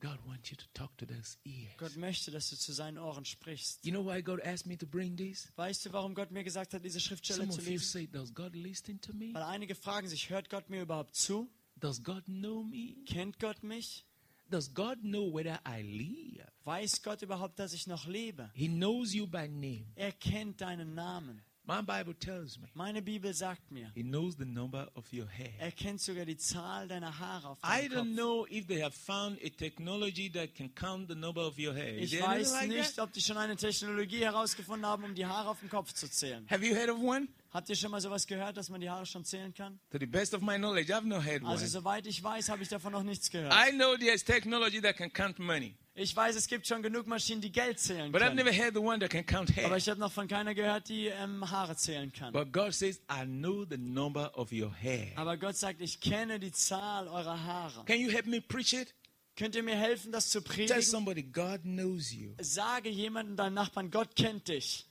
God 0.00 0.18
wants 0.26 0.50
you 0.50 0.56
to 0.56 0.64
talk 0.74 0.96
to 0.98 1.06
those 1.06 1.38
ears. 1.44 1.76
Gott 1.78 1.96
möchte, 1.96 2.30
dass 2.30 2.50
du 2.50 2.56
zu 2.56 2.72
seinen 2.72 2.98
Ohren 2.98 3.24
sprichst. 3.24 3.84
You 3.84 3.92
know 3.92 4.04
why 4.04 4.22
God 4.22 4.40
asked 4.42 4.66
me 4.66 4.76
to 4.76 4.86
bring 4.86 5.16
this? 5.16 5.48
Weißt 5.56 5.86
du, 5.86 5.92
warum 5.92 6.14
Gott 6.14 6.30
mir 6.30 6.44
gesagt 6.44 6.74
hat, 6.74 6.84
diese 6.84 7.00
Schriftstelle 7.00 7.40
Some 7.40 7.52
zu 7.52 7.60
of 7.60 7.66
you 7.66 7.72
lesen? 7.72 7.84
say, 7.84 8.06
Does 8.06 8.34
God 8.34 8.54
listen 8.54 9.00
to 9.00 9.12
me? 9.14 9.32
Weil 9.32 9.42
einige 9.44 9.74
fragen 9.74 10.08
sich, 10.08 10.28
hört 10.30 10.50
Gott 10.50 10.68
mir 10.68 10.82
überhaupt 10.82 11.14
zu? 11.14 11.48
Does 11.80 12.02
God 12.02 12.24
know 12.26 12.62
me? 12.62 12.94
Kennt 13.06 13.38
Gott 13.38 13.62
mich? 13.62 14.04
Does 14.48 14.72
God 14.72 15.00
know 15.00 15.32
whether 15.34 15.60
I 15.66 15.82
live? 15.82 16.46
Weiß 16.64 17.02
Gott 17.02 17.22
überhaupt, 17.22 17.58
dass 17.58 17.72
ich 17.72 17.86
noch 17.86 18.06
lebe? 18.06 18.50
He 18.54 18.68
knows 18.68 19.12
you 19.12 19.26
by 19.26 19.48
name. 19.48 19.86
Er 19.96 20.12
kennt 20.12 20.60
deinen 20.60 20.94
Namen. 20.94 21.42
My 21.68 21.82
Bible 21.82 22.14
tells 22.14 22.58
me 22.60 22.68
Meine 22.74 23.02
Bibel 23.02 23.34
sagt 23.34 23.72
mir, 23.72 23.90
He 23.94 24.02
knows 24.04 24.36
the 24.36 24.44
number 24.44 24.88
of 24.94 25.04
your 25.12 25.26
hair. 25.26 25.50
er 25.58 25.72
kennt 25.72 26.00
sogar 26.00 26.24
die 26.24 26.36
Zahl 26.36 26.86
deiner 26.86 27.18
Haare 27.18 27.48
auf 27.48 27.58
I 27.64 27.88
deinem 27.88 27.92
don't 27.92 27.96
Kopf. 27.96 28.16
know 28.16 28.46
if 28.50 28.66
they 28.68 28.80
have 28.82 28.94
found 28.94 29.38
a 29.44 29.48
technology 29.50 30.30
that 30.32 30.54
can 30.54 30.72
count 30.74 31.08
the 31.08 31.14
number 31.16 31.42
of 31.44 31.58
your 31.58 31.74
hair. 31.74 31.98
Is 31.98 32.12
Ich 32.12 32.22
weiß 32.22 32.52
like 32.52 32.68
nicht, 32.68 32.94
that? 32.96 33.04
ob 33.04 33.12
die 33.12 33.20
schon 33.20 33.36
eine 33.36 33.56
Technologie 33.56 34.20
herausgefunden 34.20 34.86
haben, 34.86 35.02
um 35.02 35.14
die 35.16 35.26
Haare 35.26 35.48
auf 35.48 35.58
dem 35.58 35.68
Kopf 35.68 35.92
zu 35.92 36.08
zählen. 36.08 36.46
Have 36.48 36.64
you 36.64 36.74
heard 36.76 36.88
of 36.88 36.98
one? 37.00 37.26
Habt 37.52 37.68
ihr 37.68 37.74
schon 37.76 37.90
mal 37.90 38.00
sowas 38.00 38.26
gehört, 38.28 38.56
dass 38.56 38.68
man 38.68 38.80
die 38.80 38.88
Haare 38.90 39.06
schon 39.06 39.24
zählen 39.24 39.52
kann? 39.52 39.80
To 39.90 39.98
the 39.98 40.06
best 40.06 40.34
of 40.34 40.42
my 40.42 40.56
knowledge, 40.58 40.92
I've 40.94 41.04
not 41.06 41.24
heard 41.24 41.42
one. 41.42 41.50
Also 41.50 41.66
soweit 41.66 42.06
ich 42.06 42.22
weiß, 42.22 42.48
habe 42.48 42.62
ich 42.62 42.68
davon 42.68 42.92
noch 42.92 43.02
nichts 43.02 43.28
gehört. 43.30 43.52
I 43.52 43.72
know 43.72 43.96
there's 43.96 44.22
technology 44.22 44.80
that 44.82 44.96
can 44.96 45.12
count 45.12 45.38
money, 45.40 45.74
Ich 45.98 46.14
weiß, 46.14 46.36
es 46.36 46.46
gibt 46.46 46.66
schon 46.66 46.82
genug 46.82 47.06
Maschinen, 47.06 47.40
die 47.40 47.50
Geld 47.50 47.80
zählen 47.80 48.12
but 48.12 48.20
I've 48.20 48.26
können. 48.26 48.44
never 48.44 48.70
the 48.70 48.78
one 48.78 48.98
that 48.98 49.08
can 49.08 49.24
count 49.24 49.56
hair. 49.56 49.64
Aber 49.64 49.78
ich 49.78 49.88
habe 49.88 49.98
noch 49.98 50.12
von 50.12 50.28
keiner 50.28 50.54
gehört, 50.54 50.90
die 50.90 51.06
ähm, 51.06 51.50
Haare 51.50 51.74
zählen 51.74 52.12
kann. 52.12 52.34
But 52.34 52.52
God 52.52 52.74
says, 52.74 53.00
I 53.10 53.24
know 53.24 53.64
the 53.64 53.78
number 53.78 54.30
of 54.36 54.52
your 54.52 54.70
hair. 54.74 55.12
Aber 55.16 55.38
Gott 55.38 55.56
sagt, 55.56 55.80
ich 55.80 56.00
kenne 56.00 56.38
die 56.38 56.52
Zahl 56.52 57.08
eurer 57.08 57.42
Haare. 57.42 57.84
Can 57.86 57.98
you 57.98 58.10
help 58.10 58.26
me 58.26 58.42
preach 58.42 58.74
it? 58.74 58.94
Könnt 59.36 59.54
ihr 59.54 59.62
mir 59.62 59.74
helfen, 59.76 60.12
das 60.12 60.28
zu 60.28 60.42
Tell 60.42 60.54
predigen? 60.54 60.82
somebody, 60.82 61.22
God 61.22 61.62
knows 61.62 62.12
you. 62.12 62.34
Sage 62.40 62.90
jemandem, 62.90 63.36
deinem 63.36 63.54
Nachbarn, 63.54 63.90
Gott 63.90 64.14
kennt 64.16 64.48
dich. 64.48 64.84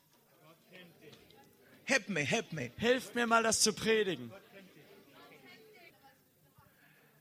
Help 1.83 2.09
me, 2.09 2.21
help 2.21 2.51
me. 2.51 2.71
Hilf 2.77 3.13
mir 3.13 3.27
mal, 3.27 3.43
das 3.43 3.61
zu 3.61 3.73
predigen. 3.73 4.31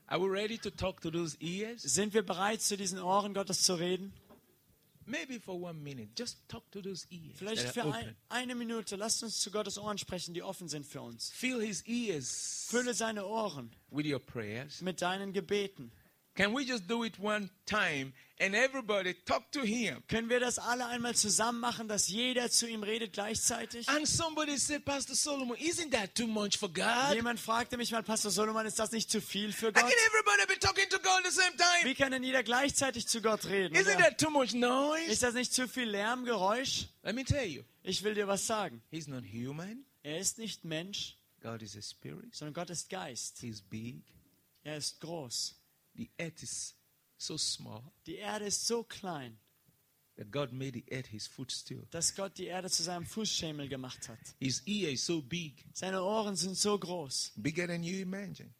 Are 0.07 0.19
we 0.19 0.27
ready 0.27 0.57
to 0.59 0.69
talk 0.69 1.01
to 1.01 1.09
those 1.09 1.35
ears? 1.39 1.81
Sind 1.81 2.13
wir 2.13 2.23
bereit, 2.23 2.61
zu 2.61 2.77
diesen 2.77 2.99
Ohren 2.99 3.33
Gottes 3.33 3.63
zu 3.63 3.73
reden? 3.73 4.13
Maybe 5.07 5.39
for 5.39 5.59
one 5.59 5.79
minute. 5.83 6.09
Just 6.17 6.37
talk 6.47 6.69
to 6.71 6.81
those 6.81 7.05
ears. 7.11 7.37
Vielleicht 7.37 7.69
für 7.69 7.85
ein, 7.93 8.15
eine 8.29 8.55
Minute. 8.55 8.95
Lasst 8.95 9.23
uns 9.23 9.39
zu 9.39 9.51
Gottes 9.51 9.77
Ohren 9.77 9.97
sprechen, 9.99 10.33
die 10.33 10.41
offen 10.41 10.67
sind 10.67 10.85
für 10.85 11.01
uns. 11.01 11.29
Fill 11.31 11.61
his 11.61 11.81
ears 11.83 12.67
Fülle 12.69 12.93
seine 12.93 13.25
Ohren 13.25 13.71
with 13.91 14.05
your 14.05 14.19
prayers. 14.19 14.81
mit 14.81 15.01
deinen 15.01 15.31
Gebeten. 15.33 15.91
Can 16.35 16.53
we 16.53 16.65
just 16.65 16.85
do 16.85 17.05
it 17.05 17.17
one 17.17 17.49
time 17.65 18.11
and 18.41 18.53
everybody 18.55 19.13
talk 19.25 19.49
to 19.53 19.61
him? 19.61 20.03
Können 20.09 20.27
wir 20.29 20.41
das 20.41 20.59
alle 20.59 20.85
einmal 20.87 21.15
zusammen 21.15 21.61
machen, 21.61 21.87
dass 21.87 22.09
jeder 22.09 22.51
zu 22.51 22.67
ihm 22.67 22.83
redet 22.83 23.13
gleichzeitig? 23.13 23.87
And 23.87 24.05
somebody 24.05 24.57
said, 24.57 24.83
Pastor 24.83 25.15
Solomon, 25.15 25.55
isn't 25.57 25.91
that 25.91 26.13
too 26.13 26.27
much 26.27 26.57
for 26.57 26.67
God? 26.67 27.13
Jemand 27.15 27.39
fragte 27.39 27.77
mich 27.77 27.91
mal, 27.91 28.03
Pastor 28.03 28.31
Solomon, 28.31 28.65
ist 28.65 28.77
das 28.77 28.91
nicht 28.91 29.09
zu 29.09 29.21
viel 29.21 29.53
für 29.53 29.67
How 29.67 29.73
Gott? 29.75 29.83
can 29.83 29.91
everybody 30.07 30.45
be 30.53 30.59
talking 30.59 30.89
to 30.89 30.99
God 30.99 31.25
at 31.25 31.31
the 31.31 31.39
same 31.39 31.55
time? 31.55 31.85
Wie 31.89 31.95
kann 31.95 32.11
denn 32.11 32.23
jeder 32.23 32.43
gleichzeitig 32.43 33.07
zu 33.07 33.21
Gott 33.21 33.45
reden? 33.45 33.73
Isn't 33.73 33.97
that 33.99 34.17
too 34.19 34.29
much 34.29 34.53
noise? 34.53 35.05
ist 35.09 35.23
das 35.23 35.35
nicht 35.35 35.53
zu 35.53 35.69
viel 35.69 35.85
Lärm, 35.89 36.25
Geräusch? 36.25 36.87
Let 37.03 37.15
me 37.15 37.23
tell 37.23 37.47
you, 37.47 37.63
Ich 37.83 38.03
will 38.03 38.13
dir 38.13 38.27
was 38.27 38.45
sagen. 38.45 38.81
He's 38.91 39.07
not 39.07 39.23
human. 39.23 39.85
Er 40.03 40.17
ist 40.19 40.37
nicht 40.37 40.65
Mensch, 40.65 41.15
God 41.41 41.61
is 41.61 41.77
a 41.77 41.81
spirit. 41.81 42.35
sondern 42.35 42.53
Gott 42.53 42.69
ist 42.69 42.89
Geist. 42.89 43.37
He's 43.39 43.61
big. 43.61 44.03
Er 44.63 44.75
ist 44.75 44.99
groß. 44.99 45.55
The 45.95 46.09
earth 46.19 46.43
is 46.43 46.75
so 47.17 47.37
small 47.37 47.91
Die 48.05 48.15
Erde 48.17 48.45
ist 48.45 48.65
so 48.67 48.83
klein, 48.83 49.37
that 50.17 50.29
God 50.31 50.51
made 50.51 50.73
the 50.73 50.85
earth 50.91 51.07
his 51.07 51.27
footstool. 51.27 51.87
dass 51.91 52.13
Gott 52.15 52.37
die 52.37 52.45
Erde 52.45 52.69
zu 52.69 52.83
seinem 52.83 53.05
Fußschemel 53.05 53.67
gemacht 53.69 54.07
hat. 54.09 54.19
His 54.39 54.61
ear 54.65 54.91
is 54.91 55.05
so 55.05 55.21
big, 55.21 55.65
Seine 55.73 56.03
Ohren 56.03 56.35
sind 56.35 56.57
so 56.57 56.77
groß. 56.77 57.33
bigger 57.37 57.67
than 57.67 57.83
you 57.83 58.01
imagine. 58.01 58.53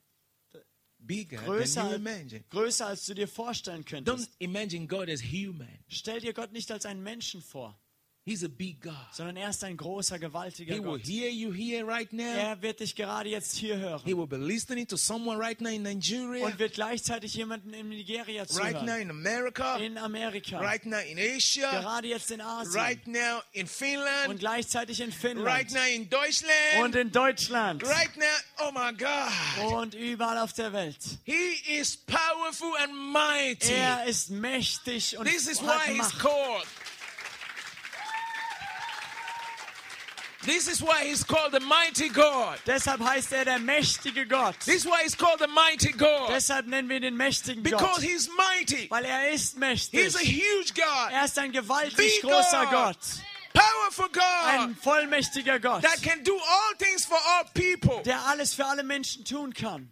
Bigger 0.98 1.38
Größer, 1.44 1.82
than 1.82 1.90
you 1.92 1.96
imagine. 1.98 2.44
größer 2.50 2.88
als 2.88 3.06
du 3.06 3.14
dir 3.14 3.28
vorstellen 3.28 3.84
Don't 3.84 4.06
könntest. 4.06 4.32
imagine 4.40 4.88
God 4.88 5.08
as 5.10 5.22
human. 5.22 5.84
Stell 5.88 6.20
dir 6.20 6.34
Gott 6.34 6.52
nicht 6.52 6.72
als 6.72 6.86
einen 6.86 7.04
Menschen 7.04 7.42
vor, 7.42 7.80
He's 8.28 8.44
a 8.44 8.48
big 8.50 8.82
God. 8.82 8.96
sondern 9.12 9.38
er 9.38 9.50
ist 9.52 9.64
ein 9.64 9.78
großer, 9.78 10.18
gewaltiger 10.18 10.74
He 10.74 10.80
will 10.80 10.98
Gott. 10.98 11.02
hear 11.06 11.30
you 11.30 11.54
here 11.54 11.86
right 11.86 12.12
now. 12.12 12.24
Er 12.24 12.60
wird 12.60 12.80
dich 12.80 12.96
gerade 12.96 13.30
jetzt 13.30 13.56
hier 13.56 13.76
He 13.76 13.82
hören 13.84 14.02
will 14.18 14.26
be 14.26 14.36
listening 14.38 14.88
to 14.88 14.98
someone 14.98 15.38
right 15.40 15.62
now 15.62 15.70
in 15.70 15.84
Nigeria, 15.84 16.44
und 16.44 16.58
wird 16.58 16.74
gleichzeitig 16.74 17.36
jemanden 17.36 17.72
in 17.76 17.88
Nigeria 17.90 18.42
right 18.56 18.82
now 18.82 18.94
zuhören. 18.94 19.02
in 19.02 19.10
America, 19.12 19.78
In 19.78 19.98
Amerika, 20.00 20.60
right 20.60 20.84
now 20.88 20.98
in 21.08 21.20
Asia, 21.20 21.70
gerade 21.70 22.08
jetzt 22.08 22.32
in 22.32 22.42
Asien 22.42 22.74
right 22.82 23.06
now 23.08 23.44
in 23.54 23.62
und 23.62 23.70
Finland, 23.70 24.40
gleichzeitig 24.40 25.00
in 25.02 25.10
right 25.12 25.16
Finnland 25.22 25.72
now 25.74 25.86
in 25.94 26.10
Deutschland, 26.10 26.80
und 26.84 26.96
in 26.96 27.12
Deutschland 27.12 27.84
right 27.84 28.18
now. 28.18 28.26
Oh 28.68 28.72
my 28.72 28.92
God. 28.92 29.72
und 29.72 29.94
überall 29.94 30.40
auf 30.40 30.54
der 30.54 30.74
Welt. 30.74 30.98
He 31.26 31.78
is 31.78 31.96
powerful 31.96 32.72
and 32.82 32.92
mighty. 33.14 33.72
Er 33.72 34.06
ist 34.08 34.32
mächtig 34.32 35.16
und 35.16 35.28
This 35.28 35.48
is 35.48 35.62
why 35.62 35.68
hat 35.68 35.86
he's 35.90 35.98
Macht. 35.98 36.20
called. 36.20 36.66
This 40.46 40.68
is 40.68 40.82
why 40.82 41.06
he's 41.06 41.24
called 41.26 41.52
the 41.54 41.60
mighty 41.60 42.10
God. 42.10 42.60
Deshalb 42.66 43.02
heißt 43.02 43.32
er 43.34 43.46
der 43.46 43.60
mächtige 43.60 44.28
Gott. 44.28 44.56
This 44.60 44.84
is 44.84 44.86
why 44.86 45.02
he's 45.04 45.16
called 45.18 45.40
the 45.40 45.48
mighty 45.48 45.92
God. 45.92 46.30
Deshalb 46.30 46.68
nennen 46.68 46.88
wir 46.88 46.98
ihn 46.98 47.02
den 47.02 47.18
mächtigen 47.18 47.64
Because 47.64 47.84
Gott. 47.84 48.02
he's 48.02 48.30
mighty. 48.30 48.90
Weil 48.90 49.06
er 49.06 49.32
ist 49.32 49.58
mächtig. 49.58 50.00
He's 50.00 50.16
a 50.16 50.20
huge 50.20 50.74
God. 50.76 51.12
Er 51.12 51.26
ist 51.26 51.38
ein 51.40 51.52
gewaltig 51.52 51.98
Big 51.98 52.22
großer 52.22 52.66
God. 52.66 52.72
Gott. 52.72 52.98
Powerful 53.54 54.10
God. 54.10 54.22
Ein 54.60 54.76
vollmächtiger 54.76 55.60
Gott, 55.60 55.82
That 55.84 56.02
can 56.04 56.24
do 56.24 56.34
all 56.38 56.76
things 56.78 57.06
for 57.06 57.18
all 57.18 57.46
people. 57.54 58.04
der 58.04 58.20
alles 58.28 58.54
für 58.54 58.66
alle 58.66 58.84
Menschen 58.84 59.24
tun 59.24 59.54
kann. 59.54 59.92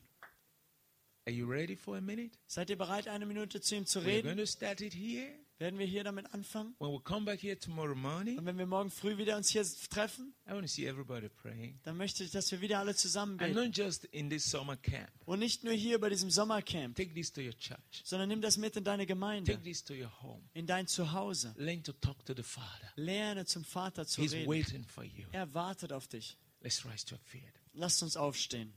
Are 1.26 1.32
you 1.34 1.46
ready 1.50 1.76
for 1.78 1.96
a 1.96 2.02
minute? 2.02 2.32
Seid 2.48 2.70
ihr 2.70 2.78
bereit, 2.78 3.08
eine 3.08 3.26
Minute 3.26 3.62
zu 3.62 3.76
ihm 3.76 3.86
zu 3.86 4.00
We're 4.00 4.04
going 4.22 4.26
reden? 4.26 4.38
to 4.38 4.46
start 4.46 4.82
it 4.82 4.94
here. 4.94 5.30
Werden 5.60 5.78
wir 5.80 5.86
hier 5.86 6.04
damit 6.04 6.34
anfangen? 6.34 6.76
When 6.80 6.92
we 6.92 7.00
come 7.02 7.26
back 7.26 7.40
here 7.42 7.58
tomorrow 7.58 7.96
morning, 7.96 8.40
Und 8.40 8.46
wenn 8.46 8.58
wir 8.58 8.66
morgen 8.66 8.90
früh 8.90 9.18
wieder 9.18 9.38
uns 9.38 9.50
hier 9.50 9.64
treffen, 9.90 10.34
I 10.48 10.52
want 10.52 10.64
to 10.64 10.68
see 10.68 10.86
everybody 10.88 11.30
praying. 11.30 11.80
dann 11.84 11.96
möchte 11.96 12.24
ich, 12.24 12.32
dass 12.32 12.52
wir 12.52 12.60
wieder 12.60 12.80
alle 12.80 12.96
zusammen 12.96 13.34
And 13.40 13.54
beten. 13.54 13.68
not 13.68 13.78
just 13.78 14.06
in 14.06 14.30
this 14.30 14.44
summer 14.50 14.76
camp. 14.78 15.10
Und 15.26 15.40
nicht 15.40 15.64
nur 15.64 15.74
hier 15.74 16.00
bei 16.00 16.10
diesem 16.10 16.30
Sommercamp, 16.32 16.96
Take 16.96 17.14
this 17.14 17.32
to 17.32 17.42
your 17.42 17.58
church. 17.58 18.02
sondern 18.04 18.30
nimm 18.30 18.42
das 18.42 18.58
mit 18.58 18.76
in 18.76 18.84
deine 18.84 19.06
Gemeinde, 19.06 19.52
Take 19.54 19.64
this 19.64 19.84
to 19.84 19.94
your 19.94 20.12
home. 20.24 20.42
in 20.54 20.66
dein 20.66 20.88
Zuhause. 20.88 21.54
Learn 21.58 21.84
to 21.84 21.94
talk 21.94 22.26
to 22.26 22.34
the 22.36 22.44
Father. 22.44 22.92
Lerne 22.96 23.46
zum 23.46 23.64
Vater 23.64 24.06
zu 24.08 24.22
He's 24.22 24.34
reden. 24.34 24.50
waiting 24.50 24.84
for 24.86 25.04
you. 25.04 25.28
Er 25.32 25.54
wartet 25.54 25.94
auf 25.94 26.08
dich. 26.08 26.36
Let's 26.62 26.84
rise 26.86 27.06
to 27.06 27.16
our 27.16 27.22
feet. 27.22 27.44
Lasst 27.74 28.02
uns 28.04 28.18
aufstehen. 28.18 28.74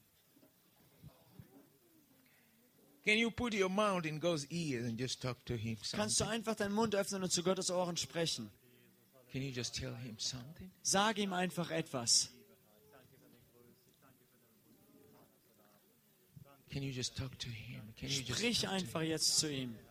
Can 3.06 3.18
you 3.18 3.30
put 3.30 3.54
your 3.54 3.68
mouth 3.68 4.04
in 4.04 4.18
God's 4.18 4.46
ears 4.50 4.84
and 4.84 4.98
just 4.98 5.22
talk 5.22 5.36
to 5.44 5.54
Him? 5.54 5.76
Kannst 5.92 6.18
du 6.18 6.24
Something? 6.24 6.40
einfach 6.40 6.56
deinen 6.56 6.74
Mund 6.74 6.92
öffnen 6.96 7.22
und 7.22 7.30
zu 7.30 7.44
Gottes 7.44 7.70
Ohren 7.70 7.96
sprechen? 7.96 8.50
Can 9.30 9.42
you 9.42 9.52
just 9.52 9.76
tell 9.76 9.94
Him 9.94 10.18
something? 10.18 10.72
Sag 10.82 11.16
ihm 11.18 11.32
einfach 11.32 11.70
etwas. 11.70 12.30
Can 16.68 16.82
you 16.82 16.90
just 16.90 17.16
talk 17.16 17.38
to 17.38 17.48
Him? 17.48 17.80
Can 17.96 18.08
you 18.08 18.22
just 18.22 18.40
Sprich 18.40 18.60
talk 18.62 18.70
to 18.70 18.74
einfach 18.74 19.02
jetzt 19.02 19.38
zu 19.38 19.48
ihm. 19.48 19.70
Him? 19.70 19.85